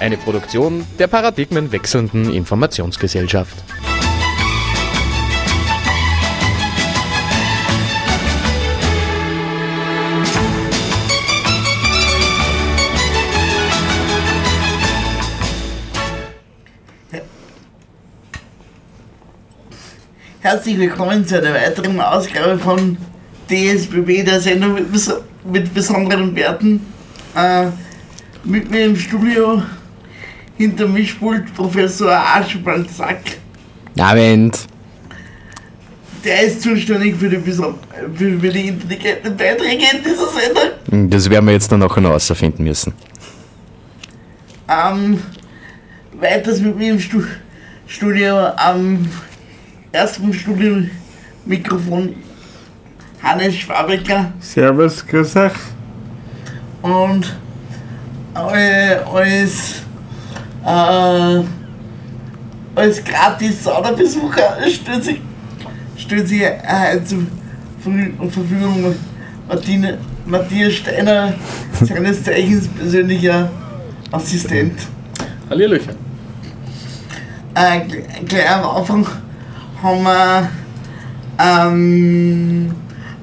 Eine 0.00 0.16
Produktion 0.16 0.86
der 1.00 1.08
paradigmenwechselnden 1.08 2.32
Informationsgesellschaft. 2.32 3.56
Herzlich 20.40 20.78
willkommen 20.78 21.26
zu 21.26 21.38
einer 21.38 21.52
weiteren 21.52 22.00
Ausgabe 22.00 22.56
von 22.56 22.96
DSBB, 23.50 24.24
der 24.24 24.40
Sendung 24.40 24.74
mit, 24.74 24.86
mit 25.44 25.74
besonderen 25.74 26.36
Werten. 26.36 26.86
Äh, 27.34 27.66
mit 28.44 28.70
mir 28.70 28.86
im 28.86 28.96
Studio 28.96 29.62
hinter 30.58 30.86
Mischpult 30.88 31.54
Professor 31.54 32.10
Archibald 32.10 32.90
Sack. 32.90 33.38
Abend. 33.98 34.58
Der 36.24 36.42
ist 36.42 36.62
zuständig 36.62 37.16
für 37.16 37.30
die, 37.30 37.38
für, 37.38 37.74
die 38.16 38.68
intelligenten 38.68 39.36
Beiträge 39.36 39.84
in 39.92 40.02
dieser 40.02 40.28
Sendung. 40.28 41.10
Das 41.10 41.30
werden 41.30 41.46
wir 41.46 41.52
jetzt 41.52 41.70
dann 41.70 41.78
nachher 41.80 42.00
noch 42.00 42.10
rausfinden 42.10 42.64
müssen. 42.64 42.92
Ähm, 44.68 45.22
weiters 46.20 46.60
mit 46.60 46.76
mir 46.76 46.92
im 46.92 47.00
Stu 47.00 47.22
Studio 47.86 48.48
am 48.56 49.08
ersten 49.92 50.34
Studio-Mikrofon 50.34 52.14
Hannes 53.22 53.54
Schwabecker 53.56 54.32
Servus, 54.40 55.06
grüß 55.06 55.36
euch. 55.36 55.52
und 56.82 57.36
äh, 58.34 58.96
als, 59.12 59.82
äh, 60.68 61.44
als 62.74 63.02
gratis 63.04 63.64
Saunabesucher 63.64 64.56
stellt 64.70 65.04
sich, 65.04 65.20
stellt 65.96 66.28
sich 66.28 66.42
äh, 66.42 67.02
zur 67.04 67.20
Verfü- 67.84 68.30
Verfügung 68.30 68.94
Martine, 69.48 69.98
Matthias 70.26 70.74
Steiner, 70.74 71.32
seines 71.80 72.22
Zeichens 72.22 72.68
persönlicher 72.68 73.50
Assistent. 74.12 74.74
Hallihallöchen. 75.48 75.94
Äh, 77.54 77.80
gl- 77.80 78.24
gleich 78.26 78.50
am 78.50 78.76
Anfang 78.76 79.06
haben 79.82 80.02
wir 80.02 80.48
ähm, 81.38 82.72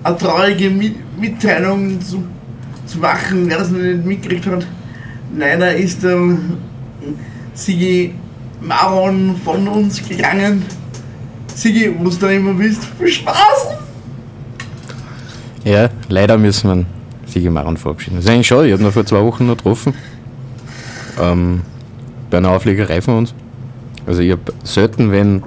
eine 0.03 0.17
traurige 0.17 0.69
Mi- 0.69 0.95
Mitteilung 1.19 2.01
zu, 2.01 2.23
zu 2.87 2.97
machen, 2.97 3.47
wer 3.47 3.59
das 3.59 3.69
noch 3.69 3.79
nicht 3.79 4.03
mitgekriegt 4.05 4.47
hat. 4.47 4.65
Leider 5.37 5.75
ist 5.75 6.01
der 6.03 6.17
Sigi 7.55 8.13
Maron 8.61 9.35
von 9.43 9.67
uns 9.67 10.07
gegangen. 10.07 10.63
Sigi, 11.53 11.93
wo 11.97 12.09
du 12.09 12.15
da 12.17 12.29
immer 12.29 12.53
bist, 12.53 12.83
viel 12.99 13.07
Spaß! 13.07 13.67
Ja, 15.63 15.89
leider 16.09 16.37
müssen 16.37 16.69
wir 16.69 16.85
Sigi 17.25 17.49
Maron 17.49 17.77
verabschieden. 17.77 18.17
Das 18.17 18.25
ist 18.25 18.31
eigentlich 18.31 18.47
schade, 18.47 18.67
ich 18.67 18.73
habe 18.73 18.83
ihn 18.83 18.91
vor 18.91 19.05
zwei 19.05 19.23
Wochen 19.23 19.47
noch 19.47 19.55
getroffen. 19.55 19.93
Ähm, 21.19 21.61
bei 22.29 22.37
einer 22.37 22.49
Auflegerei 22.49 23.01
von 23.01 23.19
uns. 23.19 23.33
Also 24.05 24.21
ich 24.21 24.31
habe 24.31 24.53
selten, 24.63 25.11
wenn 25.11 25.41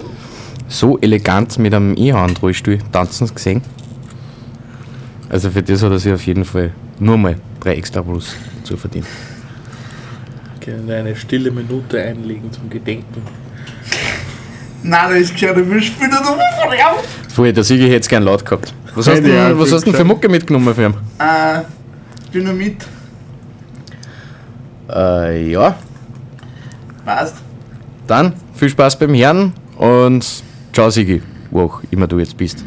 so 0.67 0.99
elegant 0.99 1.59
mit 1.59 1.75
einem 1.75 1.95
E-Hand-Rollstuhl 1.97 2.79
tanzen 2.91 3.33
gesehen. 3.33 3.63
Also 5.29 5.51
für 5.51 5.63
das 5.63 5.83
hat 5.83 5.93
er 5.93 5.99
sich 5.99 6.13
auf 6.13 6.27
jeden 6.27 6.47
Fall 6.47 6.73
nur 6.99 7.19
mal 7.19 7.37
drei 7.61 7.75
extra 7.75 8.03
Plus 8.03 8.35
zu 8.65 8.77
verdienen. 8.79 9.07
Können 10.69 10.91
eine 10.91 11.17
stille 11.17 11.51
Minute 11.51 12.03
einlegen 12.03 12.53
zum 12.53 12.69
Gedenken. 12.69 13.23
Nein, 14.83 15.11
da 15.11 15.17
ist 15.17 15.33
gescheiter, 15.33 15.67
wir 15.69 15.81
spielen 15.81 16.11
da 16.11 16.21
noch 16.21 16.37
von 16.37 16.73
raus! 16.73 17.05
Voll, 17.31 17.53
der 17.55 17.65
Sigi 17.65 17.85
hätte 17.85 18.01
es 18.01 18.09
gern 18.09 18.23
laut 18.25 18.45
gehabt. 18.45 18.75
Was 18.95 19.07
hast 19.09 19.19
du 19.21 19.23
ich 19.29 19.33
denn, 19.33 19.59
was 19.59 19.73
hast 19.73 19.83
du 19.87 19.91
denn 19.91 19.95
für. 19.99 20.05
Mucke 20.05 20.29
mitgenommen 20.29 20.75
für 20.75 20.85
ihn? 20.87 20.95
Äh, 21.19 21.63
Dynamit, 22.35 22.85
Äh, 24.91 25.51
ja. 25.53 25.75
passt. 27.05 27.37
Dann 28.07 28.35
viel 28.55 28.69
Spaß 28.69 28.99
beim 28.99 29.15
Herrn 29.15 29.53
und 29.77 30.27
ciao 30.73 30.91
Sigi, 30.91 31.23
wo 31.51 31.63
auch 31.63 31.81
immer 31.91 32.07
du 32.07 32.19
jetzt 32.19 32.37
bist. 32.37 32.65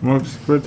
Mach's 0.00 0.38
gut. 0.46 0.62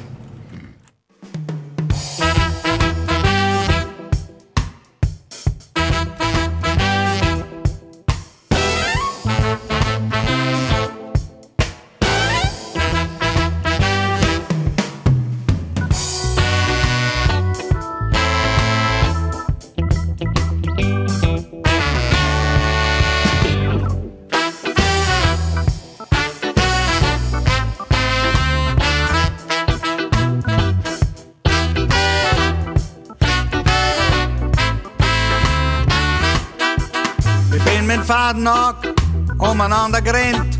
Umeinander 39.51 40.01
gerannt. 40.01 40.59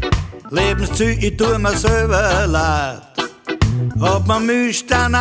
Lebenszüge, 0.50 1.28
ich 1.28 1.38
tu 1.38 1.58
mir 1.58 1.76
selber 1.78 2.46
leid. 2.48 3.02
Hab 4.00 4.28
mir 4.28 4.40
Mühstein 4.40 5.16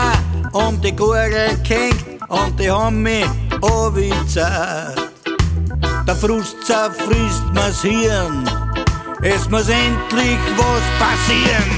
um 0.52 0.80
die 0.80 0.94
Gurgel 0.94 1.56
gehängt 1.62 2.04
und 2.28 2.58
die 2.58 2.70
haben 2.70 3.02
mich 3.02 3.26
angezeigt. 3.62 5.00
Der 6.06 6.16
Frust 6.16 6.56
zerfrisst 6.64 7.44
mir's 7.54 7.82
Hirn, 7.82 8.48
es 9.22 9.48
muss 9.48 9.68
endlich 9.68 10.38
was 10.56 10.84
passieren. 10.98 11.70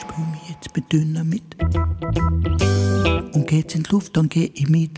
Spül 0.00 0.26
mich 0.32 0.50
jetzt 0.50 0.76
mit 0.76 0.92
Dynamit 0.92 1.56
und 3.34 3.46
geht's 3.46 3.74
in 3.74 3.84
die 3.84 3.90
Luft, 3.90 4.16
dann 4.16 4.28
geh 4.28 4.50
ich 4.52 4.68
mit. 4.68 4.90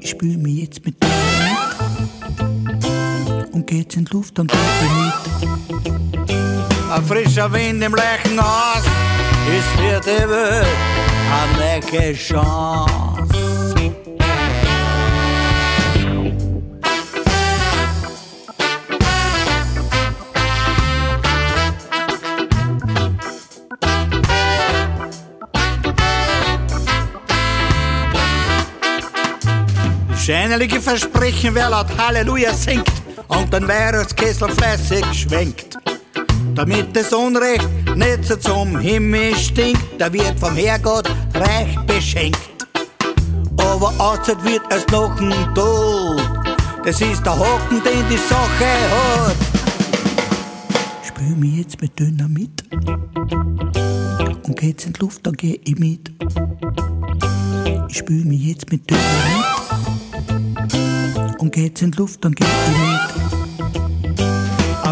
Ich 0.00 0.10
spül 0.10 0.36
mich 0.36 0.56
jetzt 0.64 0.84
mit 0.84 1.02
Dynamit 1.02 1.58
und 1.88 2.17
geht's 3.68 3.96
in 3.96 4.06
die 4.06 4.12
Luft, 4.12 4.34
geh 4.34 4.44
ich 4.44 4.48
mit. 4.96 6.32
Ein 6.90 7.04
frischer 7.04 7.52
Wind 7.52 7.84
im 7.84 7.94
Lechen 7.94 8.40
aus 8.40 8.82
ist 9.56 9.68
für 9.76 10.00
die 10.00 10.28
Welt 10.28 10.66
eine 11.36 11.80
neue 11.90 12.14
Chance. 12.14 12.94
Scheinliche 30.24 30.80
Versprechen, 30.80 31.54
wer 31.54 31.68
laut 31.70 31.86
Halleluja 31.98 32.52
singt 32.54 32.97
und 33.28 33.52
den 33.52 33.68
Weihnachtskessel 33.68 34.48
fleißig 34.50 35.04
schwenkt. 35.12 35.76
Damit 36.54 36.96
das 36.96 37.12
Unrecht 37.12 37.68
nicht 37.94 38.24
so 38.24 38.36
zum 38.36 38.78
Himmel 38.78 39.36
stinkt, 39.36 39.84
da 39.98 40.12
wird 40.12 40.38
vom 40.40 40.56
Herrgott 40.56 41.08
reich 41.34 41.78
beschenkt. 41.86 42.38
Aber 43.56 43.92
außer 43.98 44.42
wird 44.44 44.62
es 44.70 44.86
noch 44.88 45.20
ein 45.20 45.54
Tod, 45.54 46.20
das 46.84 47.00
ist 47.00 47.24
der 47.24 47.38
Hocken, 47.38 47.82
den 47.82 48.08
die 48.10 48.16
Sache 48.16 48.66
hat. 48.90 49.36
Spül 51.04 51.36
mich 51.36 51.58
jetzt 51.58 51.80
mit 51.80 51.98
Dynamit 51.98 52.64
und 54.46 54.58
geht's 54.58 54.84
in 54.86 54.92
die 54.94 55.00
Luft, 55.00 55.26
dann 55.26 55.34
geh 55.34 55.60
ich 55.64 55.78
mit. 55.78 56.10
Ich 57.88 57.98
spül 57.98 58.24
mich 58.24 58.42
jetzt 58.42 58.70
mit 58.70 58.88
Dynamit. 58.88 59.44
Und 61.38 61.52
geht's 61.52 61.82
in 61.82 61.90
die 61.90 61.98
Luft, 61.98 62.24
dann 62.24 62.32
geht 62.32 62.46
ich 62.46 62.78
mit. 62.78 63.17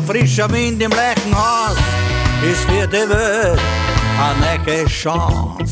Frischer 0.06 0.49
Wind 0.53 0.81
im 0.81 0.93
Lechenhaus 0.93 1.76
ist 2.49 2.62
für 2.62 2.87
die 2.87 3.08
Welt 3.08 3.61
eine 4.20 4.64
neue 4.64 4.87
Chance. 4.87 5.67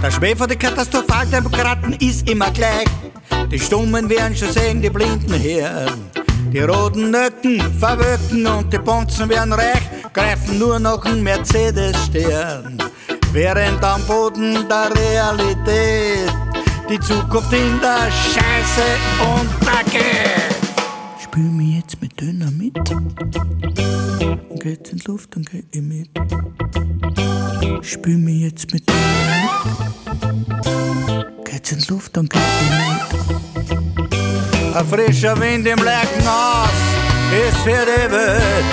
Der 0.00 0.10
Schmäh 0.12 0.36
von 0.36 0.48
den 0.48 0.58
Katastrophaldemokraten 0.58 1.94
ist 1.94 2.30
immer 2.30 2.52
gleich. 2.52 2.86
Die 3.50 3.58
Stummen 3.58 4.08
werden 4.08 4.36
schon 4.36 4.52
sehen, 4.52 4.80
die 4.80 4.90
Blinden 4.90 5.32
hören. 5.42 6.07
Die 6.52 6.60
roten 6.60 7.10
Nöcken 7.10 7.60
verwöcken 7.78 8.46
und 8.46 8.72
die 8.72 8.78
Bonzen 8.78 9.28
werden 9.28 9.52
reich, 9.52 9.82
greifen 10.12 10.58
nur 10.58 10.78
noch 10.78 11.04
einen 11.04 11.22
Mercedes-Stern. 11.22 12.78
Während 13.32 13.84
am 13.84 14.02
Boden 14.06 14.66
der 14.66 14.90
Realität 14.96 16.32
die 16.88 16.98
Zukunft 17.00 17.52
in 17.52 17.78
der 17.80 18.10
Scheiße 18.10 18.82
untergeht. 19.36 20.56
Spül 21.22 21.50
mich 21.50 21.76
jetzt 21.76 22.00
mit 22.00 22.18
Dynamit. 22.18 22.78
Und 24.48 24.60
geht's 24.60 24.90
in 24.90 24.98
die 24.98 25.04
Luft, 25.06 25.36
dann 25.36 25.44
geh 25.44 25.62
ich 25.70 25.82
mit. 25.82 26.08
Spül 27.82 28.16
mich 28.16 28.40
jetzt 28.40 28.72
mit 28.72 28.84
Dynamit. 28.88 29.08
Geht's 31.44 31.72
in 31.72 31.78
die 31.80 31.92
Luft, 31.92 32.16
dann 32.16 32.26
geh 32.26 32.38
ich 32.38 33.28
mit. 33.28 33.47
Ein 34.74 34.86
frischer 34.86 35.38
Wind 35.40 35.66
im 35.66 35.78
Leckenhaus 35.78 36.68
ist 37.48 37.58
für 37.58 37.70
die 37.70 38.12
Welt 38.12 38.64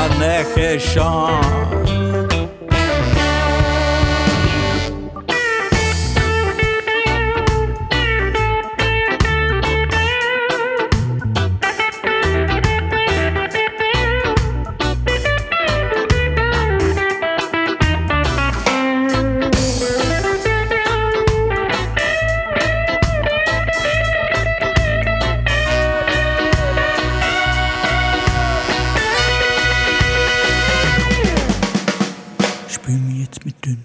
eine 0.00 0.44
Chance. 0.78 1.89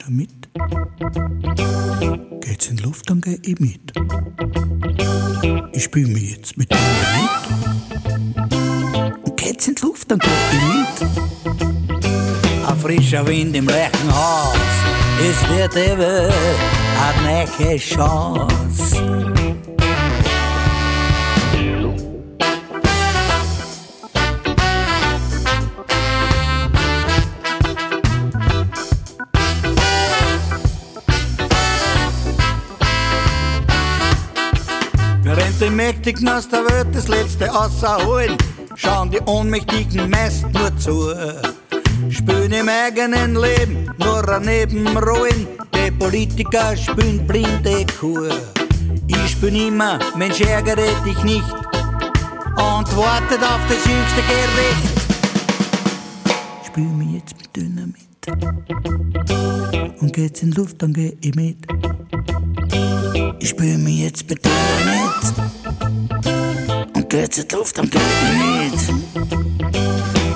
Mit 0.10 0.50
Dynamit. 0.50 0.50
Geht's 2.42 2.68
in 2.68 2.78
die 2.78 2.84
Luft, 2.84 3.10
dann 3.10 3.22
geh 3.22 3.38
ich 3.44 3.60
mit. 3.60 3.94
Ich 5.74 5.84
spül 5.84 6.08
mich 6.08 6.38
jetzt 6.38 6.58
mit 6.58 6.72
Dynamit. 6.72 7.30
Und 9.24 9.38
geht's 9.38 9.68
in 9.68 9.76
die 9.76 9.82
Luft, 9.82 10.10
dann 10.12 10.20
geh 10.20 10.28
ich 10.52 10.62
mit. 10.74 11.10
Ein 12.68 12.78
frischer 12.80 13.28
Wind 13.28 13.56
im 13.56 13.68
Lechenhaus 13.68 14.56
ist 15.20 15.46
für 15.46 15.68
die 15.70 15.98
Welt 15.98 16.34
eine 17.02 17.46
neue 17.60 17.78
Chance. 17.78 19.45
Die 35.66 35.72
Mächtigen 35.72 36.30
aus 36.30 36.48
der 36.48 36.64
Welt 36.70 36.88
das 36.94 37.08
Letzte 37.08 37.52
außerholen, 37.52 38.38
schauen 38.76 39.10
die 39.10 39.20
Ohnmächtigen 39.22 40.10
meist 40.10 40.46
nur 40.54 40.78
zu. 40.78 41.12
Spüren 42.10 42.52
im 42.52 42.70
eigenen 42.70 43.36
Leben 43.36 43.90
nur 43.98 44.28
ein 44.30 44.44
Nebenrollen, 44.44 45.48
die 45.74 45.92
Politiker 45.92 46.78
spüren 46.78 47.26
blinde 47.26 47.86
Kur. 48.00 48.30
Ich 49.08 49.32
spür 49.32 49.50
immer, 49.50 49.98
Mensch 50.16 50.42
ärgere 50.42 50.88
dich 51.04 51.24
nicht 51.24 51.54
und 52.58 52.98
wartet 52.98 53.42
auf 53.42 53.62
das 53.68 53.84
jüngste 53.86 54.22
Gericht. 54.30 54.96
Spül 56.68 56.84
mich 56.84 57.14
jetzt 57.16 57.36
mit 57.38 57.56
Dynamit 57.56 58.06
und 60.02 60.14
geht's 60.14 60.44
in 60.44 60.52
Luft, 60.52 60.82
dann 60.82 60.94
geh 60.94 61.18
ich 61.22 61.34
mit. 61.34 61.58
Ich 63.46 63.52
spür 63.52 63.78
mich 63.78 64.00
jetzt 64.00 64.28
mit 64.28 64.44
Dynamit 64.44 65.34
und 66.96 67.10
geht's 67.12 67.46
die 67.46 67.56
Luft, 67.56 67.78
dann 67.78 67.88
geh 67.92 68.00
ich 68.00 68.88
mit. 68.88 69.30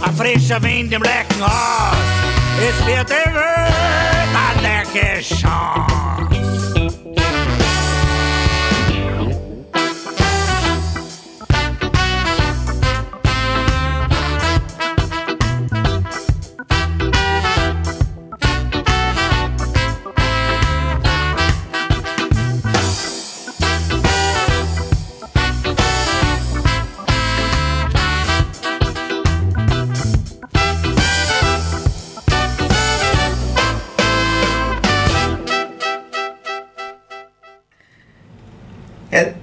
Ein 0.03 0.15
frischer 0.15 0.61
Wind 0.61 0.93
im 0.93 1.01
Leckenhaus 1.01 1.97
ist 2.69 2.83
für 2.83 3.03
die 3.03 3.33
Welt 3.33 4.29
eine 4.61 5.23
Chance. 5.23 6.28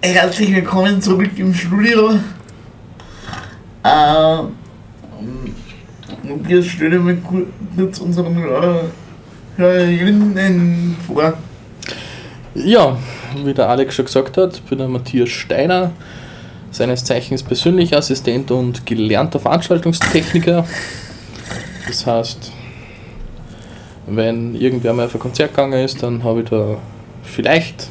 Herzlich 0.02 0.54
willkommen 0.54 1.00
zurück 1.02 1.30
im 1.36 1.52
Studio. 1.54 2.12
Äh, 3.82 4.38
und 6.28 6.48
wir 6.48 6.62
stellen 6.62 7.04
mal 7.04 7.16
ku- 7.16 7.46
kurz 7.76 7.98
unseren 7.98 8.36
Hörer- 8.36 8.84
Hörerinnen 9.56 10.96
vor. 11.06 11.34
Ja, 12.54 12.96
wie 13.44 13.54
der 13.54 13.68
Alex 13.68 13.94
schon 13.94 14.04
gesagt 14.06 14.36
hat, 14.36 14.64
bin 14.68 14.78
der 14.78 14.88
Matthias 14.88 15.28
Steiner, 15.28 15.92
seines 16.70 17.04
Zeichens 17.04 17.42
persönlicher 17.42 17.98
Assistent 17.98 18.50
und 18.50 18.86
gelernter 18.86 19.38
Veranstaltungstechniker. 19.40 20.66
Das 21.86 22.06
heißt, 22.06 22.52
wenn 24.06 24.54
irgendwer 24.54 24.92
mal 24.92 25.06
auf 25.06 25.14
ein 25.14 25.20
Konzert 25.20 25.50
gegangen 25.50 25.84
ist, 25.84 26.02
dann 26.02 26.22
habe 26.24 26.42
ich 26.42 26.48
da 26.48 26.76
vielleicht 27.22 27.88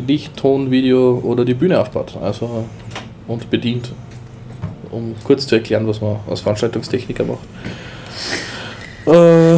Licht-, 0.00 0.36
Ton-, 0.36 0.70
Video 0.70 1.20
oder 1.24 1.44
die 1.44 1.54
Bühne 1.54 1.80
aufgebaut 1.80 2.16
also, 2.22 2.64
und 3.26 3.50
bedient, 3.50 3.92
um 4.90 5.14
kurz 5.24 5.46
zu 5.46 5.56
erklären, 5.56 5.86
was 5.86 6.00
man 6.00 6.16
als 6.28 6.40
Veranstaltungstechniker 6.40 7.24
macht. 7.24 7.38
Äh, 9.06 9.56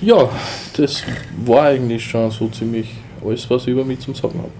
ja, 0.00 0.28
das 0.76 1.02
war 1.44 1.64
eigentlich 1.64 2.04
schon 2.04 2.30
so 2.30 2.48
ziemlich 2.48 2.94
alles, 3.24 3.48
was 3.50 3.62
ich 3.62 3.68
über 3.68 3.84
mich 3.84 4.00
zum 4.00 4.14
Sagen 4.14 4.38
habe. 4.38 4.50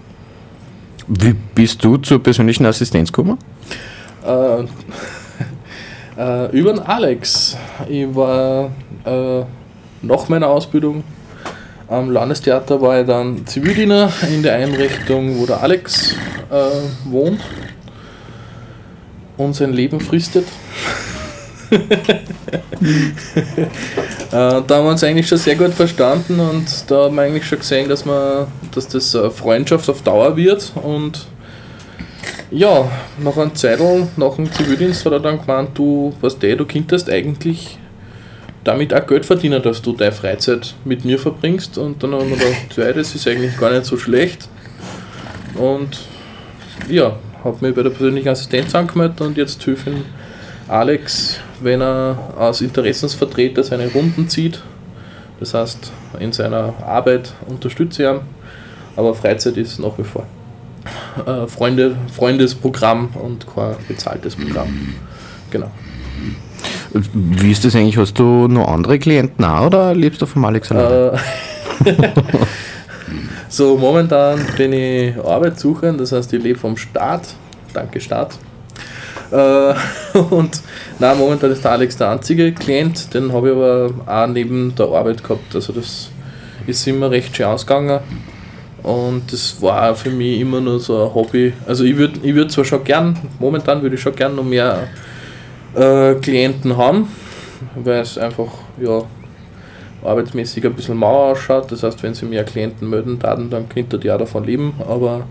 Wie 1.07 1.33
bist 1.33 1.83
du 1.83 1.97
zur 1.97 2.21
persönlichen 2.21 2.65
Assistenz 2.65 3.11
gekommen? 3.11 3.37
Äh, 4.25 4.63
äh, 6.17 6.57
über 6.57 6.73
den 6.73 6.79
Alex. 6.79 7.57
Ich 7.87 8.13
war 8.13 8.69
äh, 9.05 9.43
nach 10.01 10.29
meiner 10.29 10.47
Ausbildung 10.47 11.03
am 11.89 12.11
Landestheater 12.11 12.79
war 12.81 13.01
ich 13.01 13.07
dann 13.07 13.45
Zivildiener 13.47 14.11
in 14.31 14.43
der 14.43 14.55
Einrichtung, 14.55 15.39
wo 15.39 15.45
der 15.45 15.61
Alex 15.61 16.15
äh, 16.51 16.55
wohnt 17.05 17.41
und 19.37 19.55
sein 19.55 19.73
Leben 19.73 19.99
fristet. 19.99 20.45
äh, 21.71 21.79
da 24.31 24.51
haben 24.51 24.67
wir 24.67 24.89
uns 24.89 25.03
eigentlich 25.03 25.27
schon 25.27 25.37
sehr 25.37 25.55
gut 25.55 25.73
verstanden 25.73 26.39
und 26.39 26.65
da 26.89 27.05
haben 27.05 27.15
wir 27.15 27.23
eigentlich 27.23 27.45
schon 27.45 27.59
gesehen, 27.59 27.89
dass, 27.89 28.05
man, 28.05 28.47
dass 28.73 28.87
das 28.87 29.15
eine 29.15 29.31
Freundschaft 29.31 29.89
auf 29.89 30.01
Dauer 30.01 30.35
wird 30.35 30.71
und 30.75 31.27
ja, 32.51 32.89
nach 33.19 33.37
einem 33.37 33.53
Zeitl, 33.53 34.07
nach 34.17 34.35
dem 34.35 34.51
Zivildienst 34.51 35.05
hat 35.05 35.13
er 35.13 35.19
dann 35.19 35.39
gemeint, 35.39 35.69
du, 35.75 36.13
was 36.21 36.39
der, 36.39 36.55
du 36.55 36.65
könntest 36.65 37.09
eigentlich 37.09 37.77
damit 38.69 38.93
auch 38.93 39.05
Geld 39.07 39.25
verdienen, 39.25 39.63
dass 39.63 39.81
du 39.81 39.93
deine 39.93 40.11
Freizeit 40.11 40.75
mit 40.85 41.03
mir 41.03 41.17
verbringst. 41.17 41.79
Und 41.79 42.03
dann 42.03 42.13
haben 42.13 42.29
wir 42.29 42.37
gedacht, 42.37 42.77
ja, 42.77 42.93
das 42.93 43.15
ist 43.15 43.27
eigentlich 43.27 43.57
gar 43.57 43.71
nicht 43.71 43.85
so 43.85 43.97
schlecht. 43.97 44.47
Und 45.55 45.99
ja, 46.87 47.17
habe 47.43 47.65
mich 47.65 47.75
bei 47.75 47.81
der 47.81 47.89
persönlichen 47.89 48.29
Assistenz 48.29 48.75
angemeldet 48.75 49.21
und 49.21 49.37
jetzt 49.37 49.63
hilfe 49.63 49.89
ich 49.89 49.97
Alex, 50.67 51.39
wenn 51.61 51.81
er 51.81 52.17
als 52.37 52.61
Interessensvertreter 52.61 53.63
seine 53.63 53.91
Runden 53.91 54.29
zieht. 54.29 54.61
Das 55.39 55.55
heißt, 55.55 55.91
in 56.19 56.31
seiner 56.31 56.73
Arbeit 56.85 57.33
unterstütze 57.47 58.03
ich 58.03 58.09
ihn, 58.09 58.19
aber 58.95 59.15
Freizeit 59.15 59.57
ist 59.57 59.79
nach 59.79 59.97
wie 59.97 60.03
vor 60.03 60.27
äh, 61.25 61.47
Freunde, 61.47 61.95
Freundesprogramm 62.13 63.09
und 63.15 63.47
kein 63.47 63.75
bezahltes 63.87 64.35
Programm. 64.35 64.93
Genau. 65.49 65.71
Wie 66.93 67.51
ist 67.51 67.65
das 67.65 67.75
eigentlich? 67.75 67.97
Hast 67.97 68.17
du 68.17 68.47
noch 68.47 68.67
andere 68.67 68.99
Klienten 68.99 69.45
auch 69.45 69.67
oder 69.67 69.93
lebst 69.93 70.21
du 70.21 70.25
vom 70.25 70.45
Alex 70.45 70.71
alleine? 70.71 71.19
Äh, 71.85 71.93
so, 73.49 73.77
momentan 73.77 74.39
bin 74.57 74.73
ich 74.73 75.17
Arbeit 75.17 75.59
suchen, 75.59 75.97
das 75.97 76.11
heißt, 76.11 76.33
ich 76.33 76.41
lebe 76.41 76.57
vom 76.57 76.77
Staat. 76.77 77.35
Danke, 77.73 77.99
Staat. 77.99 78.37
Äh, 79.31 79.73
und 80.31 80.61
na, 80.97 81.13
momentan 81.13 81.51
ist 81.51 81.63
der 81.63 81.71
Alex 81.71 81.97
der 81.97 82.11
einzige 82.11 82.51
Klient, 82.51 83.13
den 83.13 83.31
habe 83.31 83.49
ich 83.49 83.55
aber 83.55 83.91
auch 84.05 84.27
neben 84.27 84.73
der 84.75 84.87
Arbeit 84.87 85.23
gehabt. 85.23 85.53
Also, 85.53 85.73
das 85.73 86.09
ist 86.65 86.87
immer 86.87 87.11
recht 87.11 87.35
schön 87.35 87.45
ausgegangen. 87.45 87.99
Und 88.81 89.31
das 89.31 89.61
war 89.61 89.93
für 89.93 90.09
mich 90.09 90.39
immer 90.39 90.61
nur 90.61 90.79
so 90.79 91.05
ein 91.05 91.13
Hobby. 91.13 91.53
Also, 91.67 91.83
ich 91.83 91.97
würde 91.97 92.19
ich 92.23 92.33
würd 92.33 92.51
zwar 92.51 92.65
schon 92.65 92.83
gern, 92.83 93.17
momentan 93.39 93.81
würde 93.81 93.95
ich 93.95 94.01
schon 94.01 94.15
gern 94.15 94.35
noch 94.35 94.43
mehr 94.43 94.87
äh, 95.75 96.15
Klienten 96.15 96.77
haben, 96.77 97.07
weil 97.75 98.01
es 98.01 98.17
einfach 98.17 98.49
ja, 98.81 99.03
arbeitsmäßig 100.03 100.65
ein 100.65 100.73
bisschen 100.73 100.97
mau 100.97 101.31
ausschaut. 101.31 101.71
Das 101.71 101.83
heißt, 101.83 102.01
wenn 102.03 102.13
sie 102.13 102.25
mehr 102.25 102.43
Klienten 102.43 102.89
melden, 102.89 103.19
dann, 103.19 103.49
dann 103.49 103.69
könnte 103.69 103.99
die 103.99 104.11
auch 104.11 104.17
davon 104.17 104.45
leben. 104.45 104.73
Aber 104.87 105.25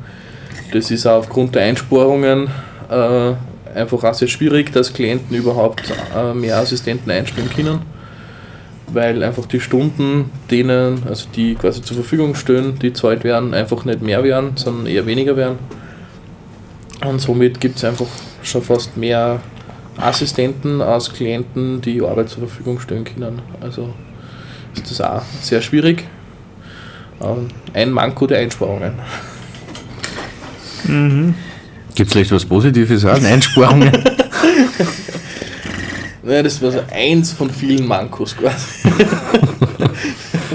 das 0.72 0.90
ist 0.90 1.06
auch 1.06 1.18
aufgrund 1.18 1.54
der 1.54 1.62
Einsparungen 1.62 2.48
äh, 2.90 3.32
einfach 3.74 4.04
auch 4.04 4.14
sehr 4.14 4.28
schwierig, 4.28 4.72
dass 4.72 4.92
Klienten 4.92 5.36
überhaupt 5.36 5.92
äh, 6.14 6.34
mehr 6.34 6.58
Assistenten 6.58 7.10
einstellen 7.10 7.50
können. 7.54 7.80
Weil 8.90 9.22
einfach 9.22 9.44
die 9.46 9.60
Stunden, 9.60 10.30
denen, 10.50 11.02
also 11.06 11.28
die 11.34 11.54
quasi 11.54 11.82
zur 11.82 11.96
Verfügung 11.96 12.34
stehen, 12.34 12.78
die 12.78 12.94
zahlt 12.94 13.22
werden, 13.22 13.52
einfach 13.52 13.84
nicht 13.84 14.00
mehr 14.00 14.24
werden, 14.24 14.52
sondern 14.56 14.86
eher 14.86 15.04
weniger 15.04 15.36
werden. 15.36 15.58
Und 17.06 17.20
somit 17.20 17.60
gibt 17.60 17.76
es 17.76 17.84
einfach 17.84 18.06
schon 18.42 18.62
fast 18.62 18.96
mehr 18.96 19.40
Assistenten 19.98 20.80
als 20.80 21.12
Klienten, 21.12 21.80
die 21.80 22.00
Arbeit 22.02 22.28
zur 22.28 22.46
Verfügung 22.46 22.80
stellen 22.80 23.04
können. 23.04 23.42
Also 23.60 23.94
ist 24.74 24.90
das 24.90 25.00
auch 25.00 25.22
sehr 25.40 25.60
schwierig. 25.60 26.04
Ähm, 27.20 27.48
Ein 27.74 27.90
Manko 27.90 28.26
der 28.26 28.38
Einsparungen. 28.38 28.94
Gibt 31.94 32.08
es 32.08 32.12
vielleicht 32.12 32.32
was 32.32 32.44
Positives 32.44 33.04
an? 33.04 33.24
Einsparungen? 33.24 33.92
Ja, 36.28 36.42
das 36.42 36.60
war 36.60 36.70
so 36.70 36.80
eins 36.92 37.32
von 37.32 37.48
vielen 37.48 37.86
Mankos 37.86 38.36
quasi. 38.36 38.56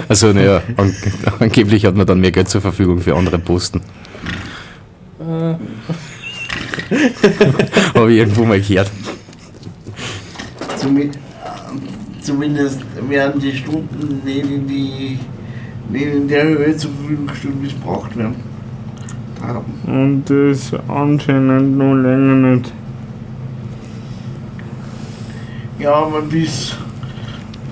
also, 0.08 0.32
naja, 0.32 0.62
an, 0.78 0.96
angeblich 1.40 1.84
hat 1.86 1.96
man 1.96 2.06
dann 2.06 2.20
mehr 2.20 2.32
Geld 2.32 2.48
zur 2.48 2.62
Verfügung 2.62 3.02
für 3.02 3.16
andere 3.16 3.40
Posten. 3.40 3.82
Habe 7.96 8.12
ich 8.12 8.20
irgendwo 8.20 8.46
mal 8.46 8.62
gehört. 8.62 8.92
Zumi- 10.84 11.12
Zumindest 12.22 12.80
werden 13.10 13.42
die 13.42 13.52
Stunden 13.52 14.22
nicht 14.24 14.50
in, 14.50 14.66
die, 14.68 15.20
nicht 15.90 16.06
in 16.06 16.28
der 16.28 16.44
Höhe 16.46 16.76
zur 16.78 16.92
Verfügung 16.92 17.28
gestellt, 17.28 17.56
wie 17.62 17.68
es 17.68 17.74
braucht 17.74 18.16
werden. 18.18 18.36
Haben. 19.42 19.74
Und 19.86 20.24
das 20.30 20.72
anscheinend 20.88 21.78
noch 21.78 21.96
länger 21.96 22.56
nicht. 22.56 22.72
Ja, 25.80 25.94
aber 25.96 26.22
bis, 26.22 26.78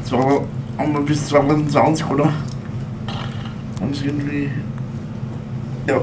zwei- 0.03 0.41
wir 0.77 1.01
bis 1.05 1.27
2020, 1.27 2.09
oder? 2.09 2.25
Haben 3.79 3.93
sie 3.93 4.05
irgendwie. 4.07 4.49
Ja, 5.87 6.01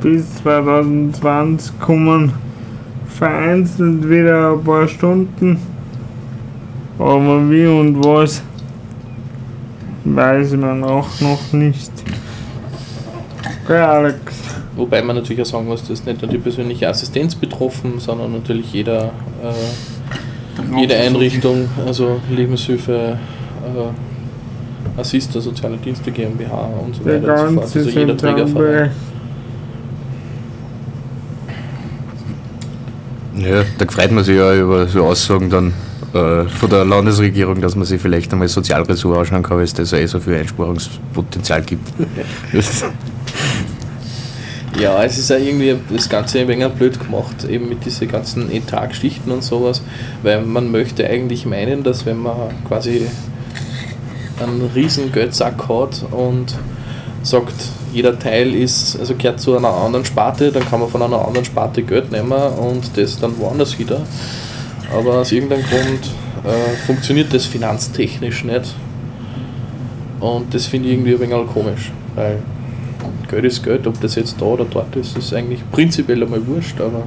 Bis 0.00 0.36
2020 0.36 1.80
kommen 1.80 2.32
vereinzelt 3.08 4.08
wieder 4.08 4.52
ein 4.52 4.62
paar 4.62 4.86
Stunden. 4.86 5.58
Aber 7.02 7.50
wie 7.50 7.66
und 7.66 8.04
was, 8.04 8.42
weiß 10.04 10.52
man 10.52 10.84
auch 10.84 11.08
noch 11.20 11.52
nicht. 11.52 11.90
Gell, 13.66 13.76
Alex? 13.76 14.20
Wobei 14.76 15.02
man 15.02 15.16
natürlich 15.16 15.42
auch 15.42 15.46
sagen 15.46 15.66
muss, 15.66 15.86
dass 15.88 16.04
nicht 16.04 16.22
nur 16.22 16.30
die 16.30 16.38
persönliche 16.38 16.88
Assistenz 16.88 17.34
betroffen, 17.34 17.98
sondern 17.98 18.32
natürlich 18.32 18.72
jeder, 18.72 19.10
äh, 19.42 20.78
jede 20.78 20.94
Einrichtung, 20.94 21.68
also 21.84 22.20
Lebenshilfe, 22.30 23.18
äh, 23.66 25.00
Assista, 25.00 25.40
Soziale 25.40 25.78
Dienste 25.78 26.12
GmbH 26.12 26.70
und 26.84 26.94
so 26.94 27.02
Der 27.02 27.20
weiter 27.20 27.48
und 27.48 27.48
so 27.48 27.54
fort. 27.54 27.76
Also 27.76 27.98
jeder 27.98 28.16
Trägerverein. 28.16 28.90
Ja, 33.38 33.64
da 33.76 33.86
freut 33.88 34.12
man 34.12 34.22
sich 34.22 34.36
ja 34.36 34.54
über 34.54 34.86
so 34.86 35.02
Aussagen 35.02 35.50
dann 35.50 35.72
äh, 36.14 36.44
von 36.44 36.70
der 36.70 36.84
Landesregierung, 36.84 37.60
dass 37.60 37.74
man 37.74 37.84
sich 37.84 38.00
vielleicht 38.00 38.32
einmal 38.32 38.48
Sozialressort 38.48 39.18
anschauen 39.18 39.42
kann, 39.42 39.56
weil 39.56 39.64
es 39.64 39.74
da 39.74 39.84
so 39.84 39.96
eh 39.96 40.06
so 40.06 40.20
viel 40.20 40.34
Einsparungspotenzial 40.34 41.62
gibt. 41.62 41.88
Ja, 44.80 45.04
es 45.04 45.18
ist 45.18 45.28
ja 45.28 45.36
irgendwie 45.36 45.76
das 45.94 46.08
Ganze 46.08 46.40
ein 46.40 46.48
wenig 46.48 46.66
blöd 46.68 46.98
gemacht, 46.98 47.44
eben 47.44 47.68
mit 47.68 47.84
diesen 47.84 48.08
ganzen 48.08 48.50
Etatgeschichten 48.50 49.30
und 49.30 49.44
sowas, 49.44 49.82
weil 50.22 50.40
man 50.42 50.70
möchte 50.70 51.06
eigentlich 51.06 51.44
meinen, 51.44 51.82
dass 51.82 52.06
wenn 52.06 52.16
man 52.16 52.48
quasi 52.66 53.06
einen 54.40 54.70
riesen 54.74 55.12
Geldsack 55.12 55.68
hat 55.68 56.02
und 56.10 56.56
sagt, 57.22 57.54
jeder 57.92 58.18
Teil 58.18 58.54
ist, 58.54 58.98
also 58.98 59.14
gehört 59.14 59.40
zu 59.40 59.56
einer 59.56 59.68
anderen 59.68 60.06
Sparte, 60.06 60.50
dann 60.50 60.64
kann 60.64 60.80
man 60.80 60.88
von 60.88 61.02
einer 61.02 61.24
anderen 61.26 61.44
Sparte 61.44 61.82
Geld 61.82 62.10
nehmen 62.10 62.32
und 62.32 62.96
das 62.96 63.20
dann 63.20 63.38
woanders 63.38 63.78
wieder. 63.78 64.00
Aber 64.96 65.18
aus 65.18 65.32
irgendeinem 65.32 65.62
Grund 65.62 66.10
äh, 66.44 66.76
funktioniert 66.86 67.32
das 67.32 67.46
finanztechnisch 67.46 68.44
nicht. 68.44 68.74
Und 70.20 70.54
das 70.54 70.66
finde 70.66 70.88
ich 70.88 70.94
irgendwie 70.94 71.14
ein 71.14 71.20
wenig 71.20 71.46
komisch, 71.52 71.90
weil 72.14 72.38
Geld 73.28 73.44
ist 73.44 73.62
Geld, 73.64 73.86
ob 73.86 74.00
das 74.00 74.14
jetzt 74.14 74.40
da 74.40 74.44
oder 74.44 74.64
dort 74.64 74.94
ist, 74.94 75.16
ist 75.16 75.34
eigentlich 75.34 75.60
prinzipiell 75.72 76.22
einmal 76.22 76.46
wurscht, 76.46 76.80
aber 76.80 77.02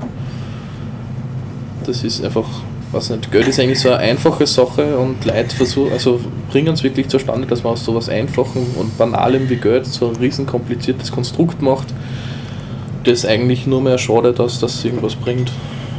das 1.85 2.03
ist 2.03 2.25
einfach, 2.25 2.47
was 2.91 3.09
nicht, 3.09 3.31
Geld 3.31 3.47
ist 3.47 3.59
eigentlich 3.59 3.79
so 3.79 3.89
eine 3.89 3.99
einfache 3.99 4.47
Sache 4.47 4.97
und 4.97 5.23
Leute 5.23 5.55
versuchen, 5.55 5.93
also 5.93 6.19
bringen 6.49 6.73
es 6.73 6.83
wirklich 6.83 7.07
zustande, 7.07 7.47
dass 7.47 7.63
man 7.63 7.73
aus 7.73 7.85
sowas 7.85 8.09
Einfachen 8.09 8.65
und 8.77 8.97
Banalem 8.97 9.49
wie 9.49 9.57
Geld 9.57 9.85
so 9.85 10.09
ein 10.09 10.15
riesen 10.15 10.45
kompliziertes 10.45 11.11
Konstrukt 11.11 11.61
macht, 11.61 11.93
das 13.03 13.25
eigentlich 13.25 13.67
nur 13.67 13.81
mehr 13.81 13.97
schadet, 13.97 14.39
als 14.39 14.59
dass 14.59 14.75
es 14.75 14.85
irgendwas 14.85 15.15
bringt. 15.15 15.51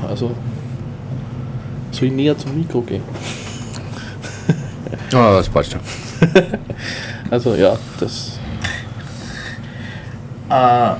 Also 0.07 0.33
soll 1.97 2.09
ich 2.09 2.15
näher 2.15 2.37
zum 2.37 2.57
Mikro 2.57 2.81
gehen? 2.81 3.03
Ah, 5.13 5.37
das 5.37 5.49
passt 5.49 5.73
schon. 5.73 5.81
Also 7.29 7.57
ja, 7.57 7.77
das 7.99 8.39
äh, 10.49 10.95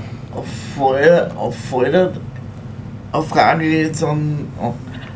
voll, 0.75 1.31
voll 1.69 1.85
eine 1.85 3.23
Frage 3.23 3.65
jetzt 3.65 4.03
an, 4.03 4.47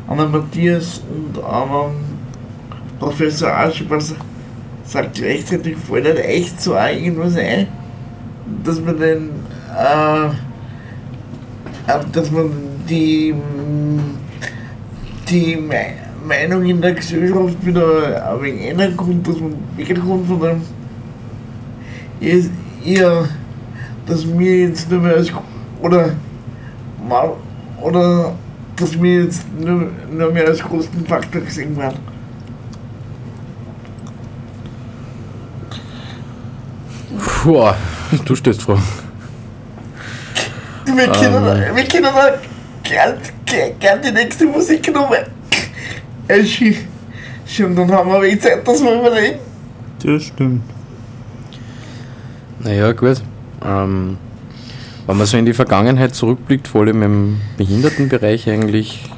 an 0.08 0.18
den 0.18 0.30
Matthias 0.30 1.02
und 1.08 1.42
an 1.44 1.68
den 1.68 2.98
Professor 2.98 3.50
Aschbass. 3.50 4.14
Sagt 4.84 5.14
gleichzeitig 5.14 5.76
voll 5.76 6.02
nicht 6.02 6.18
echt 6.18 6.60
so 6.60 6.74
irgendwas 6.74 7.36
ein, 7.36 7.68
dass 8.64 8.80
man 8.80 8.98
den, 8.98 9.30
äh, 9.78 10.26
äh, 11.86 12.00
dass 12.10 12.30
man 12.30 12.50
die, 12.88 13.34
die 15.32 15.56
Me- 15.56 15.94
Meinung 16.26 16.64
in 16.66 16.80
der 16.80 16.92
Gesellschaft 16.94 17.64
wieder 17.66 18.32
ein 18.32 18.42
wenig 18.42 18.66
ändern 18.68 18.96
kann, 18.96 19.22
dass 19.24 19.40
man 19.40 19.54
wegkommt 19.76 20.28
von 20.28 20.40
dem, 20.40 20.62
ihr, 22.20 22.44
ihr 22.84 23.28
dass 24.06 24.24
mir 24.26 24.58
jetzt 24.68 24.90
nicht 24.90 25.02
mehr 25.02 25.16
als 25.16 25.32
oder 25.80 26.10
mal 27.08 27.32
oder 27.80 28.34
dass 28.76 28.96
mir 28.96 29.24
jetzt 29.24 29.44
nur, 29.58 29.90
nur 30.16 30.30
mehr 30.32 30.46
als 30.46 30.62
Kostenfaktor 30.62 31.40
gesehen 31.42 31.76
werden. 31.76 31.98
Puh, 37.18 37.70
du 38.24 38.34
stellst 38.36 38.62
Fragen. 38.62 38.82
Wir 40.86 41.06
können, 41.08 41.76
wir 41.76 41.84
können 41.84 42.04
da 42.04 42.34
gern, 43.52 43.78
gern 43.78 44.02
die 44.02 44.12
nächste 44.12 44.46
Musiknummer 44.46 45.18
äh, 46.28 46.44
schi 46.44 46.76
Schon, 47.46 47.76
dann 47.76 47.90
haben 47.90 48.10
wir 48.10 48.22
wenig 48.22 48.40
Zeit, 48.40 48.66
dass 48.66 48.82
wir 48.82 48.98
überlegen. 48.98 49.38
Das 50.02 50.22
stimmt. 50.22 50.62
Naja, 52.60 52.92
gut. 52.92 53.20
Ähm, 53.64 54.16
wenn 55.06 55.16
man 55.18 55.26
so 55.26 55.36
in 55.36 55.44
die 55.44 55.52
Vergangenheit 55.52 56.14
zurückblickt, 56.14 56.68
vor 56.68 56.82
allem 56.82 57.02
im 57.02 57.40
Behindertenbereich 57.58 58.48
eigentlich, 58.48 59.10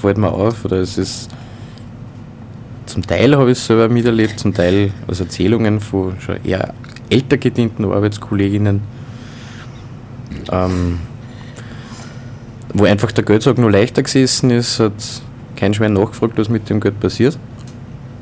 fällt 0.00 0.18
mir 0.18 0.32
auf, 0.32 0.64
oder 0.64 0.78
es 0.78 0.98
ist 0.98 1.30
zum 2.86 3.06
Teil 3.06 3.36
habe 3.36 3.52
ich 3.52 3.58
es 3.58 3.66
selber 3.66 3.88
miterlebt, 3.88 4.40
zum 4.40 4.52
Teil 4.52 4.92
aus 5.06 5.20
Erzählungen 5.20 5.80
von 5.80 6.18
schon 6.18 6.42
eher 6.42 6.74
älter 7.08 7.36
gedienten 7.36 7.84
Arbeitskolleginnen, 7.84 8.82
ähm, 10.50 10.98
wo 12.72 12.84
einfach 12.84 13.12
der 13.12 13.24
Geldsack 13.24 13.58
nur 13.58 13.70
leichter 13.70 14.02
gesessen 14.02 14.50
ist, 14.50 14.80
hat 14.80 14.92
kein 15.56 15.74
Schwein 15.74 15.92
nachgefragt, 15.92 16.36
was 16.36 16.48
mit 16.48 16.68
dem 16.70 16.80
Geld 16.80 17.00
passiert. 17.00 17.38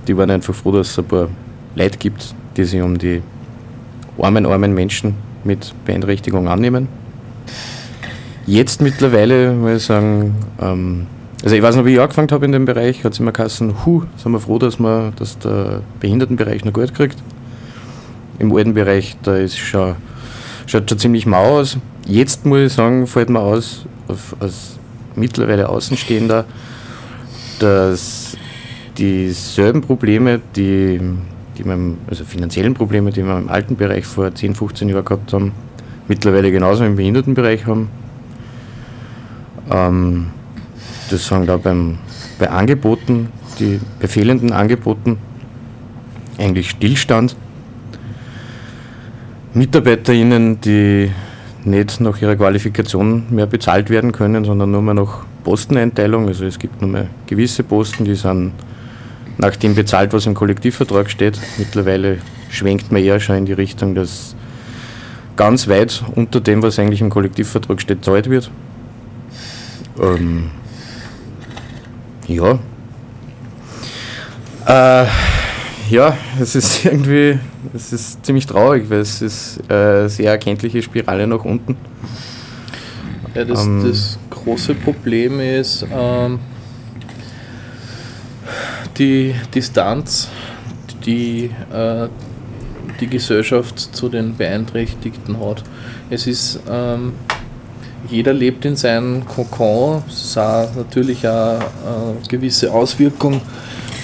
Die 0.06 0.16
waren 0.16 0.30
einfach 0.30 0.54
froh, 0.54 0.72
dass 0.72 0.90
es 0.90 0.98
ein 0.98 1.04
paar 1.04 1.28
Leute 1.74 1.98
gibt, 1.98 2.34
die 2.56 2.64
sich 2.64 2.80
um 2.80 2.98
die 2.98 3.22
armen, 4.18 4.46
armen 4.46 4.74
Menschen 4.74 5.14
mit 5.44 5.72
Beeinträchtigung 5.84 6.48
annehmen. 6.48 6.88
Jetzt 8.46 8.80
mittlerweile, 8.80 9.52
muss 9.52 9.76
ich 9.76 9.82
sagen, 9.84 10.34
ähm, 10.60 11.06
also 11.44 11.54
ich 11.54 11.62
weiß 11.62 11.76
noch, 11.76 11.84
wie 11.84 11.94
ich 11.94 12.00
angefangen 12.00 12.30
habe 12.30 12.46
in 12.46 12.52
dem 12.52 12.64
Bereich, 12.64 13.04
hat 13.04 13.12
es 13.12 13.20
immer 13.20 13.32
geheißen, 13.32 13.84
hu, 13.84 14.04
sind 14.16 14.32
wir 14.32 14.40
froh, 14.40 14.58
dass, 14.58 14.78
man, 14.78 15.12
dass 15.16 15.38
der 15.38 15.82
Behindertenbereich 16.00 16.64
noch 16.64 16.72
Geld 16.72 16.94
kriegt. 16.94 17.18
Im 18.38 18.54
alten 18.54 18.74
Bereich, 18.74 19.16
da 19.22 19.36
ist 19.36 19.58
schon, 19.58 19.96
schaut 20.66 20.88
schon 20.88 20.98
ziemlich 20.98 21.26
mau 21.26 21.58
aus. 21.58 21.76
Jetzt 22.06 22.46
muss 22.46 22.58
ich 22.60 22.72
sagen, 22.72 23.06
fällt 23.06 23.30
mir 23.30 23.40
aus, 23.40 23.84
als 24.40 24.78
mittlerweile 25.14 25.68
Außenstehender, 25.68 26.44
dass 27.58 28.36
dieselben 28.96 29.80
Probleme, 29.80 30.40
die, 30.56 31.00
die 31.56 31.64
man, 31.64 31.98
also 32.08 32.24
finanziellen 32.24 32.74
Probleme, 32.74 33.10
die 33.10 33.24
wir 33.24 33.38
im 33.38 33.48
alten 33.48 33.76
Bereich 33.76 34.06
vor 34.06 34.34
10, 34.34 34.54
15 34.54 34.88
Jahren 34.88 35.04
gehabt 35.04 35.32
haben, 35.32 35.52
mittlerweile 36.08 36.50
genauso 36.50 36.84
im 36.84 36.96
Behindertenbereich 36.96 37.66
haben. 37.66 37.90
Ähm, 39.70 40.28
das 41.10 41.26
fängt 41.26 41.48
auch 41.50 41.60
beim, 41.60 41.98
bei 42.38 42.50
Angeboten, 42.50 43.28
die 43.58 43.80
bei 44.00 44.08
fehlenden 44.08 44.52
Angeboten 44.52 45.18
eigentlich 46.38 46.70
Stillstand. 46.70 47.36
MitarbeiterInnen, 49.54 50.60
die 50.60 51.10
nicht 51.70 52.00
nach 52.00 52.20
ihrer 52.20 52.36
Qualifikation 52.36 53.24
mehr 53.30 53.46
bezahlt 53.46 53.90
werden 53.90 54.12
können, 54.12 54.44
sondern 54.44 54.70
nur 54.70 54.82
mehr 54.82 54.94
nach 54.94 55.24
Posteneinteilung. 55.44 56.28
Also 56.28 56.44
es 56.44 56.58
gibt 56.58 56.80
nur 56.80 56.90
mehr 56.90 57.06
gewisse 57.26 57.62
Posten, 57.62 58.04
die 58.04 58.14
sind 58.14 58.52
nach 59.38 59.56
dem 59.56 59.74
bezahlt, 59.74 60.12
was 60.12 60.26
im 60.26 60.34
Kollektivvertrag 60.34 61.10
steht. 61.10 61.38
Mittlerweile 61.58 62.18
schwenkt 62.50 62.90
man 62.90 63.02
eher 63.02 63.20
schon 63.20 63.36
in 63.36 63.46
die 63.46 63.52
Richtung, 63.52 63.94
dass 63.94 64.34
ganz 65.36 65.68
weit 65.68 66.02
unter 66.16 66.40
dem, 66.40 66.62
was 66.62 66.78
eigentlich 66.78 67.00
im 67.00 67.10
Kollektivvertrag 67.10 67.80
steht, 67.80 68.04
zahlt 68.04 68.28
wird. 68.28 68.50
Ähm, 70.00 70.50
ja. 72.26 72.58
Äh, 74.66 75.06
ja, 75.90 76.16
es 76.40 76.54
ist 76.54 76.84
irgendwie, 76.84 77.38
es 77.74 77.92
ist 77.92 78.24
ziemlich 78.24 78.46
traurig, 78.46 78.88
weil 78.88 79.00
es 79.00 79.22
ist 79.22 79.60
eine 79.68 80.08
sehr 80.08 80.32
erkenntliche 80.32 80.82
Spirale 80.82 81.26
nach 81.26 81.44
unten. 81.44 81.76
Ja, 83.34 83.44
das, 83.44 83.64
Ähm. 83.64 83.84
das 83.86 84.18
große 84.30 84.74
Problem 84.74 85.40
ist 85.40 85.86
ähm, 85.92 86.38
die 88.96 89.34
Distanz, 89.54 90.28
die 91.04 91.48
die 91.48 91.50
die 93.00 93.06
Gesellschaft 93.06 93.78
zu 93.78 94.08
den 94.08 94.36
Beeinträchtigten 94.36 95.38
hat. 95.40 95.62
Es 96.10 96.26
ist, 96.26 96.60
ähm, 96.70 97.12
jeder 98.08 98.32
lebt 98.32 98.64
in 98.64 98.76
seinem 98.76 99.24
Kokon, 99.26 100.02
ist 100.08 100.36
auch 100.38 100.74
natürlich 100.74 101.26
auch 101.26 101.60
eine 101.60 102.16
gewisse 102.28 102.72
Auswirkung 102.72 103.40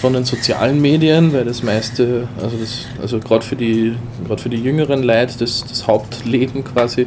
von 0.04 0.12
den 0.12 0.26
sozialen 0.26 0.82
Medien, 0.82 1.32
weil 1.32 1.46
das 1.46 1.62
meiste, 1.62 2.28
also 2.36 2.58
also 3.00 3.18
gerade 3.20 3.42
für 3.42 3.56
die, 3.56 3.94
gerade 4.28 4.42
für 4.42 4.50
die 4.50 4.58
jüngeren 4.58 5.02
Leute, 5.02 5.38
das, 5.38 5.64
das 5.64 5.86
Hauptleben 5.86 6.62
quasi 6.62 7.06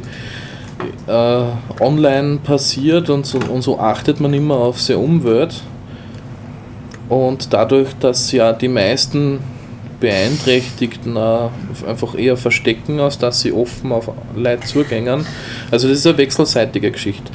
äh, 1.06 1.42
online 1.78 2.38
passiert 2.38 3.08
und 3.08 3.24
so, 3.24 3.38
und 3.38 3.62
so 3.62 3.78
achtet 3.78 4.18
man 4.18 4.34
immer 4.34 4.56
auf 4.56 4.80
seine 4.80 4.98
Umwelt. 4.98 5.62
Und 7.08 7.52
dadurch, 7.52 7.90
dass 8.00 8.32
ja 8.32 8.52
die 8.52 8.66
meisten 8.66 9.38
Beeinträchtigten 10.00 11.16
auch 11.16 11.52
einfach 11.86 12.18
eher 12.18 12.36
verstecken, 12.36 12.98
als 12.98 13.16
dass 13.16 13.42
sie 13.42 13.52
offen 13.52 13.92
auf 13.92 14.10
Leute 14.34 14.66
zugängen. 14.66 15.24
Also 15.70 15.86
das 15.86 15.98
ist 15.98 16.06
eine 16.08 16.18
wechselseitige 16.18 16.90
Geschichte. 16.90 17.30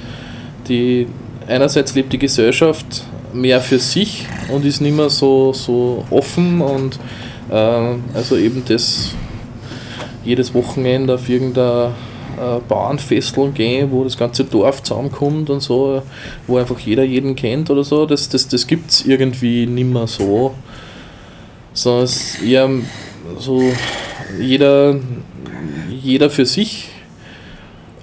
Die, 0.68 1.08
einerseits 1.48 1.96
lebt 1.96 2.12
die 2.12 2.20
Gesellschaft 2.20 3.06
mehr 3.34 3.62
für 3.62 3.80
sich 3.80 4.28
und 4.50 4.66
ist 4.66 4.82
nicht 4.82 4.96
mehr 4.96 5.10
so, 5.10 5.54
so 5.54 6.06
offen 6.10 6.62
und 6.62 7.00
äh, 7.50 7.96
also 8.14 8.38
eben 8.38 8.64
das 8.68 9.12
jedes 10.24 10.54
Wochenende 10.54 11.16
auf 11.16 11.28
irgendein 11.28 11.92
äh, 12.38 12.60
Bauernfestel 12.68 13.52
gehen, 13.52 13.92
wo 13.92 14.04
das 14.04 14.18
ganze 14.18 14.44
Dorf 14.44 14.84
zusammenkommt 14.84 15.50
und 15.50 15.62
so, 15.62 16.02
wo 16.48 16.58
einfach 16.58 16.80
jeder 16.80 17.04
jeden 17.04 17.36
kennt 17.36 17.70
oder 17.70 17.84
so, 17.84 18.06
das, 18.06 18.30
das, 18.30 18.48
das 18.48 18.66
gibt 18.68 18.92
es 18.92 19.06
irgendwie 19.06 19.66
nicht 19.66 19.88
mehr 19.88 20.08
so. 20.08 20.54
Sondern 21.74 22.04
es 22.04 22.42
eher 22.42 22.70
so 23.40 23.64
jeder, 24.40 24.96
jeder 25.90 26.30
für 26.30 26.46
sich 26.46 26.90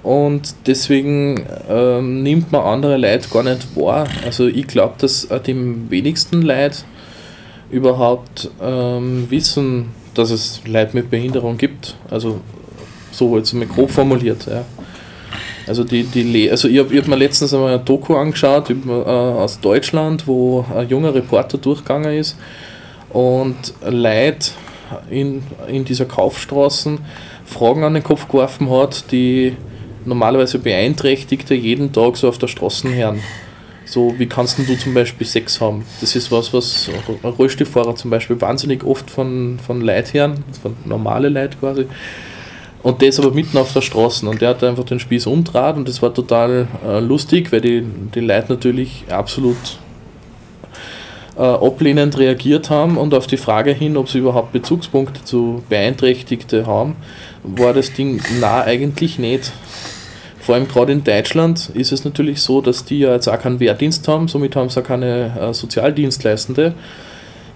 und 0.03 0.55
deswegen 0.65 1.43
ähm, 1.69 2.23
nimmt 2.23 2.51
man 2.51 2.61
andere 2.61 2.97
Leute 2.97 3.29
gar 3.29 3.43
nicht 3.43 3.75
wahr. 3.75 4.07
Also 4.25 4.47
ich 4.47 4.67
glaube, 4.67 4.95
dass 4.97 5.29
auch 5.29 5.39
die 5.39 5.55
wenigsten 5.89 6.41
Leute 6.41 6.77
überhaupt 7.69 8.49
ähm, 8.61 9.27
wissen, 9.29 9.89
dass 10.13 10.31
es 10.31 10.61
Leute 10.65 10.95
mit 10.95 11.09
Behinderung 11.09 11.57
gibt. 11.57 11.95
Also 12.09 12.41
so 13.11 13.37
jetzt 13.37 13.53
mal 13.53 13.65
grob 13.65 13.91
formuliert. 13.91 14.47
Ja. 14.47 14.65
Also, 15.67 15.83
die, 15.83 16.03
die, 16.03 16.23
Le- 16.23 16.51
also 16.51 16.67
ich 16.67 16.79
habe 16.79 16.97
hab 16.97 17.07
mir 17.07 17.15
letztens 17.15 17.53
einmal 17.53 17.75
ein 17.75 17.85
Doku 17.85 18.15
angeschaut 18.15 18.69
über, 18.69 19.05
äh, 19.05 19.41
aus 19.41 19.59
Deutschland, 19.59 20.27
wo 20.27 20.65
ein 20.75 20.89
junger 20.89 21.13
Reporter 21.13 21.57
durchgegangen 21.57 22.17
ist 22.17 22.35
und 23.09 23.73
Leute 23.87 24.51
in, 25.09 25.43
in 25.67 25.85
dieser 25.85 26.05
Kaufstraßen 26.05 26.99
Fragen 27.45 27.83
an 27.83 27.93
den 27.93 28.03
Kopf 28.03 28.27
geworfen 28.27 28.69
hat, 28.69 29.11
die 29.11 29.55
normalerweise 30.05 30.59
Beeinträchtigte 30.59 31.53
jeden 31.53 31.91
Tag 31.91 32.17
so 32.17 32.27
auf 32.27 32.37
der 32.37 32.47
Straße 32.47 32.93
hören. 32.93 33.19
So, 33.85 34.13
wie 34.17 34.27
kannst 34.27 34.57
du 34.57 34.75
zum 34.77 34.93
Beispiel 34.93 35.27
Sex 35.27 35.59
haben? 35.59 35.83
Das 35.99 36.15
ist 36.15 36.31
was, 36.31 36.53
was 36.53 36.89
Rollstuhlfahrer 37.23 37.95
zum 37.95 38.09
Beispiel 38.09 38.39
wahnsinnig 38.39 38.83
oft 38.83 39.09
von, 39.09 39.59
von 39.65 39.81
hören, 39.81 40.43
von 40.61 40.75
normale 40.85 41.29
Leute 41.29 41.57
quasi. 41.57 41.87
Und 42.83 43.01
der 43.01 43.09
ist 43.09 43.19
aber 43.19 43.31
mitten 43.31 43.57
auf 43.57 43.73
der 43.73 43.81
Straße 43.81 44.27
und 44.27 44.41
der 44.41 44.49
hat 44.49 44.63
einfach 44.63 44.85
den 44.85 44.99
Spieß 44.99 45.27
umdraht 45.27 45.75
und 45.75 45.87
das 45.87 46.01
war 46.01 46.13
total 46.13 46.67
äh, 46.85 46.99
lustig, 46.99 47.51
weil 47.51 47.61
die, 47.61 47.83
die 48.15 48.21
Leute 48.21 48.53
natürlich 48.53 49.03
absolut 49.09 49.57
ablehnend 51.43 52.17
reagiert 52.17 52.69
haben 52.69 52.97
und 52.97 53.13
auf 53.13 53.27
die 53.27 53.37
Frage 53.37 53.71
hin, 53.71 53.97
ob 53.97 54.09
sie 54.09 54.19
überhaupt 54.19 54.51
Bezugspunkte 54.51 55.23
zu 55.23 55.63
Beeinträchtigte 55.69 56.65
haben, 56.65 56.95
war 57.43 57.73
das 57.73 57.93
Ding 57.93 58.21
na 58.39 58.61
eigentlich 58.63 59.19
nicht. 59.19 59.51
Vor 60.39 60.55
allem 60.55 60.67
gerade 60.67 60.91
in 60.91 61.03
Deutschland 61.03 61.69
ist 61.73 61.91
es 61.91 62.03
natürlich 62.03 62.41
so, 62.41 62.61
dass 62.61 62.83
die 62.83 62.99
ja 62.99 63.13
jetzt 63.13 63.27
auch 63.27 63.39
keinen 63.39 63.59
Wehrdienst 63.59 64.07
haben, 64.07 64.27
somit 64.27 64.55
haben 64.55 64.69
sie 64.69 64.81
auch 64.81 64.85
keine 64.85 65.37
äh, 65.39 65.53
Sozialdienstleistende. 65.53 66.73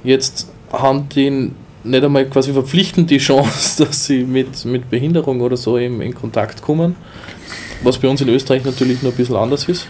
Jetzt 0.03 0.47
haben 0.71 1.09
die 1.09 1.51
nicht 1.83 2.03
einmal 2.03 2.25
quasi 2.25 2.53
verpflichtend 2.53 3.09
die 3.09 3.17
Chance, 3.17 3.83
dass 3.85 4.05
sie 4.05 4.23
mit, 4.23 4.65
mit 4.65 4.89
Behinderung 4.89 5.41
oder 5.41 5.57
so 5.57 5.77
in, 5.77 5.99
in 6.01 6.13
Kontakt 6.13 6.61
kommen. 6.61 6.95
Was 7.83 7.97
bei 7.97 8.07
uns 8.07 8.21
in 8.21 8.29
Österreich 8.29 8.63
natürlich 8.63 9.01
noch 9.01 9.11
ein 9.11 9.17
bisschen 9.17 9.35
anders 9.35 9.67
ist. 9.67 9.87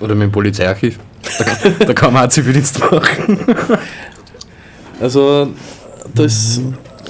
Oder 0.00 0.14
mit 0.14 0.24
dem 0.24 0.32
Polizeiarchiv. 0.32 0.98
Da, 1.38 1.84
da 1.86 1.92
kann 1.94 2.12
man 2.12 2.26
auch 2.26 2.28
Zivildienst 2.28 2.78
machen. 2.80 3.38
Also 5.00 5.48
das, 6.14 6.60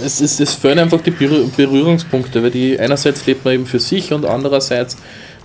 es, 0.05 0.21
es, 0.21 0.41
es 0.41 0.55
fehlen 0.55 0.79
einfach 0.79 1.01
die 1.01 1.11
Berühr- 1.11 1.49
Berührungspunkte, 1.57 2.43
weil 2.43 2.51
die 2.51 2.79
einerseits 2.79 3.27
lebt 3.27 3.45
man 3.45 3.55
eben 3.55 3.67
für 3.67 3.81
sich 3.81 4.13
und 4.13 4.25
andererseits 4.25 4.97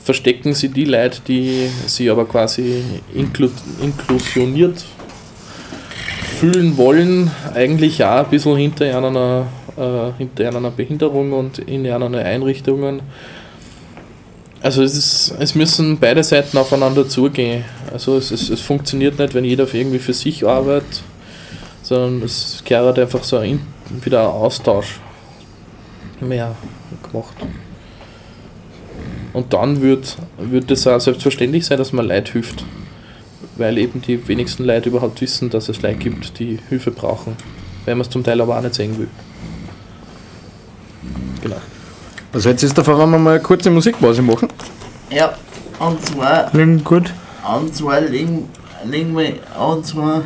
verstecken 0.03 0.53
sie 0.53 0.69
die 0.69 0.85
Leute, 0.85 1.19
die 1.27 1.69
sie 1.87 2.09
aber 2.09 2.25
quasi 2.25 2.83
inklu 3.13 3.49
inklusioniert 3.81 4.85
fühlen 6.39 6.77
wollen, 6.77 7.29
eigentlich 7.53 8.03
auch 8.03 8.23
ein 8.23 8.29
bisschen 8.29 8.55
hinter 8.55 8.85
einer, 8.85 9.47
äh, 9.77 10.17
hinter 10.17 10.47
einer 10.47 10.71
Behinderung 10.71 11.33
und 11.33 11.59
in 11.59 11.85
einer 11.85 12.17
Einrichtungen. 12.17 13.01
Also 14.61 14.83
es, 14.83 14.95
ist, 14.95 15.33
es 15.39 15.55
müssen 15.55 15.99
beide 15.99 16.23
Seiten 16.23 16.57
aufeinander 16.57 17.07
zugehen. 17.07 17.63
Also 17.93 18.17
es, 18.17 18.31
es, 18.31 18.49
es 18.49 18.59
funktioniert 18.59 19.17
nicht, 19.17 19.33
wenn 19.33 19.45
jeder 19.45 19.73
irgendwie 19.73 19.99
für 19.99 20.13
sich 20.13 20.45
arbeitet, 20.45 21.01
sondern 21.81 22.21
es 22.23 22.61
gehört 22.65 22.99
einfach 22.99 23.23
so 23.23 23.37
ein, 23.37 23.61
wieder 24.03 24.21
ein 24.21 24.27
Austausch 24.27 24.99
mehr 26.19 26.55
gemacht. 27.09 27.35
Und 29.31 29.53
dann 29.53 29.81
wird, 29.81 30.17
wird 30.37 30.69
es 30.71 30.87
auch 30.87 30.99
selbstverständlich 30.99 31.65
sein, 31.65 31.77
dass 31.77 31.93
man 31.93 32.05
Leid 32.05 32.29
hilft. 32.29 32.65
Weil 33.55 33.77
eben 33.77 34.01
die 34.01 34.27
wenigsten 34.27 34.65
Leute 34.65 34.89
überhaupt 34.89 35.21
wissen, 35.21 35.49
dass 35.49 35.69
es 35.69 35.81
Leute 35.81 35.97
gibt, 35.97 36.39
die 36.39 36.59
Hilfe 36.69 36.91
brauchen. 36.91 37.35
Weil 37.85 37.95
man 37.95 38.01
es 38.01 38.09
zum 38.09 38.23
Teil 38.23 38.41
aber 38.41 38.57
auch 38.57 38.61
nicht 38.61 38.75
sehen 38.75 38.97
will. 38.97 39.07
Genau. 41.41 41.57
Also 42.31 42.49
jetzt 42.49 42.63
ist 42.63 42.77
Fall, 42.85 42.97
wenn 42.99 43.09
wir 43.09 43.17
mal 43.17 43.31
eine 43.35 43.41
kurze 43.41 43.69
Musikpause 43.71 44.21
machen. 44.21 44.47
Ja, 45.09 45.33
und 45.79 46.05
zwar, 46.05 46.49
Klingt 46.51 46.83
gut. 46.85 47.11
und 47.57 47.73
zwar 47.75 48.01
legen, 48.01 48.47
legen 48.85 49.17
wir, 49.17 49.35
und 49.59 49.85
zwar 49.85 50.23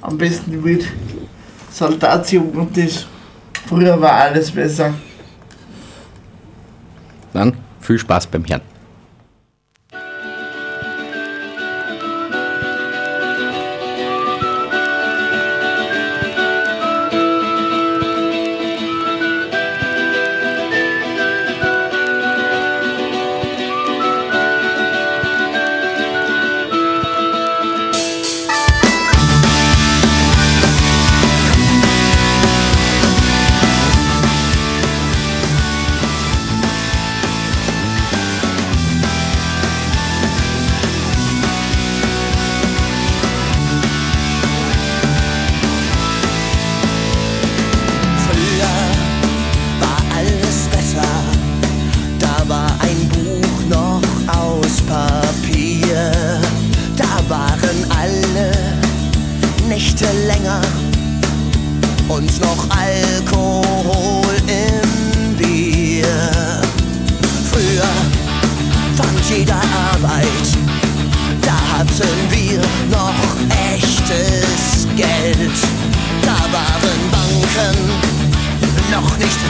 am 0.00 0.18
besten 0.18 0.60
mit 0.62 0.84
Saltatio 1.70 2.40
und 2.42 2.76
das 2.76 3.06
früher 3.68 4.00
war 4.00 4.12
alles 4.12 4.50
besser. 4.50 4.92
Dann 7.32 7.56
viel 7.80 7.98
Spaß 7.98 8.26
beim 8.26 8.44
Herrn. 8.44 8.60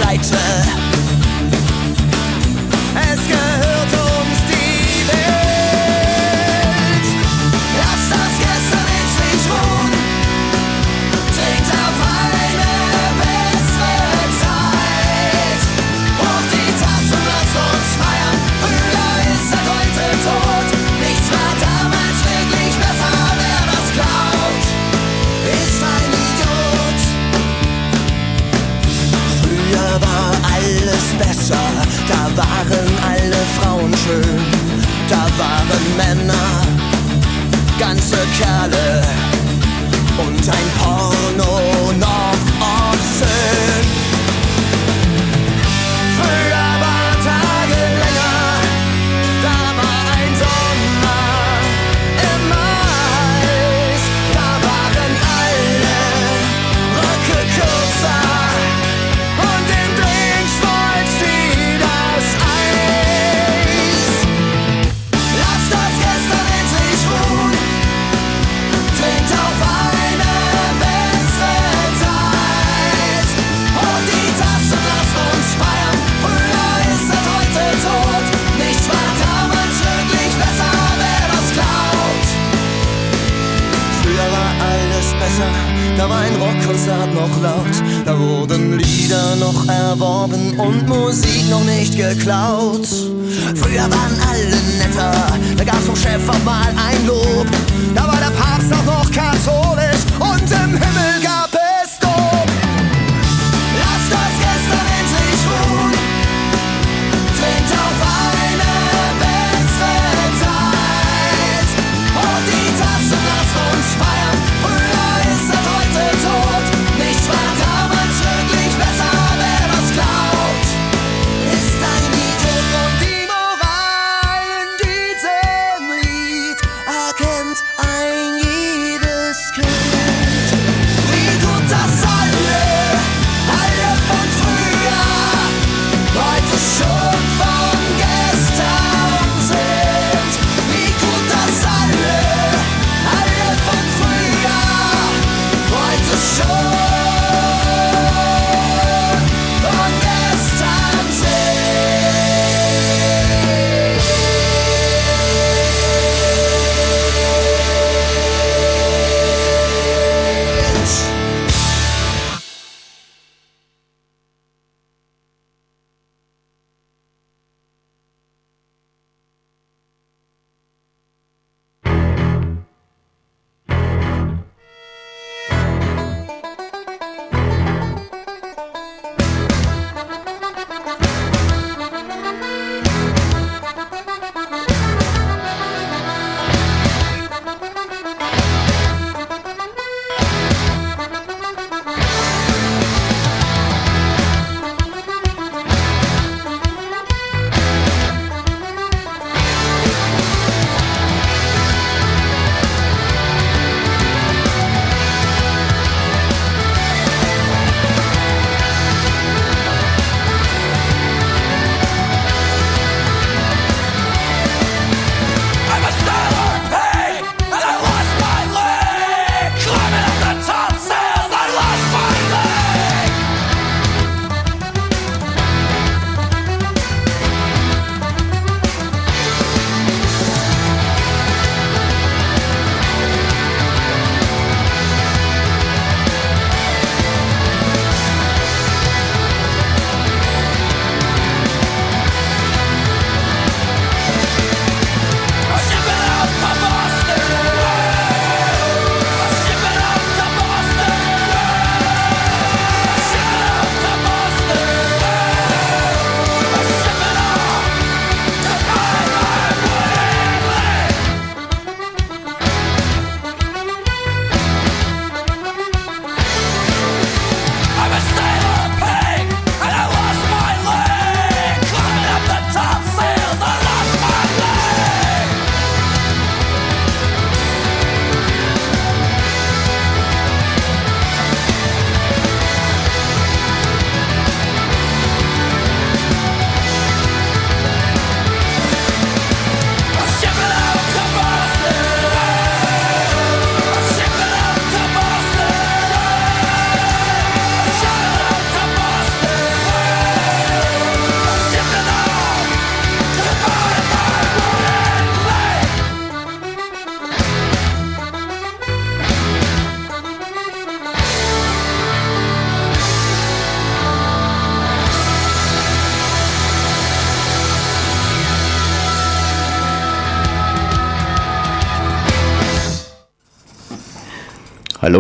Noch 0.01 0.94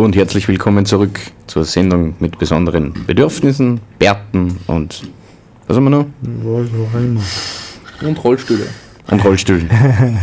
Hallo 0.05 0.11
und 0.11 0.17
herzlich 0.17 0.47
willkommen 0.49 0.85
zurück 0.85 1.19
zur 1.47 1.64
Sendung 1.64 2.14
mit 2.19 2.38
besonderen 2.38 2.93
Bedürfnissen, 3.07 3.81
Bärten 3.99 4.61
und 4.67 5.01
was 5.67 5.79
haben 5.79 5.85
wir 5.85 5.90
noch? 5.90 6.07
Und 8.03 8.23
Rollstühle. 8.23 8.67
Und 9.11 9.25
Rollstühlen. 9.25 9.71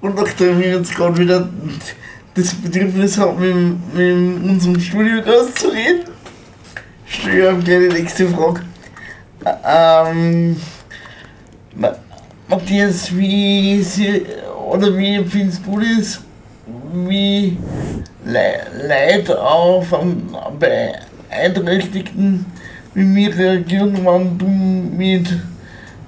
Und 0.00 0.14
nachdem 0.14 0.60
ich 0.60 0.66
jetzt 0.68 0.94
gerade 0.94 1.18
wieder 1.18 1.48
das 2.34 2.54
Bedürfnis 2.54 3.18
habe, 3.18 3.52
mit, 3.52 3.94
mit 3.96 4.48
unserem 4.48 4.78
Studiogast 4.78 5.58
zu 5.58 5.66
reden, 5.66 6.04
stelle 7.04 7.58
ich 7.58 7.64
gleich 7.64 7.88
die 7.88 8.00
nächste 8.00 8.28
Frage. 8.28 8.60
Ähm, 9.64 10.56
Ma- 11.74 11.96
Matthias, 12.46 13.12
wie 13.16 13.82
sie, 13.82 14.22
oder 14.70 14.96
wie 14.96 15.24
findest 15.24 15.66
du 15.66 15.80
das, 15.80 16.20
wie 16.92 17.56
Le 18.24 18.66
Leute 18.88 19.40
auf 19.40 19.92
einen 19.94 20.34
Beeinträchtigten 20.58 22.46
wie 22.94 23.04
mir 23.04 23.36
reagieren, 23.36 23.94
wenn 24.06 24.38
du 24.38 24.46
mit, 24.46 25.28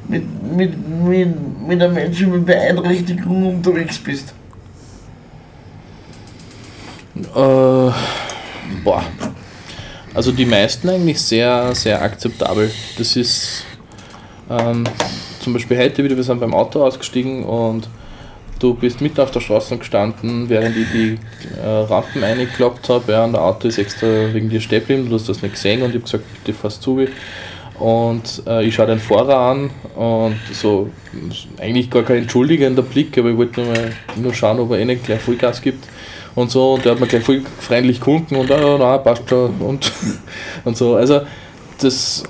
mit, 0.08 0.56
mit, 0.56 0.88
mit, 0.88 1.68
mit 1.68 1.82
einem 1.82 1.94
Menschen 1.94 2.32
mit 2.32 2.46
Beeinträchtigung 2.46 3.56
unterwegs 3.56 3.98
bist? 3.98 4.32
Äh, 7.14 7.24
boah. 7.34 9.04
Also 10.14 10.32
die 10.32 10.46
meisten 10.46 10.88
eigentlich 10.88 11.20
sehr, 11.20 11.74
sehr 11.74 12.00
akzeptabel. 12.00 12.70
Das 12.96 13.16
ist 13.16 13.64
ähm, 14.48 14.84
zum 15.40 15.52
Beispiel 15.52 15.78
heute 15.78 16.02
wieder, 16.02 16.16
wir 16.16 16.24
sind 16.24 16.40
beim 16.40 16.54
Auto 16.54 16.82
ausgestiegen 16.82 17.44
und 17.44 17.88
du 18.58 18.74
bist 18.74 19.00
mitten 19.00 19.20
auf 19.20 19.30
der 19.30 19.40
Straße 19.40 19.76
gestanden, 19.76 20.48
während 20.48 20.76
ich 20.76 20.90
die 20.92 21.18
äh, 21.62 21.66
Rampen 21.66 22.24
eingeklappt 22.24 22.88
habe. 22.88 23.12
Ja, 23.12 23.24
und 23.24 23.32
der 23.32 23.42
Auto 23.42 23.68
ist 23.68 23.78
extra 23.78 24.06
wegen 24.32 24.48
dir 24.48 24.60
stehen 24.60 24.80
geblieben, 24.80 25.08
du 25.08 25.14
hast 25.14 25.28
das 25.28 25.42
nicht 25.42 25.54
gesehen 25.54 25.82
und 25.82 25.90
ich 25.90 25.96
habe 25.96 26.04
gesagt, 26.04 26.24
bitte 26.44 26.58
fast 26.58 26.82
zu. 26.82 27.06
Und 27.78 28.42
äh, 28.46 28.64
ich 28.64 28.74
schaue 28.74 28.88
den 28.88 28.98
Fahrer 28.98 29.36
an 29.36 29.70
und 29.94 30.36
so, 30.52 30.90
eigentlich 31.60 31.90
gar 31.90 32.02
kein 32.02 32.18
entschuldigender 32.18 32.82
Blick, 32.82 33.16
aber 33.16 33.30
ich 33.30 33.36
wollte 33.36 33.60
nur, 33.60 33.72
mal, 33.72 33.92
nur 34.16 34.34
schauen, 34.34 34.58
ob 34.58 34.72
er 34.72 34.80
eh 34.80 34.84
nicht 34.84 35.04
gleich 35.04 35.20
Vollgas 35.20 35.62
gibt 35.62 35.84
und 36.34 36.50
so. 36.50 36.74
Und 36.74 36.84
der 36.84 36.92
hat 36.92 37.00
mir 37.00 37.06
gleich 37.06 37.22
voll 37.22 37.42
freundlich 37.60 38.00
gewunken 38.00 38.36
und 38.36 38.50
ah, 38.50 38.60
ja, 38.60 38.78
na, 38.78 38.98
passt 38.98 39.28
schon 39.28 39.54
und, 39.60 39.92
und 40.64 40.76
so. 40.76 40.96
Also, 40.96 41.20
das. 41.80 42.24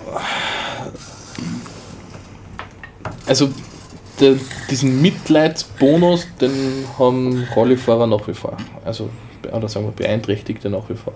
Also, 3.27 3.49
der, 4.21 4.35
diesen 4.71 5.01
Mitleidsbonus, 5.01 6.27
den 6.41 6.85
haben 6.99 7.47
Rollifahrer 7.55 8.07
nach 8.07 8.27
wie 8.29 8.35
vor. 8.35 8.57
Also, 8.85 9.09
oder 9.53 9.69
sagen 9.69 9.87
wir 9.87 9.93
Beeinträchtigte 9.93 10.69
nach 10.71 10.89
wie 10.89 10.95
vor. 10.95 11.15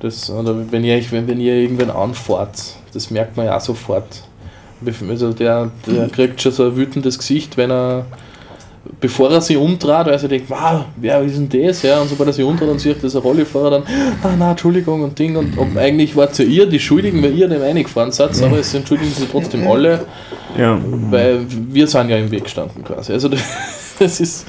Das, 0.00 0.30
oder 0.30 0.70
wenn 0.70 0.84
ihr, 0.84 1.00
wenn, 1.10 1.26
wenn 1.28 1.40
ihr 1.40 1.54
irgendwen 1.54 1.90
anfahrt, 1.90 2.76
das 2.92 3.10
merkt 3.10 3.36
man 3.36 3.46
ja 3.46 3.56
auch 3.56 3.60
sofort. 3.60 4.22
Also 5.08 5.32
der, 5.32 5.70
der 5.86 6.08
kriegt 6.08 6.42
schon 6.42 6.52
so 6.52 6.66
ein 6.66 6.76
wütendes 6.76 7.18
Gesicht, 7.18 7.56
wenn 7.56 7.70
er, 7.70 8.04
bevor 9.00 9.30
er 9.30 9.40
sich 9.40 9.56
umdreht, 9.56 10.06
weil 10.06 10.12
er 10.12 10.18
sich 10.18 10.28
denkt, 10.28 10.50
wow, 10.50 10.84
wer 10.96 11.22
ist 11.22 11.36
denn 11.36 11.48
das? 11.48 11.82
Ja, 11.82 12.00
und 12.00 12.08
sobald 12.08 12.28
er 12.28 12.32
sich 12.32 12.44
umdreht 12.44 12.68
und 12.68 12.80
sieht, 12.80 12.96
das 12.96 13.04
ist 13.04 13.16
ein 13.16 13.22
Rollifahrer, 13.22 13.70
dann, 13.70 13.82
ah 14.22 14.36
nein, 14.36 14.50
Entschuldigung 14.50 15.02
und 15.02 15.18
Ding. 15.18 15.36
Und, 15.36 15.56
und 15.58 15.76
eigentlich 15.78 16.16
wart 16.16 16.38
ja 16.38 16.44
ihr 16.44 16.66
die 16.66 16.80
Schuldigen, 16.80 17.22
weil 17.22 17.34
ihr 17.34 17.48
dem 17.48 17.62
eingefahren 17.62 18.12
seid, 18.12 18.40
aber 18.42 18.58
es 18.58 18.72
entschuldigen 18.74 19.10
sich 19.10 19.28
trotzdem 19.30 19.66
alle, 19.66 20.04
Ja, 20.58 20.78
weil 21.10 21.46
wir 21.48 21.86
sind 21.86 22.08
ja 22.08 22.16
im 22.16 22.30
Weg 22.30 22.44
gestanden 22.44 22.84
quasi. 22.84 23.12
Also 23.12 23.28
das 23.98 24.20
ist. 24.20 24.46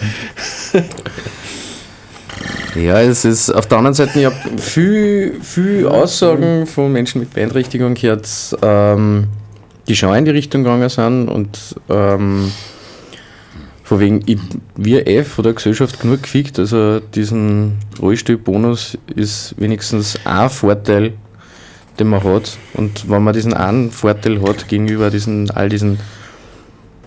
Ja, 2.75 3.01
es 3.01 3.23
ist 3.23 3.49
auf 3.51 3.67
der 3.67 3.77
anderen 3.77 3.93
Seite, 3.93 4.19
ich 4.19 4.25
habe 4.25 4.36
viel, 4.58 5.39
viel 5.41 5.88
Aussagen 5.88 6.67
von 6.67 6.91
Menschen 6.91 7.19
mit 7.19 7.34
Beeinträchtigung 7.34 7.93
gehört, 7.93 8.27
ähm, 8.62 9.27
die 9.88 9.95
schon 9.95 10.13
in 10.13 10.25
die 10.25 10.31
Richtung 10.31 10.63
gegangen 10.63 10.89
sind 10.89 11.29
und 11.29 11.58
ähm, 11.89 12.51
von 13.86 14.00
wegen, 14.00 14.21
ich, 14.26 14.39
wir 14.76 15.06
eh 15.06 15.24
von 15.24 15.43
der 15.43 15.54
Gesellschaft 15.54 16.00
genug 16.00 16.24
gefickt, 16.24 16.58
also 16.58 17.00
diesen 17.00 17.78
Rollstuhlbonus 18.02 18.98
ist 19.15 19.54
wenigstens 19.60 20.19
ein 20.26 20.50
Vorteil, 20.50 21.13
den 22.00 22.08
man 22.08 22.24
hat 22.24 22.58
und 22.74 23.08
wenn 23.08 23.24
man 23.24 23.36
diesen 23.36 23.54
einen 23.54 23.91
Vorteil 23.91 24.41
hat 24.41 24.67
gegenüber 24.67 25.12
diesen, 25.12 25.52
all 25.52 25.69
diesen 25.69 26.00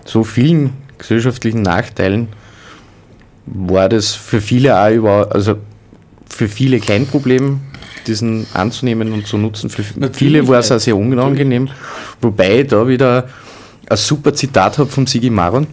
so 0.05 0.23
vielen 0.23 0.71
gesellschaftlichen 0.97 1.63
Nachteilen, 1.63 2.29
war 3.45 3.89
das 3.89 4.13
für 4.13 4.39
viele 4.39 4.79
auch 4.81 4.89
über, 4.89 5.35
also 5.35 5.57
für 6.29 6.47
viele 6.47 6.79
kein 6.79 7.05
Problem, 7.05 7.59
diesen 8.07 8.47
anzunehmen 8.53 9.11
und 9.11 9.27
zu 9.27 9.37
nutzen. 9.37 9.69
Für 9.69 9.83
Natürlich 9.99 10.17
viele 10.17 10.47
war 10.47 10.59
es 10.59 10.71
auch 10.71 10.79
sehr 10.79 10.95
unangenehm. 10.95 11.67
Wobei 12.21 12.61
ich 12.61 12.67
da 12.67 12.87
wieder 12.87 13.27
ein 13.89 13.97
super 13.97 14.33
Zitat 14.33 14.77
habe 14.77 14.89
vom 14.89 15.05
Sigi 15.05 15.29
Maron. 15.29 15.67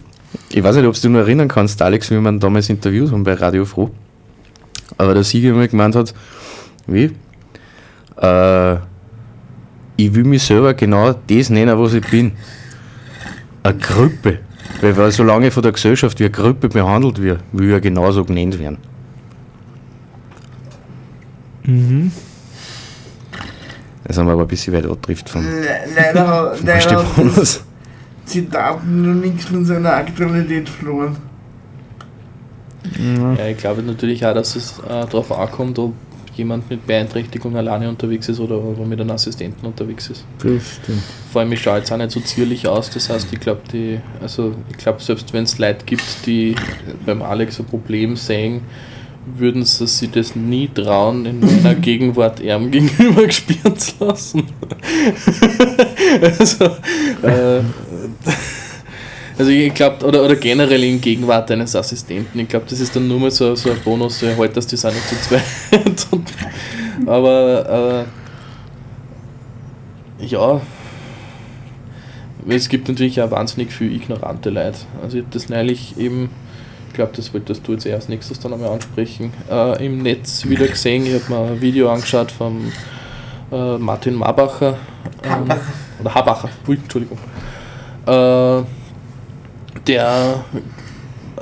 Ich 0.49 0.63
weiß 0.63 0.75
nicht, 0.77 0.85
ob 0.85 0.95
du 0.95 1.01
dich 1.01 1.09
noch 1.11 1.19
erinnern 1.19 1.47
kannst, 1.47 1.81
Alex, 1.81 2.09
wie 2.09 2.19
wir 2.19 2.29
ihn 2.29 2.39
damals 2.39 2.69
interviewt 2.69 3.11
haben 3.11 3.23
bei 3.23 3.33
Radio 3.33 3.65
Froh. 3.65 3.91
Aber 4.97 5.13
der 5.13 5.23
Sigi 5.23 5.51
mal 5.51 5.67
gemeint 5.67 5.95
hat, 5.95 6.13
wie? 6.87 7.11
Äh, 8.21 8.75
ich 9.97 10.13
will 10.13 10.23
mich 10.23 10.43
selber 10.43 10.73
genau 10.73 11.13
das 11.13 11.49
nennen, 11.49 11.77
was 11.77 11.93
ich 11.93 12.05
bin. 12.09 12.31
Eine 13.63 13.77
Gruppe. 13.77 14.39
Weil, 14.81 14.95
weil 14.95 15.11
solange 15.11 15.51
von 15.51 15.63
der 15.63 15.71
Gesellschaft 15.71 16.19
wie 16.19 16.25
eine 16.25 16.31
Gruppe 16.31 16.69
behandelt 16.69 17.21
wird, 17.21 17.41
will 17.51 17.69
ja 17.69 17.79
genauso 17.79 18.23
genannt 18.23 18.59
werden. 18.59 18.77
Das 24.05 24.17
haben 24.17 24.27
wir 24.27 24.33
aber 24.33 24.43
ein 24.43 24.47
bisschen 24.47 24.73
weit 24.73 24.85
abgetrifft 24.85 25.29
vom, 25.29 25.43
Le 25.43 25.79
leider, 25.95 26.55
leider 26.63 26.95
Rollstuhlbonus. 26.97 27.63
Zitaten 28.27 29.01
noch 29.01 29.21
nichts 29.21 29.45
von 29.45 29.65
seiner 29.65 29.93
Aktualität 29.93 30.69
verloren. 30.69 31.17
Ja, 33.37 33.47
ich 33.47 33.57
glaube 33.57 33.81
natürlich 33.81 34.25
auch, 34.25 34.33
dass 34.33 34.55
es 34.55 34.79
äh, 34.79 34.87
darauf 34.87 35.31
ankommt, 35.31 35.77
ob 35.79 35.93
jemand 36.35 36.69
mit 36.69 36.85
Beeinträchtigung 36.85 37.57
alleine 37.57 37.89
unterwegs 37.89 38.29
ist 38.29 38.39
oder 38.39 38.57
ob 38.57 38.79
er 38.79 38.85
mit 38.85 39.01
einem 39.01 39.11
Assistenten 39.11 39.65
unterwegs 39.65 40.09
ist. 40.09 40.23
das 40.37 40.75
stimmt. 40.83 41.01
Vor 41.31 41.41
allem, 41.41 41.51
ich 41.51 41.61
schaue 41.61 41.79
jetzt 41.79 41.91
auch 41.91 41.97
nicht 41.97 42.11
so 42.11 42.19
zierlich 42.19 42.67
aus, 42.67 42.89
das 42.91 43.09
heißt, 43.09 43.27
ich 43.33 43.39
glaube, 43.39 43.61
die, 43.73 43.99
also 44.21 44.53
ich 44.69 44.77
glaube, 44.77 45.01
selbst 45.01 45.33
wenn 45.33 45.43
es 45.43 45.57
Leute 45.57 45.85
gibt, 45.85 46.03
die 46.25 46.55
beim 47.05 47.21
Alex 47.21 47.59
ein 47.59 47.65
Problem 47.65 48.15
sehen, 48.15 48.61
würden 49.35 49.65
sie 49.65 50.07
das 50.07 50.35
nie 50.35 50.69
trauen, 50.73 51.25
in 51.25 51.39
meiner 51.39 51.75
Gegenwart 51.81 52.39
ihm 52.39 52.71
gegenüber 52.71 53.25
gespielt 53.25 53.79
zu 53.79 54.05
lassen. 54.05 54.43
also, 56.21 56.65
äh, 57.23 57.61
also 59.37 59.51
ich 59.51 59.73
glaube, 59.73 60.05
oder, 60.05 60.23
oder 60.23 60.35
generell 60.35 60.83
in 60.83 60.99
Gegenwart 61.01 61.49
eines 61.51 61.75
Assistenten, 61.75 62.39
ich 62.39 62.47
glaube, 62.47 62.65
das 62.69 62.79
ist 62.79 62.95
dann 62.95 63.07
nur 63.07 63.19
mal 63.19 63.31
so, 63.31 63.55
so 63.55 63.71
ein 63.71 63.79
Bonus, 63.83 64.19
so 64.19 64.27
heute, 64.37 64.55
dass 64.55 64.67
die 64.67 64.77
sind 64.77 64.93
nicht 64.93 65.07
zu 65.07 65.15
zweit. 65.21 65.43
Und- 66.11 66.33
Aber 67.07 68.05
äh, 70.19 70.25
ja, 70.25 70.61
es 72.49 72.69
gibt 72.69 72.87
natürlich 72.87 73.21
auch 73.21 73.31
wahnsinnig 73.31 73.71
viel 73.71 73.93
ignorante 73.93 74.49
Leute. 74.49 74.79
Also 75.03 75.17
ich 75.17 75.23
habe 75.23 75.33
das 75.33 75.49
neulich 75.49 75.97
eben, 75.97 76.29
ich 76.87 76.93
glaube, 76.93 77.11
das 77.15 77.33
wolltest 77.33 77.67
du 77.67 77.73
jetzt 77.73 77.85
als 77.87 78.09
nächstes 78.09 78.39
dann 78.39 78.53
einmal 78.53 78.69
ansprechen, 78.71 79.33
äh, 79.49 79.85
im 79.85 80.01
Netz 80.01 80.45
wieder 80.45 80.67
gesehen. 80.67 81.05
Ich 81.05 81.13
habe 81.23 81.33
mir 81.33 81.51
ein 81.51 81.61
Video 81.61 81.91
angeschaut 81.91 82.31
von 82.31 82.71
äh, 83.51 83.77
Martin 83.77 84.15
Marbacher. 84.15 84.77
Ähm, 85.23 85.45
oder 85.99 86.13
Habacher, 86.15 86.49
Entschuldigung. 86.67 87.17
Äh, 88.07 88.63
der 89.85 90.43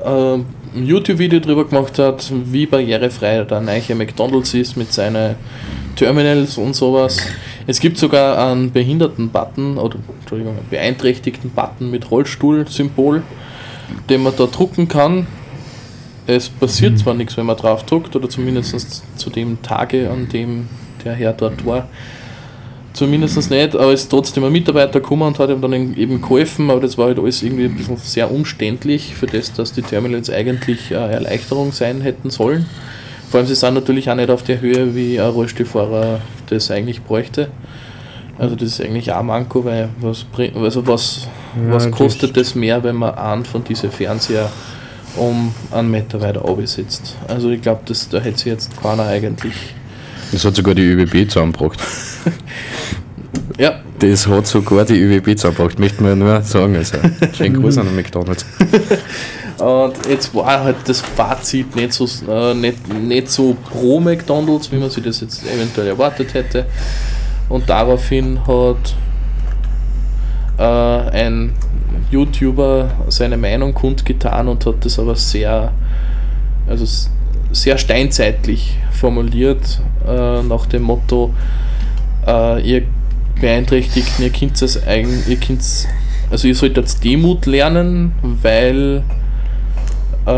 äh, 0.03 0.33
ein 0.75 0.85
YouTube-Video 0.85 1.39
drüber 1.39 1.65
gemacht 1.65 1.97
hat, 1.99 2.31
wie 2.45 2.65
barrierefrei 2.65 3.43
der 3.43 3.61
neue 3.61 3.95
McDonalds 3.95 4.53
ist 4.53 4.75
mit 4.75 4.91
seinen 4.91 5.35
Terminals 5.95 6.57
und 6.57 6.75
sowas. 6.75 7.19
Es 7.67 7.79
gibt 7.79 7.97
sogar 7.97 8.51
einen 8.51 8.71
Behinderten-Button, 8.71 9.77
oder 9.77 9.97
Entschuldigung, 10.21 10.57
einen 10.57 10.69
Beeinträchtigten-Button 10.69 11.89
mit 11.89 12.11
Rollstuhl-Symbol, 12.11 13.23
den 14.09 14.23
man 14.23 14.33
da 14.35 14.45
drucken 14.45 14.87
kann. 14.87 15.27
Es 16.27 16.49
passiert 16.49 16.99
zwar 16.99 17.13
nichts, 17.13 17.37
wenn 17.37 17.45
man 17.45 17.55
drauf 17.55 17.83
druckt, 17.83 18.15
oder 18.15 18.29
zumindest 18.29 19.03
zu 19.15 19.29
dem 19.29 19.61
Tage, 19.61 20.09
an 20.09 20.27
dem 20.29 20.67
der 21.03 21.13
Herr 21.13 21.33
dort 21.33 21.65
war. 21.65 21.87
Zumindest 22.95 23.51
nicht, 23.51 23.75
aber 23.75 23.91
es 23.91 24.03
ist 24.03 24.09
trotzdem 24.09 24.45
ein 24.45 24.53
Mitarbeiter 24.53 25.01
gekommen 25.01 25.23
und 25.23 25.37
hat 25.37 25.49
ihm 25.49 25.59
dann 25.59 25.73
eben 25.97 26.21
geholfen, 26.21 26.71
aber 26.71 26.79
das 26.79 26.97
war 26.97 27.07
halt 27.07 27.19
alles 27.19 27.43
irgendwie 27.43 27.65
ein 27.65 27.75
bisschen 27.75 27.97
sehr 27.97 28.31
umständlich 28.31 29.13
für 29.13 29.27
das, 29.27 29.51
dass 29.51 29.73
die 29.73 29.81
Terminals 29.81 30.29
eigentlich 30.29 30.95
eine 30.95 31.11
Erleichterung 31.11 31.73
sein 31.73 31.99
hätten 31.99 32.29
sollen. 32.29 32.65
Vor 33.29 33.39
allem, 33.39 33.47
sie 33.47 33.55
sind 33.55 33.73
natürlich 33.73 34.09
auch 34.09 34.15
nicht 34.15 34.29
auf 34.29 34.43
der 34.43 34.61
Höhe, 34.61 34.95
wie 34.95 35.19
ein 35.19 35.29
Rollstuhlfahrer 35.29 36.21
das 36.47 36.71
eigentlich 36.71 37.03
bräuchte. 37.03 37.49
Also 38.37 38.55
das 38.55 38.69
ist 38.69 38.81
eigentlich 38.81 39.11
auch 39.11 39.19
ein 39.19 39.25
Manko, 39.25 39.65
weil 39.65 39.89
was, 39.99 40.25
also 40.55 40.87
was, 40.87 41.27
Ja, 41.55 41.73
was 41.73 41.91
kostet 41.91 42.37
das 42.37 42.55
mehr, 42.55 42.81
wenn 42.81 42.95
man 42.95 43.15
einen 43.15 43.43
von 43.43 43.61
diesen 43.63 43.91
Fernseher 43.91 44.49
um 45.17 45.53
einen 45.71 45.91
Meter 45.91 46.21
weiter 46.21 46.43
sitzt. 46.65 47.17
Also 47.27 47.49
ich 47.49 47.61
glaube, 47.61 47.81
da 47.85 48.19
hätte 48.19 48.37
sich 48.37 48.47
jetzt 48.47 48.81
keiner 48.81 49.05
eigentlich. 49.05 49.74
Das 50.31 50.43
hat 50.45 50.55
sogar 50.55 50.75
die 50.75 50.83
ÖBB 50.83 51.29
zusammengebracht. 51.29 51.79
Ja, 53.57 53.79
Das 53.99 54.27
hat 54.27 54.47
sogar 54.47 54.83
die 54.83 54.99
ÖBB 54.99 55.37
zusammengebracht, 55.37 55.79
möchte 55.79 56.03
man 56.03 56.19
nur 56.19 56.41
sagen. 56.41 56.75
Also, 56.75 56.97
schönen 57.33 57.53
Gruß 57.61 57.77
an 57.77 57.85
den 57.85 57.95
McDonalds. 57.95 58.45
Und 59.57 59.93
jetzt 60.09 60.35
war 60.35 60.61
halt 60.63 60.75
das 60.85 60.99
Fazit 60.99 61.73
nicht 61.75 61.93
so, 61.93 62.05
äh, 62.29 62.53
nicht, 62.53 62.93
nicht 62.93 63.29
so 63.29 63.55
pro 63.71 64.01
McDonalds, 64.01 64.69
wie 64.71 64.77
man 64.77 64.89
sich 64.89 65.03
das 65.03 65.21
jetzt 65.21 65.43
eventuell 65.45 65.87
erwartet 65.87 66.33
hätte. 66.33 66.65
Und 67.47 67.69
daraufhin 67.69 68.39
hat 68.45 68.95
äh, 70.57 70.63
ein 71.17 71.53
YouTuber 72.11 72.89
seine 73.07 73.37
Meinung 73.37 73.73
kundgetan 73.73 74.49
und 74.49 74.65
hat 74.65 74.83
das 74.83 74.99
aber 74.99 75.15
sehr, 75.15 75.71
also 76.67 76.85
sehr 77.55 77.77
steinzeitlich 77.77 78.77
formuliert, 78.91 79.81
äh, 80.07 80.43
nach 80.43 80.65
dem 80.67 80.83
Motto, 80.83 81.33
äh, 82.27 82.61
ihr 82.61 82.83
Beeinträchtigten, 83.39 84.23
ihr 84.23 84.31
könnt 84.31 84.61
es 84.61 84.85
eigen, 84.85 85.23
ihr 85.27 85.37
könnt's, 85.37 85.87
also 86.31 86.47
ihr 86.47 86.55
solltet 86.55 87.03
Demut 87.03 87.45
lernen, 87.45 88.13
weil 88.41 89.03
äh, 90.25 90.29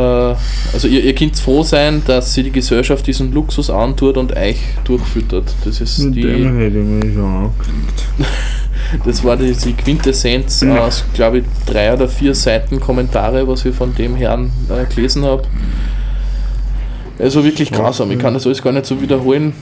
also 0.74 0.88
ihr, 0.88 1.04
ihr 1.04 1.16
könnt 1.16 1.38
froh 1.38 1.64
sein, 1.64 2.02
dass 2.06 2.34
sie 2.34 2.44
die 2.44 2.52
Gesellschaft 2.52 3.06
diesen 3.08 3.32
Luxus 3.32 3.70
antut 3.70 4.18
und 4.18 4.36
euch 4.36 4.60
durchfüttert. 4.84 5.54
Das 5.64 5.80
ist 5.80 6.00
die, 6.00 6.22
dem 6.22 6.58
hätte 6.60 6.80
ich 6.80 6.86
mich 6.86 7.14
schon 7.14 7.52
das 9.06 9.24
war 9.24 9.38
die, 9.38 9.54
die 9.54 9.74
Quintessenz 9.74 10.64
aus, 10.64 11.06
glaube 11.14 11.40
ich, 11.40 11.44
drei 11.66 11.94
oder 11.94 12.08
vier 12.08 12.34
Seiten 12.34 12.80
Kommentare, 12.80 13.48
was 13.48 13.66
ich 13.66 13.76
von 13.76 13.94
dem 13.96 14.16
Herrn 14.16 14.52
äh, 14.70 14.86
gelesen 14.94 15.24
habe. 15.24 15.44
Also 17.20 17.44
wirklich 17.44 17.72
grausam. 17.72 18.12
Ich 18.12 18.20
kann 18.20 18.34
das 18.34 18.46
alles 18.46 18.62
gar 18.62 18.72
nicht 18.72 18.86
so 18.86 19.02
wiederholen, 19.02 19.54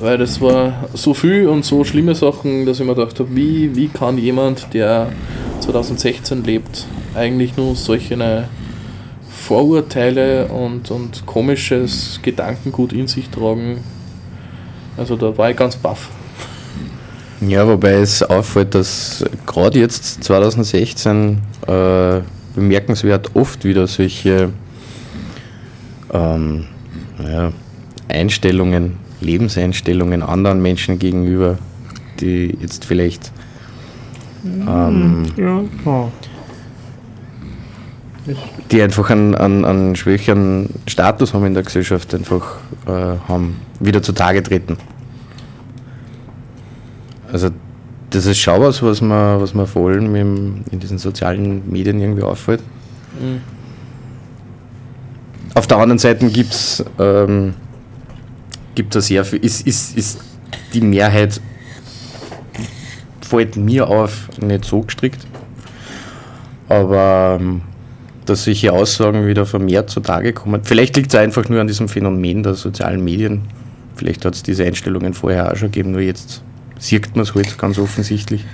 weil 0.00 0.18
das 0.18 0.40
war 0.40 0.88
so 0.94 1.14
viel 1.14 1.46
und 1.46 1.64
so 1.64 1.84
schlimme 1.84 2.14
Sachen, 2.14 2.66
dass 2.66 2.80
ich 2.80 2.86
mir 2.86 2.94
gedacht 2.94 3.18
habe, 3.20 3.34
wie, 3.34 3.76
wie 3.76 3.88
kann 3.88 4.18
jemand, 4.18 4.74
der 4.74 5.12
2016 5.60 6.42
lebt, 6.42 6.86
eigentlich 7.14 7.56
nur 7.56 7.76
solche 7.76 8.48
Vorurteile 9.28 10.46
und, 10.48 10.90
und 10.90 11.26
komisches 11.26 12.20
Gedankengut 12.22 12.92
in 12.92 13.06
sich 13.06 13.28
tragen. 13.30 13.84
Also 14.96 15.16
da 15.16 15.36
war 15.38 15.50
ich 15.50 15.56
ganz 15.56 15.76
baff. 15.76 16.08
Ja, 17.40 17.66
wobei 17.66 17.92
es 17.92 18.22
auffällt, 18.22 18.74
dass 18.74 19.24
gerade 19.46 19.78
jetzt 19.78 20.24
2016 20.24 21.38
äh, 21.66 22.20
bemerkenswert 22.54 23.30
oft 23.34 23.64
wieder 23.64 23.86
solche 23.86 24.50
ähm, 26.12 26.66
naja, 27.22 27.52
Einstellungen, 28.08 28.96
Lebenseinstellungen 29.20 30.22
anderen 30.22 30.62
Menschen 30.62 30.98
gegenüber, 30.98 31.58
die 32.20 32.56
jetzt 32.60 32.84
vielleicht 32.84 33.32
ähm, 34.44 35.26
Ja, 35.36 35.62
klar. 35.82 36.12
die 38.70 38.82
einfach 38.82 39.10
einen, 39.10 39.34
einen, 39.34 39.64
einen 39.64 39.96
schwächeren 39.96 40.70
Status 40.86 41.34
haben 41.34 41.44
in 41.46 41.54
der 41.54 41.62
Gesellschaft, 41.62 42.14
einfach 42.14 42.58
äh, 42.86 42.90
haben, 43.28 43.56
wieder 43.80 44.02
zutage 44.02 44.42
treten. 44.42 44.76
Also 47.32 47.50
das 48.10 48.26
ist 48.26 48.38
schon 48.38 48.60
was, 48.60 48.82
was 48.82 49.00
man, 49.00 49.40
was 49.40 49.54
man 49.54 49.66
vor 49.66 49.90
allem 49.90 50.14
im, 50.16 50.64
in 50.70 50.80
diesen 50.80 50.98
sozialen 50.98 51.70
Medien 51.70 52.00
irgendwie 52.00 52.22
auffällt. 52.22 52.60
Mhm. 53.20 53.59
Auf 55.54 55.66
der 55.66 55.78
anderen 55.78 55.98
Seite 55.98 56.28
gibt 56.28 56.52
es 56.52 56.84
ähm, 56.98 57.54
gibt 58.74 58.94
da 58.94 59.00
sehr 59.00 59.24
viel, 59.24 59.40
ist, 59.40 59.66
ist, 59.66 59.96
ist 59.96 60.20
die 60.72 60.80
Mehrheit 60.80 61.40
fällt 63.20 63.56
mir 63.56 63.88
auf 63.88 64.28
nicht 64.40 64.64
so 64.64 64.80
gestrickt. 64.82 65.26
Aber 66.68 67.38
ähm, 67.40 67.62
dass 68.26 68.44
solche 68.44 68.72
Aussagen 68.72 69.26
wieder 69.26 69.44
vermehrt 69.44 69.90
zutage 69.90 70.32
kommen. 70.32 70.62
Vielleicht 70.62 70.96
liegt 70.96 71.12
es 71.12 71.18
einfach 71.18 71.48
nur 71.48 71.60
an 71.60 71.66
diesem 71.66 71.88
Phänomen 71.88 72.42
der 72.42 72.54
sozialen 72.54 73.02
Medien. 73.02 73.42
Vielleicht 73.96 74.24
hat 74.24 74.34
es 74.34 74.42
diese 74.42 74.64
Einstellungen 74.64 75.14
vorher 75.14 75.52
auch 75.52 75.56
schon 75.56 75.72
gegeben, 75.72 75.90
nur 75.92 76.00
jetzt 76.00 76.42
sieht 76.78 77.14
man 77.16 77.24
es 77.24 77.34
halt 77.34 77.58
ganz 77.58 77.78
offensichtlich. 77.78 78.44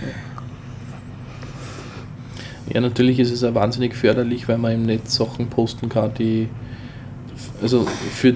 Ja, 2.72 2.80
natürlich 2.80 3.20
ist 3.20 3.30
es 3.30 3.44
auch 3.44 3.54
wahnsinnig 3.54 3.94
förderlich, 3.94 4.48
weil 4.48 4.58
man 4.58 4.72
im 4.72 4.82
Netz 4.82 5.14
Sachen 5.14 5.48
posten 5.48 5.88
kann, 5.88 6.12
die 6.14 6.48
also 7.62 7.86
für 8.12 8.34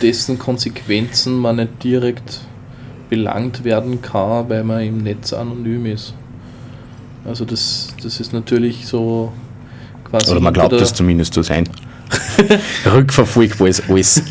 dessen 0.00 0.38
Konsequenzen 0.38 1.38
man 1.38 1.56
nicht 1.56 1.84
direkt 1.84 2.40
belangt 3.08 3.64
werden 3.64 4.00
kann, 4.02 4.48
weil 4.48 4.64
man 4.64 4.82
im 4.82 4.98
Netz 4.98 5.32
anonym 5.32 5.86
ist. 5.86 6.14
Also 7.24 7.44
das, 7.44 7.94
das 8.02 8.20
ist 8.20 8.32
natürlich 8.32 8.86
so 8.86 9.32
quasi. 10.04 10.30
Oder 10.30 10.40
man 10.40 10.54
glaubt 10.54 10.72
das 10.72 10.94
zumindest 10.94 11.34
zu 11.34 11.42
sein. 11.42 11.68
Rückverfolgbar 12.86 13.68
ist 13.68 13.88
alles. 13.88 14.22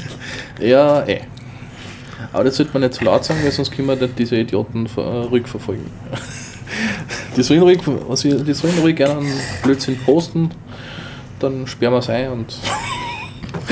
Ja, 0.60 1.06
eh. 1.08 1.22
Aber 2.34 2.46
das 2.46 2.58
sollte 2.58 2.74
man 2.74 2.84
nicht 2.84 2.96
zu 2.96 3.04
laut 3.04 3.26
sagen, 3.26 3.40
weil 3.44 3.52
sonst 3.52 3.72
können 3.72 3.88
wir 3.88 3.96
nicht 3.96 4.18
diese 4.18 4.38
Idioten 4.38 4.88
äh, 4.96 5.00
rückverfolgen. 5.00 5.86
Die 7.36 7.44
sollen 7.44 7.62
ruhig, 7.62 7.80
die 7.80 8.54
sollen 8.54 8.78
ruhig 8.80 8.96
gerne 8.96 9.20
einen 9.20 9.34
Blödsinn 9.64 9.98
posten, 9.98 10.52
dann 11.40 11.66
sperren 11.66 11.94
wir 11.94 12.00
es 12.00 12.10
ein 12.10 12.30
und 12.30 12.58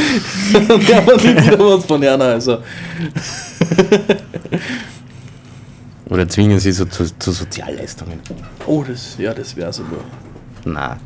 dann 0.53 0.69
haben 0.69 1.07
wir 1.07 1.33
nicht 1.33 1.45
wieder 1.45 1.59
was 1.59 1.85
von. 1.85 2.03
Also, 2.03 2.59
Oder 6.09 6.27
zwingen 6.27 6.59
sie 6.59 6.71
so 6.71 6.85
zu, 6.85 7.05
zu 7.19 7.31
Sozialleistungen. 7.31 8.19
oh, 8.65 8.83
das, 8.87 9.15
ja, 9.17 9.33
das 9.33 9.55
wäre 9.55 9.71
so 9.71 9.83
nur. 9.83 10.03
Nein, 10.65 10.97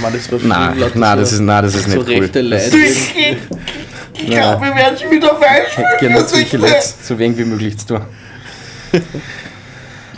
Man, 0.00 0.12
das 0.12 0.30
war 0.32 0.38
nein, 0.42 0.78
lauter 0.78 0.98
nein, 0.98 1.16
so, 1.18 1.20
das 1.22 1.32
ist, 1.32 1.40
nein, 1.40 1.62
das 1.64 1.74
ist 1.74 1.90
so 1.90 1.96
nicht 1.98 2.08
cool. 2.08 2.18
rechte 2.20 2.40
Leute. 2.42 2.76
Ich 4.14 4.26
glaube, 4.26 4.66
wir 4.66 4.74
werden 4.74 4.98
schon 4.98 5.10
wieder 5.10 5.28
falsch. 5.36 5.68
Ich 5.70 5.76
hätte 5.78 5.96
gerne 6.00 6.28
solche 6.28 6.56
Leute 6.58 6.74
so 7.02 7.18
wenig 7.18 7.38
wie 7.38 7.44
möglich 7.44 7.78
zu 7.78 7.86
tun. 7.86 8.00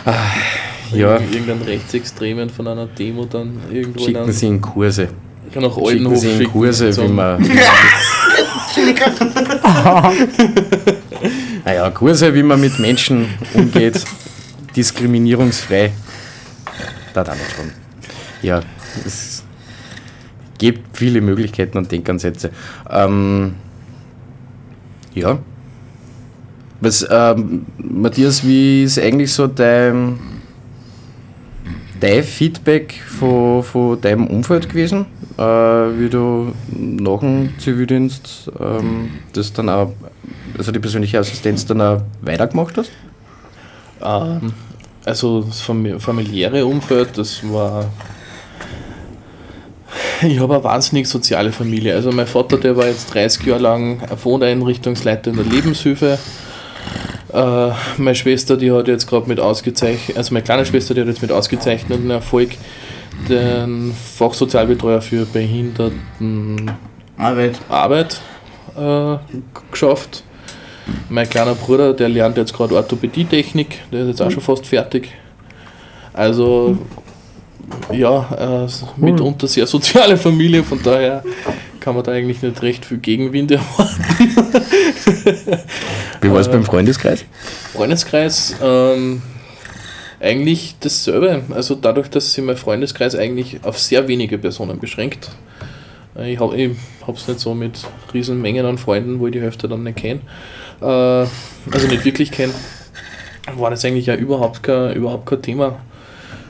Ah, 0.04 0.14
ja, 0.92 1.18
Irgendeinen 1.18 1.62
Rechtsextremen 1.62 2.50
von 2.50 2.66
einer 2.68 2.86
Demo 2.86 3.24
dann 3.24 3.60
irgendwo 3.70 4.00
in 4.00 4.06
schicken 4.06 4.22
einen, 4.22 4.32
sie 4.32 4.46
in 4.46 4.60
Kurse. 4.60 5.08
Nach 5.54 5.62
Schicken 5.62 5.84
Oldenhof 5.84 6.18
sie 6.18 6.30
in 6.30 6.36
schicken. 6.38 6.52
Kurse, 6.52 6.96
wie 6.96 7.08
man. 7.08 7.42
naja, 11.64 11.90
Kurse, 11.90 12.34
wie 12.34 12.42
man 12.42 12.60
mit 12.60 12.78
Menschen 12.78 13.26
umgeht, 13.54 14.04
diskriminierungsfrei. 14.74 15.92
Da 17.12 17.24
dann 17.24 17.38
schon. 17.56 17.70
Ja, 18.42 18.60
es 19.06 19.44
gibt 20.58 20.96
viele 20.96 21.20
Möglichkeiten 21.20 21.78
und 21.78 21.90
Denkansätze. 21.90 22.50
Ähm, 22.90 23.54
ja. 25.14 25.38
Was, 26.80 27.06
ähm, 27.08 27.66
Matthias, 27.78 28.46
wie 28.46 28.82
ist 28.84 28.98
eigentlich 28.98 29.32
so 29.32 29.46
dein, 29.46 30.18
dein 32.00 32.22
Feedback 32.22 32.94
von, 33.06 33.62
von 33.62 34.00
deinem 34.00 34.26
Umfeld 34.26 34.68
gewesen, 34.68 35.06
äh, 35.38 35.42
wie 35.42 36.08
du 36.08 36.52
nach 36.68 37.20
dem 37.20 37.58
Zivildienst 37.58 38.50
ähm, 38.60 39.10
das 39.32 39.52
dann 39.52 39.68
auch, 39.68 39.92
also 40.56 40.72
die 40.72 40.78
persönliche 40.78 41.18
Assistenz 41.18 41.66
dann 41.66 41.80
auch 41.80 42.02
weitergemacht 42.22 42.76
hast? 42.76 42.90
Ähm, 44.02 44.52
also 45.04 45.42
das 45.42 45.62
fami- 45.62 45.98
familiäre 45.98 46.64
Umfeld, 46.64 47.18
das 47.18 47.42
war. 47.50 47.86
Ich 50.22 50.40
habe 50.40 50.54
eine 50.54 50.64
wahnsinnig 50.64 51.08
soziale 51.08 51.52
Familie. 51.52 51.94
Also 51.94 52.10
mein 52.10 52.26
Vater, 52.26 52.56
der 52.56 52.76
war 52.76 52.86
jetzt 52.86 53.12
30 53.14 53.44
Jahre 53.46 53.60
lang 53.60 54.00
Wohneinrichtungsleiter 54.22 55.30
in 55.30 55.36
der 55.36 55.44
Lebenshilfe. 55.44 56.18
Äh, 57.32 57.70
meine 57.98 58.14
Schwester, 58.14 58.56
die 58.56 58.72
hat 58.72 58.88
jetzt 58.88 59.06
gerade 59.06 59.28
mit 59.28 59.40
ausgezeichnet, 59.40 60.16
also 60.16 60.32
meine 60.32 60.44
kleine 60.44 60.64
Schwester, 60.64 60.94
die 60.94 61.00
hat 61.00 61.08
jetzt 61.08 61.22
mit 61.22 61.32
ausgezeichneten 61.32 62.10
Erfolg 62.10 62.50
den 63.28 63.94
Fachsozialbetreuer 63.94 65.00
für 65.00 65.24
Behinderten 65.24 66.70
Arbeit. 67.16 67.58
Arbeit 67.68 68.20
äh, 68.76 69.16
geschafft. 69.70 70.22
Mein 71.08 71.28
kleiner 71.28 71.54
Bruder, 71.54 71.94
der 71.94 72.08
lernt 72.08 72.36
jetzt 72.36 72.52
gerade 72.52 72.74
Orthopädietechnik, 72.74 73.80
der 73.90 74.02
ist 74.02 74.08
jetzt 74.08 74.22
auch 74.22 74.30
schon 74.30 74.42
fast 74.42 74.66
fertig. 74.66 75.10
Also, 76.12 76.76
ja, 77.90 78.66
äh, 78.66 78.68
mitunter 78.96 79.48
sehr 79.48 79.66
soziale 79.66 80.16
Familie, 80.16 80.62
von 80.62 80.82
daher 80.82 81.22
kann 81.80 81.94
man 81.94 82.04
da 82.04 82.12
eigentlich 82.12 82.42
nicht 82.42 82.62
recht 82.62 82.84
viel 82.84 82.98
Gegenwind 82.98 83.50
erwarten. 83.50 84.04
Wie 86.20 86.30
war 86.30 86.40
es 86.40 86.50
beim 86.50 86.64
Freundeskreis? 86.64 87.24
Freundeskreis, 87.72 88.56
ähm, 88.62 89.22
Eigentlich 90.24 90.76
dasselbe. 90.80 91.42
Also 91.50 91.74
dadurch, 91.74 92.08
dass 92.08 92.32
sich 92.32 92.42
mein 92.42 92.56
Freundeskreis 92.56 93.14
eigentlich 93.14 93.62
auf 93.62 93.78
sehr 93.78 94.08
wenige 94.08 94.38
Personen 94.38 94.78
beschränkt. 94.80 95.28
Äh, 96.16 96.32
Ich 96.32 96.40
habe 96.40 96.72
es 97.14 97.28
nicht 97.28 97.40
so 97.40 97.54
mit 97.54 97.80
riesen 98.14 98.40
Mengen 98.40 98.64
an 98.64 98.78
Freunden, 98.78 99.20
wo 99.20 99.26
ich 99.26 99.34
die 99.34 99.42
Hälfte 99.42 99.68
dann 99.68 99.82
nicht 99.82 99.98
kenne. 99.98 100.20
Äh, 100.80 100.86
also 100.86 101.86
nicht 101.88 102.06
wirklich 102.06 102.30
kenne. 102.30 102.54
War 103.56 103.68
das 103.68 103.84
eigentlich 103.84 104.06
ja 104.06 104.14
überhaupt 104.14 104.62
kein, 104.62 104.94
überhaupt 104.94 105.26
kein 105.26 105.42
Thema. 105.42 105.78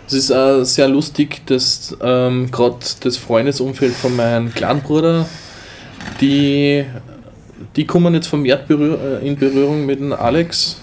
Es 0.06 0.12
ist 0.12 0.30
äh, 0.30 0.64
sehr 0.64 0.86
lustig, 0.86 1.44
dass 1.46 1.96
ähm, 2.00 2.52
gerade 2.52 2.76
das 3.00 3.16
Freundesumfeld 3.16 3.94
von 3.94 4.14
meinem 4.14 4.54
kleinen 4.54 4.82
Bruder, 4.82 5.26
die, 6.20 6.84
die 7.74 7.86
kommen 7.86 8.14
jetzt 8.14 8.28
vermehrt 8.28 8.68
berühr 8.68 9.20
in 9.20 9.34
Berührung 9.34 9.84
mit 9.84 9.98
dem 9.98 10.12
Alex. 10.12 10.80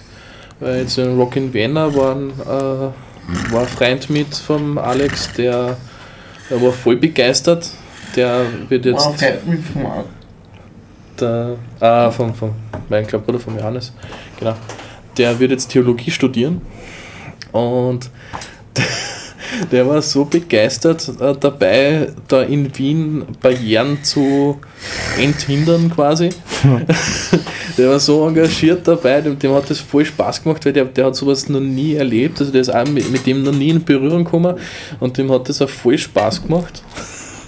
Weil 0.62 0.82
jetzt 0.82 0.97
in 0.99 1.18
Rock 1.18 1.36
in 1.36 1.51
Vienna 1.51 1.93
war 1.93 2.16
ein, 2.16 2.30
äh, 2.30 3.51
war 3.51 3.62
ein 3.62 3.68
Freund 3.68 4.09
mit 4.12 4.34
vom 4.36 4.78
Alex, 4.78 5.34
der, 5.34 5.76
der 6.49 6.62
war 6.62 6.72
voll 6.72 6.97
begeistert. 6.97 7.68
Der 8.16 8.45
wird 8.70 8.86
jetzt 8.86 9.03
Wow, 9.05 9.16
vom 9.74 9.86
Arm. 9.88 10.03
der, 11.20 11.55
ah, 11.80 12.12
vom, 12.12 12.36
vom, 12.36 12.51
mein 12.89 13.07
kleiner 13.07 13.24
Bruder 13.24 13.39
von 13.39 13.57
Johannes, 13.57 13.91
genau. 14.38 14.55
Der 15.18 15.39
wird 15.39 15.51
jetzt 15.51 15.70
Theologie 15.70 16.12
studieren 16.12 16.62
und 17.51 18.09
der 19.72 19.88
war 19.88 20.01
so 20.01 20.26
begeistert 20.26 21.09
äh, 21.20 21.34
dabei, 21.39 22.12
da 22.28 22.43
in 22.43 22.78
Wien 22.78 23.26
Barrieren 23.41 24.03
zu 24.03 24.59
enthindern 25.18 25.89
quasi. 25.89 26.30
der 27.82 27.89
war 27.89 27.99
so 27.99 28.27
engagiert 28.27 28.88
dabei, 28.88 29.21
dem, 29.21 29.39
dem 29.39 29.53
hat 29.53 29.67
das 29.69 29.79
voll 29.79 30.05
Spaß 30.05 30.43
gemacht, 30.43 30.63
weil 30.65 30.73
der, 30.73 30.86
der 30.86 31.05
hat 31.07 31.15
sowas 31.15 31.49
noch 31.49 31.59
nie 31.59 31.95
erlebt, 31.95 32.39
also 32.39 32.51
der 32.51 32.61
ist 32.61 32.73
auch 32.73 32.88
mit, 32.88 33.09
mit 33.11 33.25
dem 33.25 33.41
noch 33.41 33.53
nie 33.53 33.69
in 33.69 33.84
Berührung 33.84 34.23
gekommen 34.23 34.55
und 34.99 35.17
dem 35.17 35.32
hat 35.32 35.49
das 35.49 35.63
auch 35.63 35.69
voll 35.69 35.97
Spaß 35.97 36.43
gemacht. 36.43 36.84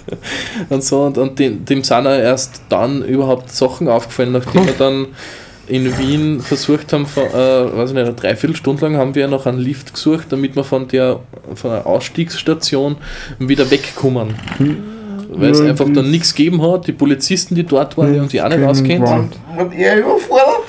und 0.70 0.82
so 0.82 1.02
und, 1.02 1.18
und 1.18 1.38
dem, 1.38 1.64
dem 1.64 1.84
sind 1.84 2.06
auch 2.06 2.10
erst 2.10 2.62
dann 2.68 3.04
überhaupt 3.04 3.50
Sachen 3.50 3.86
aufgefallen, 3.86 4.32
nachdem 4.32 4.66
wir 4.66 4.74
dann 4.76 5.06
in 5.68 5.96
Wien 5.98 6.40
versucht 6.40 6.92
haben, 6.92 7.06
von, 7.06 7.22
äh, 7.22 7.76
weiß 7.76 7.90
ich 7.90 7.94
nicht, 7.94 8.04
eine 8.04 8.14
Dreiviertelstunde 8.14 8.82
lang 8.82 8.96
haben 8.96 9.14
wir 9.14 9.28
noch 9.28 9.46
einen 9.46 9.58
Lift 9.58 9.94
gesucht, 9.94 10.26
damit 10.30 10.56
wir 10.56 10.64
von 10.64 10.88
der, 10.88 11.20
von 11.54 11.70
der 11.70 11.86
Ausstiegsstation 11.86 12.96
wieder 13.38 13.70
wegkommen. 13.70 14.34
Weil 15.36 15.50
es 15.50 15.60
Ja, 15.60 15.66
einfach 15.66 15.88
dann 15.92 16.10
nichts 16.10 16.34
gegeben 16.34 16.62
hat. 16.62 16.86
Die 16.86 16.92
Polizisten, 16.92 17.54
die 17.54 17.64
dort 17.64 17.96
waren, 17.96 18.12
die 18.12 18.20
haben 18.20 18.28
sich 18.28 18.42
auch 18.42 18.48
nicht 18.48 18.62
auskennt. 18.62 19.08
Und 19.08 19.72
er 19.72 19.98
überfordert. 19.98 20.64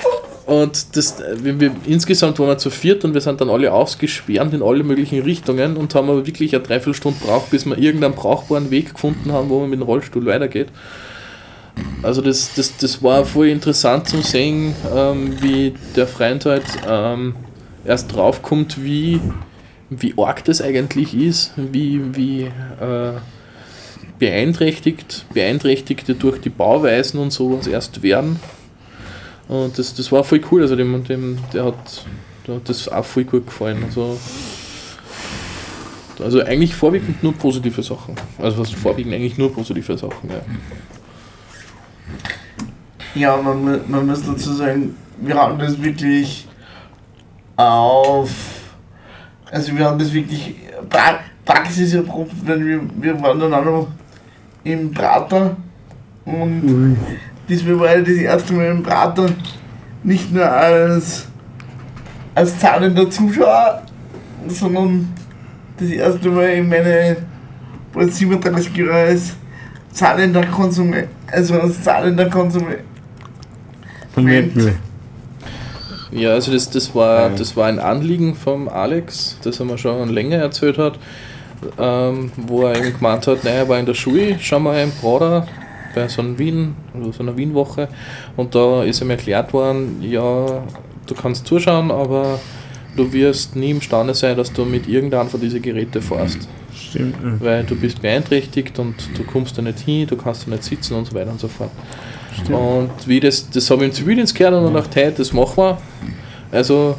Und 0.46 0.96
das, 0.96 1.16
wir, 1.42 1.58
wir, 1.58 1.72
insgesamt 1.86 2.38
waren 2.38 2.48
wir 2.48 2.58
zu 2.58 2.70
viert 2.70 3.04
und 3.04 3.14
wir 3.14 3.20
sind 3.20 3.40
dann 3.40 3.50
alle 3.50 3.72
ausgeschwärmt 3.72 4.54
in 4.54 4.62
alle 4.62 4.84
möglichen 4.84 5.20
Richtungen 5.22 5.76
und 5.76 5.92
haben 5.96 6.08
aber 6.08 6.24
wirklich 6.24 6.54
eine 6.54 6.62
Dreiviertelstunde 6.62 7.18
braucht, 7.24 7.50
bis 7.50 7.66
wir 7.66 7.76
irgendeinen 7.76 8.14
brauchbaren 8.14 8.70
Weg 8.70 8.94
gefunden 8.94 9.32
haben, 9.32 9.48
wo 9.48 9.60
man 9.60 9.70
mit 9.70 9.80
dem 9.80 9.82
Rollstuhl 9.82 10.24
weitergeht. 10.24 10.68
Also 12.02 12.22
das, 12.22 12.54
das, 12.54 12.76
das 12.76 13.02
war 13.02 13.24
voll 13.24 13.48
interessant 13.48 14.08
zu 14.08 14.22
sehen, 14.22 14.76
ähm, 14.94 15.36
wie 15.40 15.74
der 15.96 16.06
Freund 16.06 16.46
halt 16.46 16.64
ähm, 16.88 17.34
erst 17.84 18.14
draufkommt, 18.14 18.82
wie, 18.84 19.20
wie 19.90 20.14
arg 20.16 20.44
das 20.44 20.62
eigentlich 20.62 21.12
ist, 21.12 21.52
wie, 21.56 22.00
wie 22.14 22.42
äh, 22.42 23.12
beeinträchtigt, 24.18 25.26
Beeinträchtigte 25.32 26.14
durch 26.14 26.40
die 26.40 26.50
Bauweisen 26.50 27.18
und 27.20 27.32
sowas 27.32 27.66
erst 27.66 28.02
werden. 28.02 28.40
Und 29.48 29.78
das, 29.78 29.94
das 29.94 30.10
war 30.10 30.24
voll 30.24 30.40
cool, 30.50 30.62
also 30.62 30.76
dem, 30.76 31.04
dem, 31.04 31.38
der, 31.52 31.66
hat, 31.66 32.04
der 32.46 32.56
hat 32.56 32.68
das 32.68 32.88
auch 32.88 33.04
voll 33.04 33.24
gut 33.24 33.46
gefallen. 33.46 33.84
Also, 33.84 34.18
also 36.22 36.42
eigentlich 36.42 36.74
vorwiegend 36.74 37.22
nur 37.22 37.34
positive 37.34 37.82
Sachen. 37.82 38.16
Also 38.38 38.58
was 38.58 38.70
vorwiegend 38.70 39.14
eigentlich 39.14 39.38
nur 39.38 39.52
positive 39.52 39.96
Sachen, 39.96 40.30
ja. 40.30 40.40
Ja, 43.14 43.36
man, 43.36 43.80
man 43.88 44.06
muss 44.06 44.26
dazu 44.26 44.52
sagen, 44.52 44.94
wir 45.18 45.34
haben 45.34 45.58
das 45.58 45.80
wirklich 45.82 46.46
auf. 47.56 48.30
Also, 49.50 49.76
wir 49.76 49.86
haben 49.86 49.98
das 49.98 50.12
wirklich 50.12 50.54
pra 50.90 51.20
Praxis 51.44 51.94
erprobt, 51.94 52.34
weil 52.44 52.64
wir, 52.64 52.80
wir 53.00 53.22
waren 53.22 53.38
dann 53.40 53.54
auch 53.54 53.64
noch 53.64 53.88
im 54.66 54.90
Prater 54.90 55.56
und 56.24 56.64
Ui. 56.64 56.96
diesmal 57.48 57.78
war 57.78 57.96
ja 57.96 58.00
das 58.00 58.16
erste 58.16 58.52
Mal 58.52 58.66
im 58.66 58.82
Prater 58.82 59.28
nicht 60.02 60.32
nur 60.32 60.50
als, 60.50 61.26
als 62.34 62.58
zahlender 62.58 63.08
Zuschauer, 63.08 63.82
sondern 64.48 65.12
das 65.78 65.88
erste 65.90 66.30
Mal 66.30 66.50
in 66.50 66.68
meine 66.68 67.16
bald 67.92 68.12
37 68.12 68.76
Jahre 68.76 68.92
als 68.92 69.36
zahlender 69.92 70.44
Konsument, 70.46 71.08
also 71.30 71.60
als 71.60 71.82
zahlender 71.82 72.28
Konsument. 72.28 72.80
Ja, 76.10 76.30
also 76.32 76.52
das, 76.52 76.70
das, 76.70 76.94
war, 76.94 77.30
das 77.30 77.56
war 77.56 77.66
ein 77.66 77.78
Anliegen 77.78 78.34
vom 78.34 78.68
Alex, 78.68 79.38
das 79.42 79.60
er 79.60 79.66
mir 79.66 79.78
schon 79.78 80.08
länger 80.08 80.38
erzählt 80.38 80.78
hat, 80.78 80.98
ähm, 81.78 82.30
wo 82.36 82.62
er 82.62 82.76
eben 82.76 82.94
gemeint 82.94 83.26
hat, 83.26 83.44
naja, 83.44 83.56
er 83.56 83.68
war 83.68 83.78
in 83.78 83.86
der 83.86 83.94
Schule, 83.94 84.36
schau 84.40 84.58
mal 84.58 84.82
im 84.82 84.92
Prader 84.92 85.46
bei 85.94 86.08
so 86.08 86.22
einer 86.22 86.38
Wien, 86.38 86.74
also 86.94 87.12
so 87.12 87.22
einer 87.22 87.36
Wienwoche 87.36 87.88
und 88.36 88.54
da 88.54 88.82
ist 88.84 89.00
ihm 89.00 89.10
erklärt 89.10 89.52
worden, 89.52 90.02
ja, 90.02 90.62
du 91.06 91.14
kannst 91.14 91.46
zuschauen, 91.46 91.90
aber 91.90 92.38
du 92.96 93.12
wirst 93.12 93.56
nie 93.56 93.70
imstande 93.70 94.14
sein, 94.14 94.36
dass 94.36 94.52
du 94.52 94.64
mit 94.64 94.88
irgendeinem 94.88 95.28
von 95.28 95.40
diesen 95.40 95.62
Geräten 95.62 96.02
fährst. 96.02 96.48
Stimmt. 96.74 97.16
ja. 97.22 97.40
Weil 97.40 97.64
du 97.64 97.74
bist 97.74 98.02
beeinträchtigt 98.02 98.78
und 98.78 98.94
du 99.16 99.24
kommst 99.24 99.56
da 99.56 99.62
nicht 99.62 99.80
hin, 99.80 100.06
du 100.06 100.16
kannst 100.16 100.46
da 100.46 100.50
nicht 100.50 100.64
sitzen 100.64 100.94
und 100.94 101.06
so 101.06 101.14
weiter 101.14 101.30
und 101.30 101.40
so 101.40 101.48
fort. 101.48 101.70
Und 102.48 102.90
wie 103.06 103.18
das, 103.18 103.48
das 103.48 103.70
habe 103.70 103.84
ich 103.84 103.90
im 103.90 103.94
Zivildienst 103.94 104.34
gehört 104.34 104.54
und 104.54 104.72
gedacht, 104.72 104.94
hey, 104.94 105.12
das 105.16 105.32
machen 105.32 105.56
wir. 105.56 105.78
Also 106.52 106.96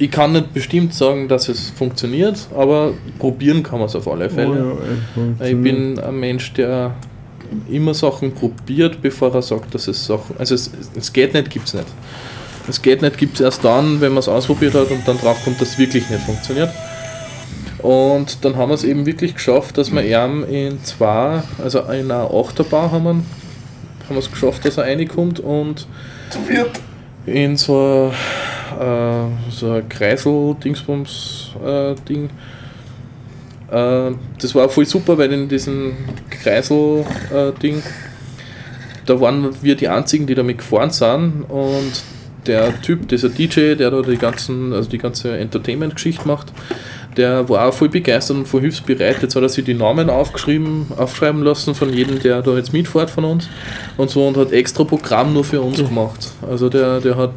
ich 0.00 0.10
kann 0.10 0.32
nicht 0.32 0.54
bestimmt 0.54 0.94
sagen, 0.94 1.28
dass 1.28 1.48
es 1.50 1.70
funktioniert, 1.70 2.48
aber 2.56 2.94
probieren 3.18 3.62
kann 3.62 3.78
man 3.80 3.86
es 3.88 3.94
auf 3.94 4.08
alle 4.08 4.26
Oh, 4.26 4.34
Fälle. 4.34 4.56
ja, 4.56 5.22
es 5.44 5.50
ich 5.50 5.62
bin 5.62 5.98
ein 5.98 6.18
Mensch, 6.18 6.52
der 6.54 6.94
immer 7.70 7.92
Sachen 7.92 8.32
probiert, 8.32 9.02
bevor 9.02 9.34
er 9.34 9.42
sagt, 9.42 9.74
dass 9.74 9.88
es 9.88 10.06
Sachen. 10.06 10.36
Also 10.38 10.54
es, 10.54 10.70
es 10.96 11.12
geht 11.12 11.34
nicht, 11.34 11.50
gibt 11.50 11.68
es 11.68 11.74
nicht. 11.74 11.86
Es 12.66 12.80
geht 12.80 13.02
nicht, 13.02 13.18
gibt 13.18 13.34
es 13.34 13.40
erst 13.40 13.62
dann, 13.64 14.00
wenn 14.00 14.12
man 14.12 14.20
es 14.20 14.28
ausprobiert 14.28 14.74
hat 14.74 14.90
und 14.90 15.06
dann 15.06 15.18
drauf 15.18 15.42
kommt, 15.44 15.60
dass 15.60 15.70
es 15.70 15.78
wirklich 15.78 16.08
nicht 16.08 16.22
funktioniert. 16.22 16.70
Und 17.82 18.44
dann 18.44 18.56
haben 18.56 18.70
wir 18.70 18.74
es 18.74 18.84
eben 18.84 19.04
wirklich 19.04 19.34
geschafft, 19.34 19.76
dass 19.76 19.90
wir 19.92 20.02
ihm 20.02 20.44
in 20.44 20.82
zwei, 20.84 21.42
also 21.62 21.80
in 21.80 22.10
einer 22.10 22.30
Achterbahn 22.32 22.90
haben 22.90 23.04
wir, 23.04 23.10
haben 23.10 23.22
wir 24.08 24.18
es 24.18 24.30
geschafft, 24.30 24.64
dass 24.64 24.76
er 24.78 24.84
reinkommt 24.84 25.40
und 25.40 25.86
in 27.26 27.56
so 27.56 28.12
ein, 28.12 28.16
äh, 28.78 29.26
so 29.50 29.72
ein 29.72 29.88
Kreisel-Dingsbums-Ding. 29.88 32.30
Äh, 33.70 34.10
das 34.40 34.54
war 34.54 34.68
voll 34.68 34.86
super, 34.86 35.18
weil 35.18 35.32
in 35.32 35.48
diesem 35.48 35.96
Kreisel-Ding, 36.30 37.82
da 39.06 39.20
waren 39.20 39.50
wir 39.62 39.74
die 39.76 39.88
einzigen, 39.88 40.26
die 40.26 40.34
damit 40.34 40.58
gefahren 40.58 40.90
sind 40.90 41.44
und 41.48 42.02
der 42.46 42.80
Typ, 42.80 43.08
dieser 43.08 43.28
DJ, 43.28 43.74
der 43.74 43.90
da 43.90 44.02
die 44.02 44.16
ganzen, 44.16 44.72
also 44.72 44.88
die 44.88 44.98
ganze 44.98 45.36
Entertainment-Geschichte 45.36 46.26
macht, 46.26 46.52
der 47.16 47.48
war 47.48 47.68
auch 47.68 47.74
voll 47.74 47.88
begeistert 47.88 48.36
und 48.36 48.46
voll 48.46 48.60
hilfsbereit. 48.60 49.22
Jetzt 49.22 49.34
hat 49.34 49.42
er 49.42 49.48
sich 49.48 49.64
die 49.64 49.74
Namen 49.74 50.08
aufgeschrieben, 50.08 50.86
aufschreiben 50.96 51.42
lassen 51.42 51.74
von 51.74 51.92
jedem, 51.92 52.20
der 52.20 52.42
da 52.42 52.56
jetzt 52.56 52.72
mitfährt 52.72 53.10
von 53.10 53.24
uns 53.24 53.48
und 53.96 54.10
so 54.10 54.26
und 54.26 54.36
hat 54.36 54.52
extra 54.52 54.84
Programm 54.84 55.32
nur 55.32 55.44
für 55.44 55.60
uns 55.60 55.78
gemacht. 55.78 56.32
Also 56.48 56.68
der, 56.68 57.00
der 57.00 57.16
hat 57.16 57.34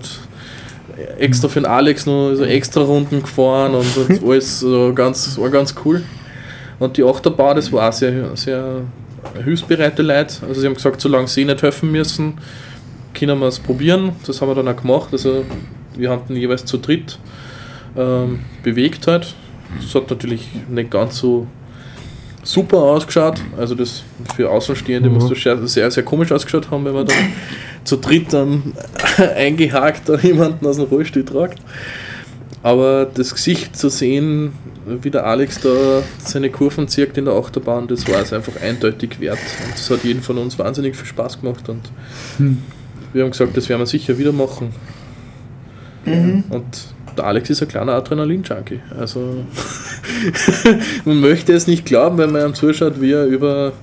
extra 1.17 1.47
für 1.47 1.61
den 1.61 1.65
Alex 1.65 2.05
noch 2.05 2.33
so 2.35 2.43
extra 2.43 2.81
Runden 2.81 3.21
gefahren 3.21 3.73
und 3.75 4.23
alles 4.23 4.59
so 4.59 4.93
ganz, 4.93 5.37
war 5.37 5.49
ganz 5.49 5.73
cool. 5.85 6.03
Und 6.79 6.97
die 6.97 7.03
Achterbahn, 7.03 7.55
das 7.55 7.71
war 7.71 7.89
auch 7.89 7.93
sehr, 7.93 8.35
sehr 8.35 8.81
hilfsbereite 9.43 10.01
Leute. 10.01 10.35
Also 10.47 10.61
sie 10.61 10.67
haben 10.67 10.73
gesagt, 10.73 11.01
solange 11.01 11.27
sie 11.27 11.45
nicht 11.45 11.61
helfen 11.61 11.91
müssen, 11.91 12.35
können 13.13 13.39
wir 13.39 13.47
es 13.47 13.59
probieren. 13.59 14.13
Das 14.25 14.41
haben 14.41 14.49
wir 14.49 14.55
dann 14.55 14.67
auch 14.67 14.81
gemacht. 14.81 15.09
Also 15.11 15.45
wir 15.95 16.09
haben 16.09 16.27
den 16.27 16.37
jeweils 16.37 16.65
zu 16.65 16.77
dritt 16.77 17.17
ähm, 17.95 18.39
bewegt 18.63 19.07
halt. 19.07 19.35
Das 19.81 19.95
hat 19.95 20.09
natürlich 20.09 20.47
nicht 20.69 20.91
ganz 20.91 21.17
so 21.17 21.47
super 22.43 22.77
ausgeschaut. 22.77 23.41
Also 23.57 23.73
das 23.75 24.03
für 24.35 24.49
Außenstehende 24.49 25.09
Mhm. 25.09 25.15
muss 25.15 25.29
das 25.29 25.41
sehr, 25.41 25.67
sehr, 25.67 25.91
sehr 25.91 26.03
komisch 26.03 26.31
ausgeschaut 26.31 26.69
haben, 26.69 26.85
wenn 26.85 26.93
man 26.93 27.05
dann 27.05 27.15
zu 27.83 27.97
dritt 27.97 28.31
dann 28.33 28.73
eingehakt 29.35 30.07
da 30.09 30.17
jemanden 30.17 30.65
aus 30.65 30.75
dem 30.77 30.85
Rollstuhl 30.85 31.25
tragt. 31.25 31.59
Aber 32.61 33.05
das 33.13 33.33
Gesicht 33.33 33.75
zu 33.75 33.89
sehen, 33.89 34.53
wie 34.85 35.09
der 35.09 35.25
Alex 35.25 35.59
da 35.59 36.01
seine 36.19 36.49
Kurven 36.49 36.87
zirkt 36.87 37.17
in 37.17 37.25
der 37.25 37.33
Achterbahn, 37.33 37.87
das 37.87 38.07
war 38.07 38.21
es 38.21 38.31
einfach 38.31 38.53
eindeutig 38.61 39.19
wert. 39.19 39.39
Und 39.65 39.73
das 39.73 39.89
hat 39.89 40.03
jeden 40.05 40.21
von 40.21 40.37
uns 40.37 40.57
wahnsinnig 40.57 40.95
viel 40.95 41.05
Spaß 41.05 41.41
gemacht 41.41 41.67
und 41.67 41.81
wir 43.11 43.23
haben 43.23 43.31
gesagt, 43.31 43.57
das 43.57 43.67
werden 43.67 43.81
wir 43.81 43.85
sicher 43.85 44.17
wieder 44.17 44.31
machen. 44.31 44.69
Und 46.05 46.65
der 47.17 47.25
Alex 47.25 47.49
ist 47.49 47.61
ein 47.61 47.67
kleiner 47.67 47.93
Adrenalin-Junkie. 47.93 48.79
Also 48.97 49.45
man 51.05 51.19
möchte 51.19 51.53
es 51.53 51.67
nicht 51.67 51.85
glauben, 51.85 52.17
wenn 52.17 52.31
man 52.31 52.49
ihm 52.49 52.53
zuschaut, 52.53 52.99
wie 53.01 53.11
er 53.11 53.25
über, 53.25 53.73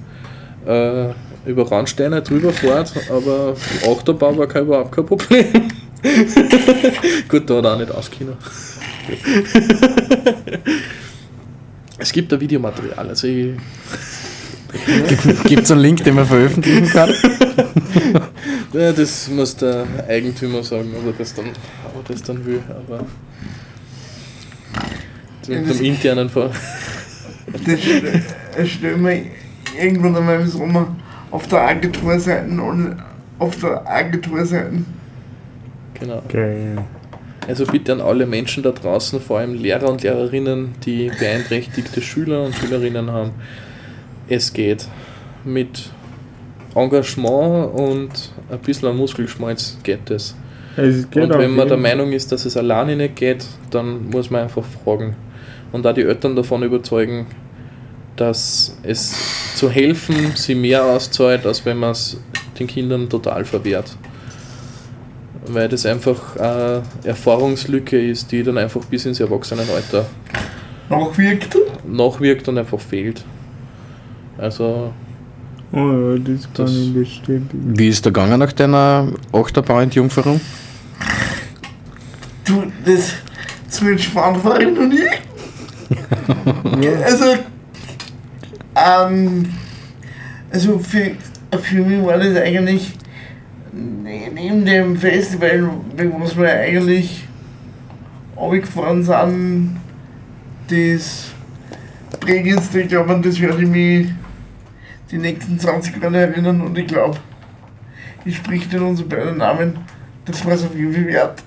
äh, 0.67 1.09
über 1.47 1.71
Randsteine 1.71 2.23
drüber 2.23 2.53
fährt, 2.53 2.93
aber 3.11 3.55
Achterbau 3.87 4.37
war 4.37 4.47
kein, 4.47 4.65
überhaupt 4.65 4.93
kein 4.93 5.07
Problem. 5.07 5.47
Gut, 7.29 7.49
da 7.49 7.57
hat 7.57 7.65
er 7.65 7.73
auch 7.75 7.79
nicht 7.79 7.91
auskennen. 7.91 8.35
es 11.99 12.13
gibt 12.13 12.33
da 12.33 12.41
Videomaterial, 12.41 13.09
also 13.09 13.27
ich, 13.27 13.55
Gibt 15.45 15.65
es 15.65 15.71
einen 15.71 15.81
Link, 15.81 16.05
den 16.05 16.15
man 16.15 16.27
veröffentlichen 16.27 16.89
kann? 16.89 17.13
Ja, 18.73 18.93
das 18.93 19.29
muss 19.29 19.57
der 19.57 19.87
Eigentümer 20.09 20.63
sagen, 20.63 20.95
ob 20.99 21.07
er 21.07 21.13
das 21.13 21.35
dann, 21.35 21.47
ob 21.95 22.09
er 22.09 22.15
das 22.15 22.23
dann 22.23 22.45
will, 22.45 22.63
aber 22.69 23.05
mit 25.49 25.69
dem 25.69 25.85
internen 25.85 26.29
Ver 26.29 26.51
Das 28.57 28.69
stellen 28.69 29.05
wir 29.05 29.23
irgendwann 29.79 30.17
einmal 30.17 30.41
im 30.41 30.47
Sommer 30.47 30.97
auf 31.31 31.49
der 31.49 31.63
Agenturseite 31.63 32.49
und 32.49 32.97
auf 33.39 33.59
der 33.61 33.89
Agenturseite. 33.89 34.85
Genau. 35.95 36.23
Geil. 36.29 36.79
Also 37.49 37.67
bitte 37.67 37.93
an 37.93 38.01
alle 38.01 38.27
Menschen 38.27 38.63
da 38.63 38.71
draußen, 38.71 39.21
vor 39.21 39.39
allem 39.39 39.55
Lehrer 39.55 39.89
und 39.89 40.03
Lehrerinnen, 40.03 40.75
die 40.85 41.11
beeinträchtigte 41.19 42.01
Schüler 42.01 42.45
und 42.45 42.55
Schülerinnen 42.55 43.11
haben. 43.11 43.33
Es 44.29 44.53
geht. 44.53 44.87
Mit 45.45 45.91
Engagement 46.75 47.75
und 47.75 48.33
ein 48.51 48.59
bisschen 48.61 48.89
an 48.89 48.97
Muskelschmalz 48.97 49.79
geht 49.83 50.11
es. 50.11 50.35
Es 50.77 51.11
geht 51.11 51.25
Und 51.25 51.39
wenn 51.39 51.55
man 51.55 51.69
der 51.69 51.77
Meinung 51.77 52.13
ist, 52.13 52.31
dass 52.33 52.45
es 52.45 52.57
alleine 52.57 52.97
nicht 52.97 53.17
geht, 53.17 53.45
dann 53.71 54.09
muss 54.11 54.31
man 54.31 54.43
einfach 54.43 54.65
fragen. 54.65 55.17
Und 55.73 55.85
da 55.85 55.93
die 55.93 56.03
Eltern 56.03 56.37
davon 56.37 56.63
überzeugen, 56.63 57.27
dass 58.17 58.77
es 58.83 59.57
zu 59.57 59.71
helfen 59.71 60.33
sie 60.35 60.55
mehr 60.55 60.85
auszahlt, 60.85 61.47
als 61.47 61.65
wenn 61.65 61.79
man 61.79 61.93
es 61.93 62.19
den 62.59 62.67
Kindern 62.67 63.09
total 63.09 63.45
verwehrt. 63.45 63.97
Weil 65.47 65.69
das 65.69 65.87
einfach 65.87 66.37
eine 66.37 66.83
Erfahrungslücke 67.05 67.99
ist, 67.99 68.31
die 68.31 68.43
dann 68.43 68.59
einfach 68.59 68.85
bis 68.85 69.07
ins 69.07 69.21
Erwachsenenalter 69.21 70.07
Nachwirkt. 70.89 71.57
nachwirkt 71.87 72.49
und 72.49 72.59
einfach 72.59 72.81
fehlt. 72.81 73.25
Also, 74.37 74.93
Oh 75.73 75.79
ja, 75.79 76.19
das 76.19 76.43
kann 76.53 76.67
Das- 76.67 76.73
ich 76.75 76.93
bestätigen. 76.95 77.79
Wie 77.79 77.89
ist 77.89 78.05
der 78.05 78.13
gegangen 78.13 78.39
nach 78.41 78.53
deiner 78.53 79.09
Achterbahn-Entjungferung? 79.33 80.41
Du, 82.45 82.65
das, 82.85 83.13
das 83.67 83.81
mit 83.83 84.01
Spannend 84.01 84.45
war 84.45 84.61
ich 84.61 84.75
noch 84.75 84.87
nie. 84.87 85.07
also, 87.05 87.25
ähm, 88.75 89.47
also 90.51 90.79
für, 90.81 91.13
für 91.63 91.83
mich 91.83 92.05
war 92.05 92.19
das 92.19 92.37
eigentlich 92.37 92.93
ne- 93.73 94.31
neben 94.35 94.65
dem 94.65 94.97
Festival, 94.97 95.71
was 96.19 96.37
wir 96.37 96.49
eigentlich 96.53 97.25
runtergefahren 98.37 99.05
sind, 99.05 99.77
das 100.69 101.27
prägendste, 102.19 102.81
ich 102.83 102.89
glaube, 102.89 103.21
das 103.23 103.41
werde 103.41 103.63
ich 103.63 103.69
mich 103.69 104.09
die 105.11 105.19
nächsten 105.19 105.59
20 105.59 106.03
Jahre 106.03 106.19
erinnern 106.19 106.61
und 106.61 106.77
ich 106.79 106.87
glaube, 106.87 107.19
ich 108.25 108.37
spreche 108.37 108.77
in 108.77 108.83
unseren 108.83 109.09
beiden 109.09 109.39
Namen, 109.39 109.79
das 110.25 110.45
war 110.45 110.53
es 110.53 110.65
auf 110.65 110.75
jeden 110.75 110.93
Fall 110.93 111.07
wert. 111.07 111.43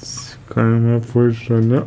Das 0.00 0.38
kann 0.48 0.76
ich 0.76 0.82
mir 0.82 1.00
vorstellen, 1.00 1.70
ja. 1.70 1.86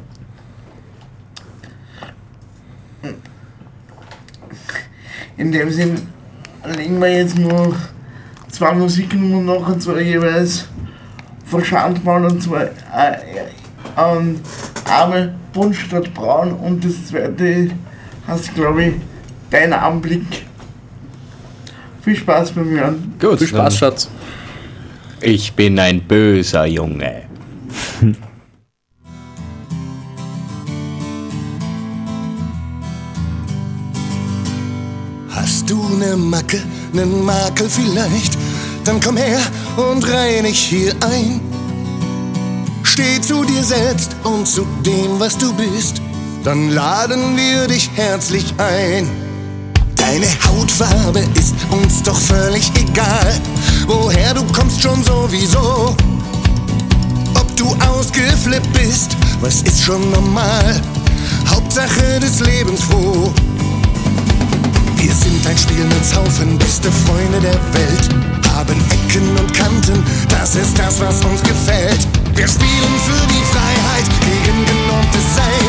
In 5.38 5.52
dem 5.52 5.70
Sinn 5.70 5.96
legen 6.76 7.00
wir 7.00 7.16
jetzt 7.16 7.38
nur 7.38 7.76
zwei 8.50 8.74
Musiknummern 8.74 9.46
noch 9.46 9.68
und 9.68 9.82
zwar 9.82 10.00
jeweils 10.00 10.68
von 11.46 11.64
Schandmal 11.64 12.26
und 12.26 12.42
zwar 12.42 12.64
äh, 12.64 13.18
ähm, 13.98 14.40
Arme 14.90 15.36
Bunt 15.54 15.76
statt 15.76 16.12
Braun 16.14 16.54
und 16.54 16.84
das 16.84 17.08
zweite 17.08 17.70
heißt 18.28 18.56
glaube 18.56 18.84
ich 18.84 18.96
Dein 19.50 19.72
Anblick. 19.74 20.46
Viel 22.02 22.16
Spaß 22.16 22.52
beim 22.52 22.70
Hören. 22.70 23.14
Gut, 23.20 23.40
viel 23.40 23.48
Spaß, 23.48 23.78
Schatz. 23.78 24.10
Ich 25.22 25.54
bin 25.54 25.80
ein 25.80 26.02
böser 26.02 26.66
Junge. 26.66 27.24
Hast 35.30 35.70
du 35.70 35.90
ne 35.98 36.16
Macke, 36.16 36.62
nen 36.94 37.26
Makel 37.26 37.70
vielleicht? 37.70 38.38
Dann 38.84 39.00
komm 39.00 39.18
her 39.18 39.40
und 39.76 40.08
reinig 40.10 40.58
hier 40.60 40.94
ein. 41.02 41.42
Steh 42.84 43.22
zu 43.22 43.44
dir 43.44 43.64
selbst 43.64 44.16
und 44.24 44.48
zu 44.48 44.66
dem, 44.86 45.20
was 45.20 45.38
du 45.38 45.54
bist. 45.54 46.02
Dann 46.44 46.70
laden 46.70 47.36
wir 47.36 47.68
dich 47.68 47.90
herzlich 47.96 48.54
ein. 48.58 49.27
Deine 50.10 50.28
Hautfarbe 50.48 51.20
ist 51.38 51.54
uns 51.70 52.02
doch 52.02 52.18
völlig 52.18 52.72
egal. 52.80 53.42
Woher 53.88 54.34
du 54.34 54.42
kommst 54.54 54.82
schon 54.82 55.04
sowieso. 55.04 55.98
Ob 57.36 57.58
du 57.58 57.76
ausgeflippt 57.86 58.72
bist, 58.72 59.18
was 59.42 59.64
ist 59.64 59.84
schon 59.84 60.10
normal. 60.12 60.82
Hauptsache 61.50 62.22
des 62.22 62.40
Lebens 62.40 62.84
froh. 62.84 63.34
Wir 64.96 65.14
sind 65.14 65.46
ein 65.46 65.58
Spielmannshaufen, 65.58 66.58
beste 66.58 66.90
Freunde 66.90 67.42
der 67.42 67.60
Welt. 67.74 68.10
Haben 68.56 68.82
Ecken 68.90 69.28
und 69.38 69.54
Kanten, 69.54 70.06
das 70.30 70.56
ist 70.56 70.80
das, 70.80 71.02
was 71.02 71.20
uns 71.26 71.42
gefällt. 71.42 72.08
Wir 72.34 72.48
spielen 72.48 72.96
für 73.06 73.28
die 73.28 73.44
Freiheit, 73.52 74.08
gegen 74.22 74.66
genormtes 74.66 75.36
Sein. 75.36 75.67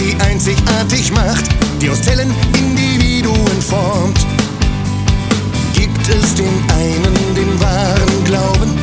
Die 0.00 0.16
einzigartig 0.22 1.12
macht, 1.12 1.44
die 1.80 1.90
aus 1.90 2.00
Zellen 2.02 2.34
Individuen 2.56 3.60
formt. 3.60 4.18
Gibt 5.74 6.08
es 6.08 6.34
den 6.34 6.48
einen 6.78 7.34
den 7.34 7.60
wahren 7.60 8.24
Glauben 8.24 8.78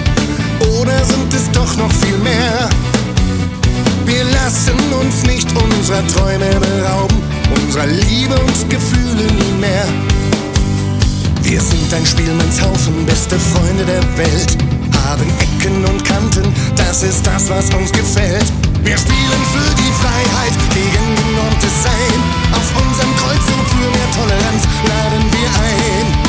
oder 0.79 1.03
sind 1.05 1.33
es 1.33 1.49
doch 1.51 1.75
noch 1.77 1.91
viel 1.91 2.17
mehr? 2.19 2.69
Wir 4.05 4.23
lassen 4.25 4.77
uns 5.01 5.23
nicht 5.23 5.49
unserer 5.51 6.05
Träume 6.07 6.59
berauben, 6.59 7.17
unserer 7.65 7.87
Liebe 7.87 8.35
und 8.35 8.69
Gefühle 8.69 9.25
nie 9.25 9.59
mehr. 9.59 9.85
Wir 11.41 11.61
sind 11.61 11.93
ein 11.93 12.05
Spielmannshaufen, 12.05 13.05
beste 13.05 13.37
Freunde 13.39 13.85
der 13.85 14.03
Welt. 14.17 14.57
Haben 15.05 15.25
Ecken 15.39 15.83
und 15.85 16.03
Kanten, 16.03 16.53
das 16.75 17.03
ist 17.03 17.25
das, 17.25 17.49
was 17.49 17.73
uns 17.73 17.91
gefällt. 17.91 18.45
Wir 18.87 18.97
spielen 18.97 19.43
für 19.51 19.75
die 19.75 19.91
Freiheit, 19.91 20.53
gegen 20.73 21.15
genormtes 21.17 21.83
Sein. 21.83 22.23
Auf 22.53 22.87
unserem 22.87 23.13
Kreuzzug 23.17 23.67
für 23.67 23.89
mehr 23.89 24.11
Toleranz 24.11 24.63
laden 24.87 25.25
wir 25.29 25.49
ein. 25.59 26.26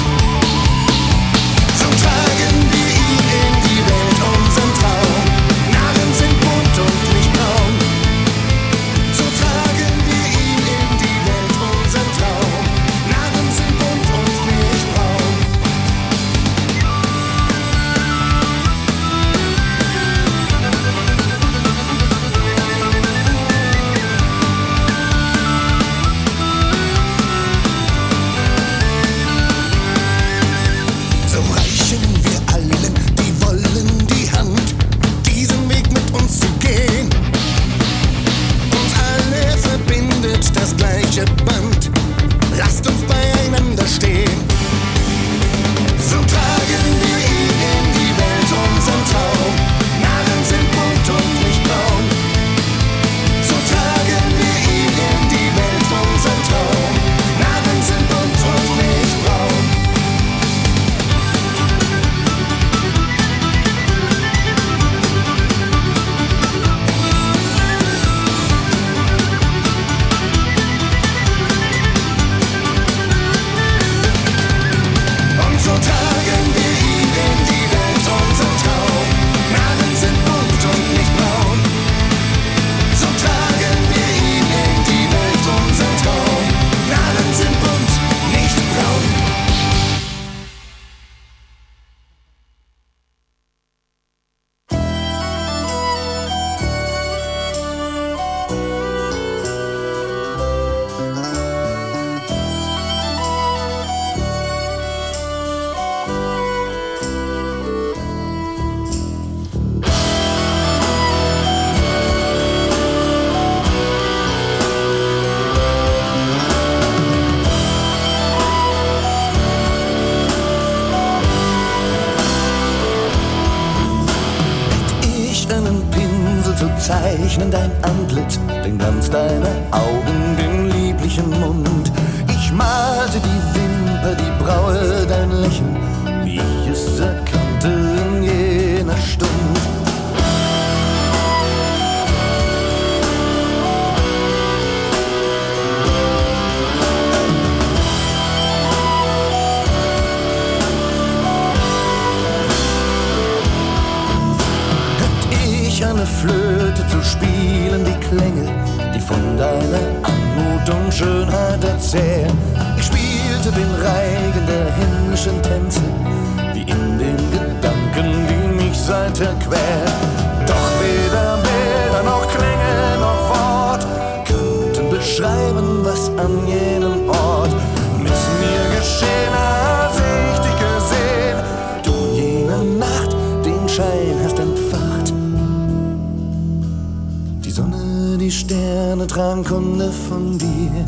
Sterne 188.99 189.07
tragen 189.07 189.45
Kunde 189.45 189.93
von 190.09 190.39
dir. 190.39 190.85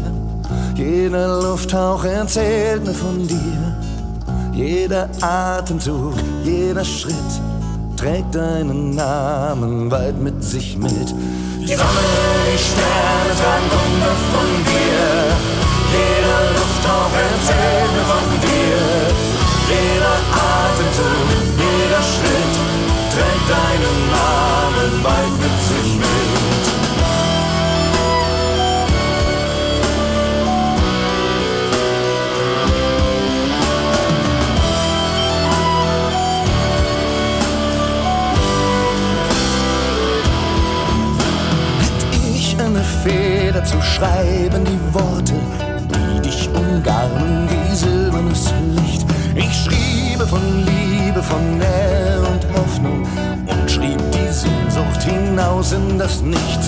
Jeder 0.75 1.41
Lufthauch 1.43 2.03
erzählt 2.03 2.85
mir 2.85 2.93
von 2.93 3.25
dir. 3.29 3.77
Jeder 4.53 5.09
Atemzug, 5.21 6.15
jeder 6.43 6.85
Schritt 6.85 7.15
trägt 7.97 8.35
deinen 8.35 8.97
Namen 8.97 9.93
weit 9.93 10.19
mit 10.21 10.43
sich 10.43 10.77
mit. 10.77 10.91
Die 10.91 11.77
Sonne, 11.77 12.11
die 12.51 12.59
Sterne 12.59 13.33
tragen 13.39 13.69
Kunde 13.77 14.13
von 14.33 14.51
dir. 14.67 15.07
Jeder 15.95 16.41
Lufthauch 16.57 17.15
erzählt 17.15 17.93
mir 17.95 18.07
von 18.11 18.29
dir. 18.43 18.83
Jeder 19.71 20.17
Atemzug, 20.51 21.29
jeder 21.63 22.03
Schritt 22.03 22.55
trägt 23.15 23.47
deinen 23.55 23.99
Namen 24.11 25.05
weit 25.05 25.43
mit. 25.43 25.60
Zu 43.65 43.81
schreiben, 43.83 44.65
die 44.65 44.95
Worte, 44.95 45.35
die 45.95 46.21
dich 46.23 46.49
umgarnen 46.55 47.49
wie 47.49 47.75
silbernes 47.75 48.53
Licht. 48.77 49.07
Ich 49.35 49.55
schriebe 49.65 50.27
von 50.27 50.41
Liebe, 50.65 51.23
von 51.23 51.59
Nähe 51.59 52.21
und 52.21 52.47
Hoffnung 52.57 53.07
und 53.47 53.71
schrieb 53.71 54.01
die 54.13 54.33
Sehnsucht 54.33 55.03
hinaus 55.03 55.73
in 55.73 55.99
das 55.99 56.23
Nichts. 56.23 56.67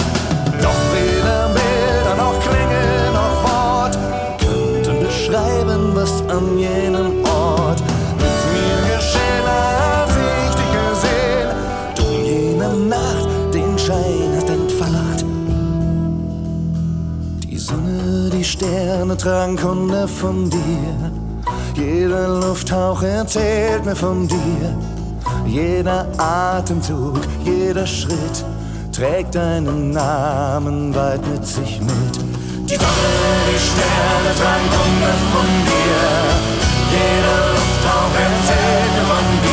Doch 0.61 0.83
weder 0.93 1.49
Bilder 1.49 2.15
noch 2.17 2.39
Klänge 2.41 3.13
noch 3.13 3.43
Wort 3.45 3.99
könnten 4.39 5.05
beschreiben, 5.05 5.95
was 5.95 6.23
an 6.29 6.59
jenem 6.59 6.92
Tragen 19.23 19.57
Kunde 19.57 20.09
von 20.09 20.51
dir. 20.51 21.13
Jeder 21.77 22.41
Lufthauch 22.41 23.05
erzählt 23.05 23.85
mir 23.85 23.95
von 23.95 24.27
dir. 24.27 24.77
Jeder 25.47 26.09
Atemzug, 26.19 27.21
jeder 27.45 27.87
Schritt 27.87 28.45
trägt 28.91 29.37
deinen 29.37 29.93
Namen 29.93 30.93
weit 30.93 31.25
mit 31.29 31.47
sich 31.47 31.81
mit. 31.81 32.17
Die 32.69 32.75
Sonne, 32.75 33.13
die 33.47 33.61
Sterne 33.61 34.35
tragen 34.41 34.69
Kunde 34.77 35.13
von 35.33 35.47
dir. 35.71 36.03
Jeder 36.91 37.39
Lufthauch 37.53 38.15
erzählt 38.19 38.93
mir 38.97 39.07
von 39.07 39.43
dir. 39.45 39.52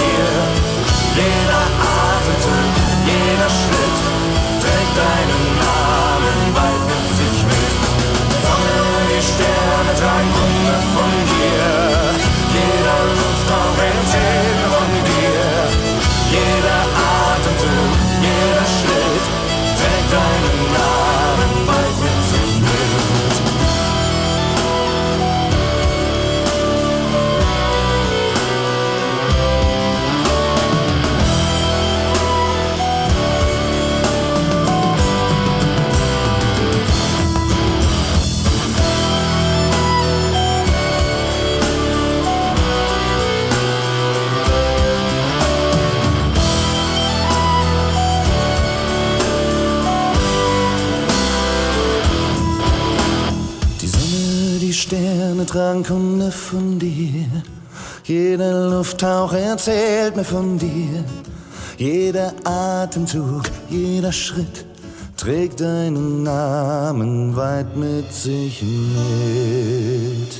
Lufthauch 58.99 59.31
erzählt 59.31 60.17
mir 60.17 60.25
von 60.25 60.57
dir. 60.57 61.05
Jeder 61.77 62.33
Atemzug, 62.43 63.43
jeder 63.69 64.11
Schritt 64.11 64.65
trägt 65.15 65.61
deinen 65.61 66.23
Namen 66.23 67.33
weit 67.33 67.77
mit 67.77 68.11
sich 68.11 68.61
mit. 68.61 70.33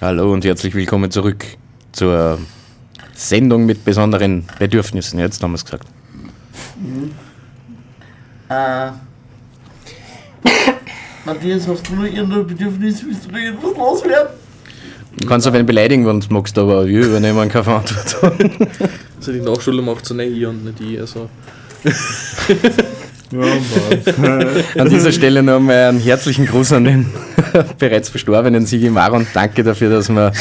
Hallo 0.00 0.32
und 0.32 0.46
herzlich 0.46 0.74
willkommen 0.74 1.10
zurück 1.10 1.44
zur 1.92 2.38
Sendung 3.12 3.66
mit 3.66 3.84
besonderen 3.84 4.46
Bedürfnissen. 4.58 5.18
Jetzt 5.18 5.42
haben 5.42 5.50
wir 5.50 5.56
es 5.56 5.64
gesagt. 5.66 5.86
Äh, 8.48 8.92
Matthias, 11.24 11.68
hast 11.68 11.88
du 11.88 11.94
noch 11.94 12.04
irgendein 12.04 12.46
Bedürfnis? 12.46 13.04
Willst 13.04 13.26
du 13.26 13.32
noch 13.32 13.38
irgendwas 13.38 13.76
loswerden? 13.76 14.32
Du 15.16 15.26
kannst 15.28 15.46
auch 15.46 15.52
wen 15.52 15.66
beleidigen, 15.66 16.06
wenn 16.06 16.20
du 16.20 16.26
magst, 16.30 16.56
aber 16.58 16.86
wir 16.86 17.06
übernehmen 17.06 17.48
keine 17.48 17.64
Verantwortung. 17.64 18.68
Also 19.22 19.30
die 19.30 19.40
Nachschule 19.40 19.80
macht 19.82 20.04
so 20.04 20.14
nicht 20.14 20.36
ich 20.36 20.44
und 20.44 20.64
nicht 20.64 20.80
ich. 20.80 20.98
Also 20.98 21.30
Ja? 23.32 23.44
An 24.82 24.88
dieser 24.90 25.10
Stelle 25.10 25.42
noch 25.42 25.60
mal 25.60 25.88
einen 25.88 26.00
herzlichen 26.00 26.46
Gruß 26.46 26.72
an 26.72 26.84
den 26.84 27.06
bereits 27.78 28.10
verstorbenen 28.10 28.66
Sigi 28.66 28.90
Maron. 28.90 29.26
Danke 29.32 29.64
dafür, 29.64 29.90
dass 29.90 30.08
wir, 30.10 30.32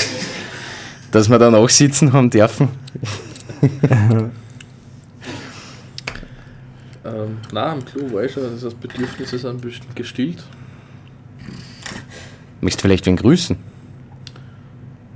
dass 1.11 1.29
wir 1.29 1.39
da 1.39 1.49
nachsitzen 1.49 2.11
haben 2.11 2.29
dürfen. 2.29 2.67
ähm, 7.05 7.37
nein, 7.53 7.69
am 7.69 7.85
Klo 7.85 8.11
war 8.13 8.23
ich 8.23 8.33
schon, 8.33 8.43
das 8.43 8.65
heißt 8.65 8.79
Bedürfnisse 8.81 9.37
sind 9.37 9.51
ein 9.51 9.61
bisschen 9.61 9.85
gestillt. 9.95 10.43
Möchtest 12.61 12.81
du 12.81 12.87
vielleicht 12.87 13.05
wen 13.07 13.15
grüßen? 13.15 13.57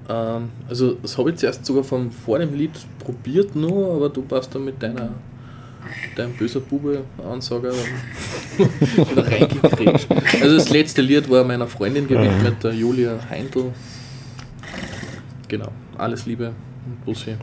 Ähm, 0.09 0.49
also 0.67 0.93
das 0.95 1.17
habe 1.17 1.31
ich 1.31 1.37
zuerst 1.37 1.65
sogar 1.65 1.83
vom 1.83 2.11
vor 2.11 2.39
dem 2.39 2.53
Lied 2.53 2.71
probiert 2.99 3.55
nur, 3.55 3.95
aber 3.95 4.09
du 4.09 4.21
passt 4.21 4.53
da 4.53 4.59
mit 4.59 4.81
deiner 4.81 5.09
dein 6.15 6.33
böser 6.33 6.59
Bube 6.59 7.03
Ansage 7.31 7.71
wieder 8.57 9.27
reingekriegt. 9.31 10.07
Also 10.41 10.55
das 10.55 10.69
letzte 10.69 11.01
Lied 11.01 11.29
war 11.29 11.43
meiner 11.43 11.67
Freundin 11.67 12.07
gewidmet, 12.07 12.63
der 12.63 12.73
Julia 12.73 13.19
Heindl. 13.29 13.71
Genau, 15.47 15.71
alles 15.97 16.25
Liebe, 16.25 16.53
Bussi. 17.05 17.35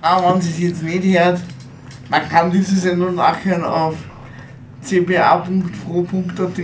Aber 0.00 0.34
wenn 0.34 0.40
sie 0.40 0.50
es 0.50 0.58
jetzt 0.58 0.82
nicht 0.82 1.04
hört, 1.04 1.40
man 2.08 2.28
kann 2.28 2.50
diese 2.50 2.76
Sendung 2.76 3.14
nachher 3.14 3.72
auf 3.72 3.96
cba.fro.at. 4.82 6.58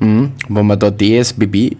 Mhm. 0.00 0.32
Wenn 0.48 0.66
man 0.66 0.78
da 0.78 0.90
DSBB, 0.90 1.76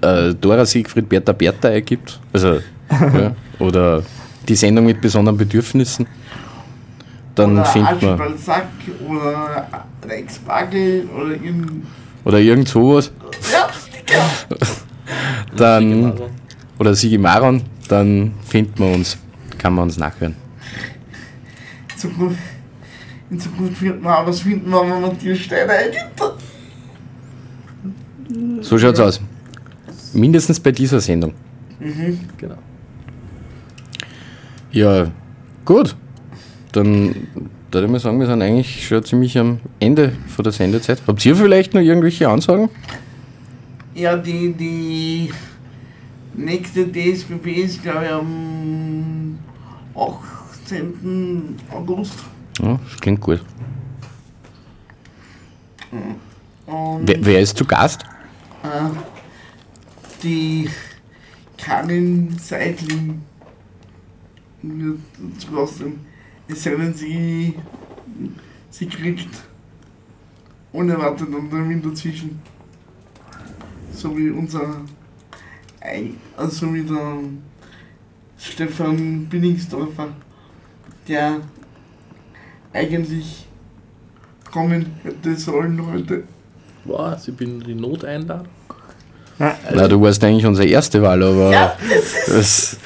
äh, 0.00 0.34
Dora 0.40 0.64
Siegfried 0.64 1.08
Bertha 1.08 1.32
Bertha 1.32 1.68
eingibt, 1.68 2.20
also, 2.32 2.60
ja, 2.90 3.34
oder 3.58 4.02
die 4.48 4.54
Sendung 4.54 4.86
mit 4.86 5.00
besonderen 5.00 5.36
Bedürfnissen, 5.36 6.06
dann 7.34 7.52
oder 7.54 7.64
findet 7.64 8.02
man, 8.02 8.10
Archibald 8.12 8.40
Sack 8.40 8.68
oder 9.08 9.66
Rex 10.08 10.38
Bagel 10.38 11.08
oder 11.14 11.30
irgend. 11.32 11.84
oder 12.24 12.38
irgend 12.38 12.68
sowas, 12.68 13.12
Ja, 13.52 13.68
Sticker! 13.72 14.66
dann, 15.56 16.12
oder 16.78 16.94
Sigi 16.94 17.18
Maron, 17.18 17.62
dann 17.88 18.32
findet 18.46 18.78
man 18.78 18.94
uns, 18.94 19.18
kann 19.58 19.74
man 19.74 19.84
uns 19.84 19.98
nachhören. 19.98 20.34
Zukunft, 21.96 22.38
in 23.30 23.40
Zukunft 23.40 23.82
wird 23.82 24.02
man 24.02 24.12
auch 24.12 24.26
was 24.26 24.40
finden, 24.40 24.66
wenn 24.66 24.88
man 24.88 25.02
Matthias 25.02 25.38
eingibt. 25.50 26.22
So 28.60 28.78
schaut's 28.78 29.00
aus. 29.00 29.20
Mindestens 30.12 30.60
bei 30.60 30.72
dieser 30.72 31.00
Sendung. 31.00 31.34
Genau. 32.38 32.56
Ja, 34.72 35.10
gut. 35.64 35.96
Dann 36.72 37.28
würde 37.70 37.86
ich 37.86 37.92
mal 37.92 38.00
sagen, 38.00 38.18
wir 38.18 38.26
sind 38.26 38.42
eigentlich 38.42 38.86
schon 38.86 39.04
ziemlich 39.04 39.38
am 39.38 39.60
Ende 39.80 40.12
von 40.28 40.42
der 40.42 40.52
Sendezeit. 40.52 41.02
Habt 41.06 41.24
ihr 41.26 41.36
vielleicht 41.36 41.74
noch 41.74 41.80
irgendwelche 41.80 42.28
Ansagen? 42.28 42.70
Ja, 43.94 44.16
die, 44.16 44.52
die 44.52 45.30
nächste 46.34 46.86
DSBB 46.86 47.46
ist, 47.64 47.82
glaube 47.82 48.04
ich, 48.04 48.10
am 48.10 49.38
18. 49.94 51.56
August. 51.70 52.24
Ja, 52.60 52.78
das 52.82 53.00
klingt 53.00 53.20
gut. 53.20 53.44
Wer, 57.02 57.24
wer 57.24 57.40
ist 57.40 57.56
zu 57.56 57.64
Gast? 57.64 58.04
äh, 58.66 58.90
die 60.22 60.68
Karin 61.56 62.36
Seidling 62.38 63.22
sein. 64.62 66.00
Es 66.48 66.62
sei 66.62 66.76
denn, 66.76 66.94
sie, 66.94 67.54
sie 68.70 68.86
kriegt 68.86 69.28
unerwartet 70.72 71.28
einen 71.28 71.50
Termin 71.50 71.82
dazwischen. 71.82 72.40
So 73.92 74.16
wie 74.16 74.30
unser, 74.30 74.82
also 76.36 76.74
wie 76.74 76.82
der 76.82 77.18
Stefan 78.38 79.26
Binningsdorfer, 79.26 80.08
der 81.08 81.40
eigentlich 82.76 83.46
kommen 84.50 84.94
hätte 85.02 85.36
sollen 85.36 85.84
heute. 85.92 86.24
Was? 86.84 87.28
Ich 87.28 87.36
bin 87.36 87.60
die 87.60 87.74
Noteinladung. 87.74 88.48
Na, 89.38 89.86
du 89.88 90.00
warst 90.00 90.22
eigentlich 90.24 90.46
unsere 90.46 90.66
erste 90.66 91.02
Wahl, 91.02 91.22
aber 91.22 91.50
Ja, 91.52 91.76
das 91.90 92.28
ist 92.28 92.78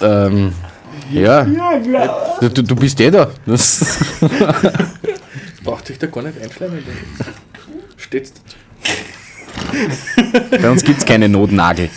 ähm, 0.00 0.52
ja, 1.12 1.44
du, 2.40 2.48
du 2.62 2.74
bist 2.76 2.98
eh 3.00 3.10
da. 3.10 3.30
Das, 3.44 3.98
Braucht 5.62 5.86
sich 5.86 5.98
da 5.98 6.06
gar 6.06 6.22
nicht 6.22 6.40
einschleimen. 6.40 6.82
Steht's 7.96 8.32
dazu. 8.32 8.56
bei 10.62 10.70
uns 10.70 10.82
gibt 10.84 10.98
es 11.00 11.04
keine 11.04 11.28
Notnagel. 11.28 11.90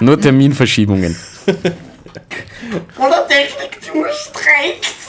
Nur 0.00 0.20
Terminverschiebungen. 0.20 1.16
Oder 2.98 3.26
Technik-Tour 3.28 4.06
streikt. 4.12 5.05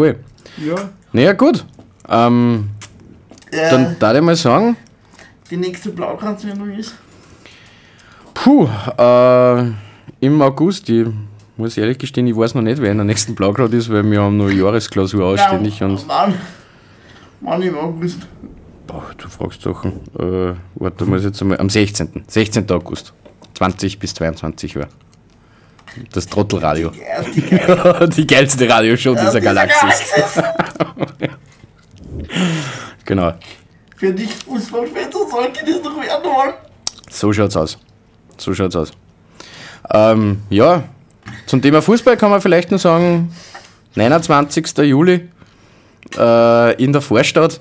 Voll. 0.00 0.16
Ja. 0.56 0.76
Naja, 1.12 1.32
gut. 1.34 1.64
Ähm, 2.08 2.70
Ja, 3.52 3.70
dann 3.70 3.96
darf 3.98 4.16
ich 4.16 4.22
mal 4.22 4.34
sagen, 4.36 4.76
die 5.50 5.58
nächste 5.58 5.90
Blaukranz-Sendung 5.90 6.70
ist. 6.70 6.94
puh, 8.32 8.66
äh, 8.96 9.64
im 10.20 10.40
August, 10.40 10.88
ich 10.88 11.06
muss 11.58 11.76
ehrlich 11.76 11.98
gestehen, 11.98 12.26
ich 12.28 12.34
weiß 12.36 12.54
noch 12.54 12.62
nicht, 12.62 12.80
wer 12.80 12.92
in 12.92 12.96
der 12.96 13.04
nächsten 13.04 13.34
Blaugrad 13.34 13.74
ist, 13.74 13.90
weil 13.92 14.10
wir 14.10 14.22
haben 14.22 14.38
nur 14.38 14.50
Jahresklausur 14.50 15.22
ausständig 15.22 15.82
und 15.82 16.08
Wann? 16.08 16.32
Wann 17.42 17.60
im 17.60 17.76
August? 17.76 18.20
Boah, 18.86 19.04
du 19.18 19.28
fragst 19.28 19.60
Sachen. 19.60 20.00
Äh, 20.18 20.54
warte, 20.76 21.04
muss 21.04 21.20
ich 21.20 21.26
jetzt 21.26 21.42
einmal. 21.42 21.58
Am 21.60 21.68
16. 21.68 22.24
16. 22.26 22.70
August. 22.70 23.12
20 23.54 23.98
bis 23.98 24.14
22 24.14 24.76
Uhr. 24.78 24.88
Das 26.12 26.26
Trottelradio. 26.26 26.92
Die 27.34 27.42
geile 27.42 28.08
Die 28.16 28.26
geilste 28.26 28.68
Radioshow 28.68 29.14
dieser 29.14 29.40
Galaxis. 29.40 29.80
Galaxis. 30.14 30.42
Genau. 33.04 33.32
Für 33.96 34.12
dich 34.12 34.30
Fußballfans 34.46 35.14
und 35.16 35.30
solche, 35.30 35.64
die 35.64 35.72
es 35.72 35.82
noch 35.82 36.00
werden 36.00 36.24
wollen. 36.24 36.54
So 37.10 37.32
schaut's 37.32 37.56
aus. 37.56 37.76
So 38.36 38.54
schaut's 38.54 38.76
aus. 38.76 38.92
Ähm, 39.92 40.42
ja, 40.48 40.84
zum 41.46 41.60
Thema 41.60 41.82
Fußball 41.82 42.16
kann 42.16 42.30
man 42.30 42.40
vielleicht 42.40 42.70
nur 42.70 42.78
sagen, 42.78 43.34
29. 43.96 44.78
Juli 44.78 45.28
äh, 46.16 46.82
in 46.82 46.92
der 46.92 47.02
Vorstadt 47.02 47.60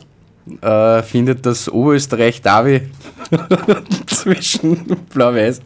äh, 0.62 1.02
findet 1.02 1.46
das 1.46 1.68
Oberösterreich 1.68 2.42
Derby 2.42 2.90
zwischen 4.06 4.86
Blau-Weiß 5.12 5.62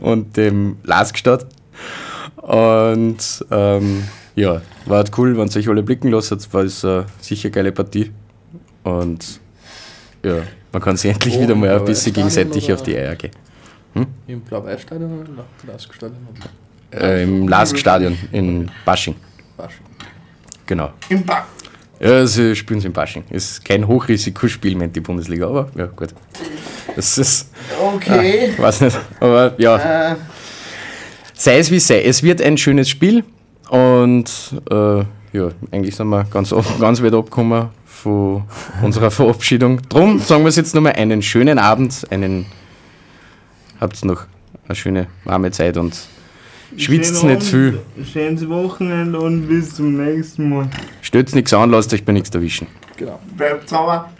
und 0.00 0.36
dem 0.36 0.78
Lask 0.84 1.18
statt. 1.18 1.46
Und 2.36 3.44
ähm, 3.50 4.04
ja, 4.34 4.62
war 4.86 4.98
halt 4.98 5.10
cool, 5.18 5.36
wenn 5.36 5.48
sich 5.48 5.68
alle 5.68 5.82
blicken 5.82 6.10
lassen. 6.10 6.38
War 6.52 6.62
es 6.64 6.84
äh, 6.84 7.02
sicher 7.20 7.46
eine 7.46 7.52
geile 7.52 7.72
Partie. 7.72 8.12
Und 8.84 9.40
ja, 10.24 10.42
man 10.72 10.82
kann 10.82 10.96
sich 10.96 11.10
endlich 11.10 11.36
Wo, 11.36 11.42
wieder 11.42 11.54
mal 11.54 11.76
ein 11.78 11.84
bisschen 11.84 12.12
gegenseitig 12.12 12.72
auf 12.72 12.82
die 12.82 12.96
Eier 12.96 13.16
gehen. 13.16 13.32
Im 14.26 14.40
Blau-Weiß-Stadion 14.42 15.12
oder 15.22 15.44
im 15.62 15.68
Lask-Stadion? 15.68 16.18
Äh, 16.92 17.22
Im 17.24 17.48
Lask-Stadion 17.48 18.16
in 18.32 18.70
Basching. 18.84 19.16
Basching. 19.56 19.84
Genau. 20.66 20.90
Im 21.08 21.24
Back. 21.24 21.44
Ja, 22.00 22.24
sie 22.26 22.54
spielen 22.54 22.80
in 22.80 22.92
Basching. 22.92 23.24
Ist 23.30 23.64
kein 23.64 23.86
Hochrisikospiel 23.86 24.76
mehr 24.76 24.86
in 24.86 24.92
die 24.92 25.00
Bundesliga, 25.00 25.48
aber 25.48 25.68
ja, 25.74 25.86
gut. 25.86 26.14
Das 26.94 27.18
ist, 27.18 27.50
Okay. 27.94 28.52
weiß 28.56 28.82
nicht, 28.82 28.98
aber 29.20 29.54
ja, 29.58 30.12
Äh, 30.12 30.16
sei 31.38 31.58
es 31.58 31.70
wie 31.70 31.78
sei. 31.78 32.02
Es 32.02 32.22
wird 32.22 32.42
ein 32.42 32.58
schönes 32.58 32.90
Spiel 32.90 33.24
und 33.70 34.30
äh, 34.70 34.98
ja, 35.32 35.50
eigentlich 35.70 35.96
sind 35.96 36.08
wir 36.08 36.24
ganz, 36.24 36.54
ganz 36.80 37.02
weit 37.02 37.14
abgekommen 37.14 37.68
von 37.86 38.42
unserer 38.82 39.10
Verabschiedung. 39.10 39.80
Drum 39.88 40.18
sagen 40.18 40.42
wir 40.42 40.48
es 40.48 40.56
jetzt 40.56 40.74
nochmal 40.74 40.92
einen 40.92 41.22
schönen 41.22 41.58
Abend, 41.58 42.06
einen, 42.10 42.46
habt 43.80 44.04
noch 44.04 44.24
eine 44.66 44.74
schöne 44.74 45.06
warme 45.24 45.50
Zeit 45.50 45.76
und 45.76 45.96
schwitzt 46.76 47.22
nicht 47.24 47.42
viel, 47.44 47.78
Schönes 48.12 48.48
Wochenende 48.48 49.18
und 49.18 49.46
bis 49.46 49.76
zum 49.76 49.96
nächsten 49.96 50.50
Mal. 50.50 50.68
stellt 51.02 51.34
nichts 51.34 51.54
an, 51.54 51.70
lasst 51.70 51.94
euch 51.94 52.04
bei 52.04 52.12
nichts 52.12 52.30
erwischen. 52.30 52.66
Genau. 52.96 53.20
bleibt 53.36 53.68
sauer. 53.68 54.10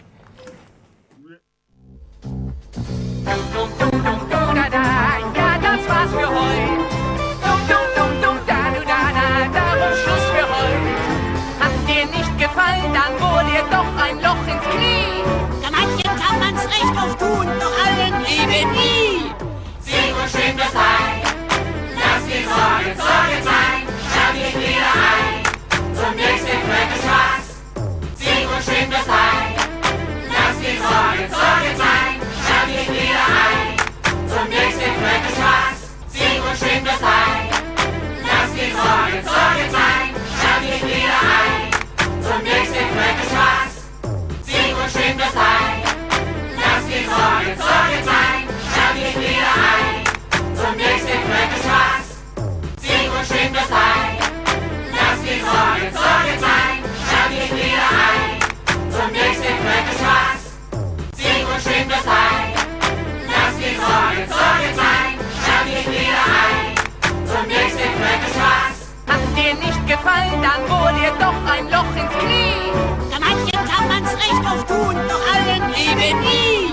ihr 69.43 69.55
nicht 69.55 69.87
gefallen, 69.87 70.41
dann 70.41 70.61
wohl 70.69 70.93
dir 70.99 71.11
doch 71.19 71.33
ein 71.51 71.69
Loch 71.69 71.95
ins 71.95 72.13
Knie. 72.19 72.71
Da 73.11 73.19
manchen 73.19 73.51
kann 73.51 73.87
man's 73.87 74.13
recht 74.13 74.43
oft 74.45 74.67
tun, 74.67 74.95
doch 75.07 75.33
allen 75.33 75.73
eben 75.73 76.19
nie. 76.19 76.68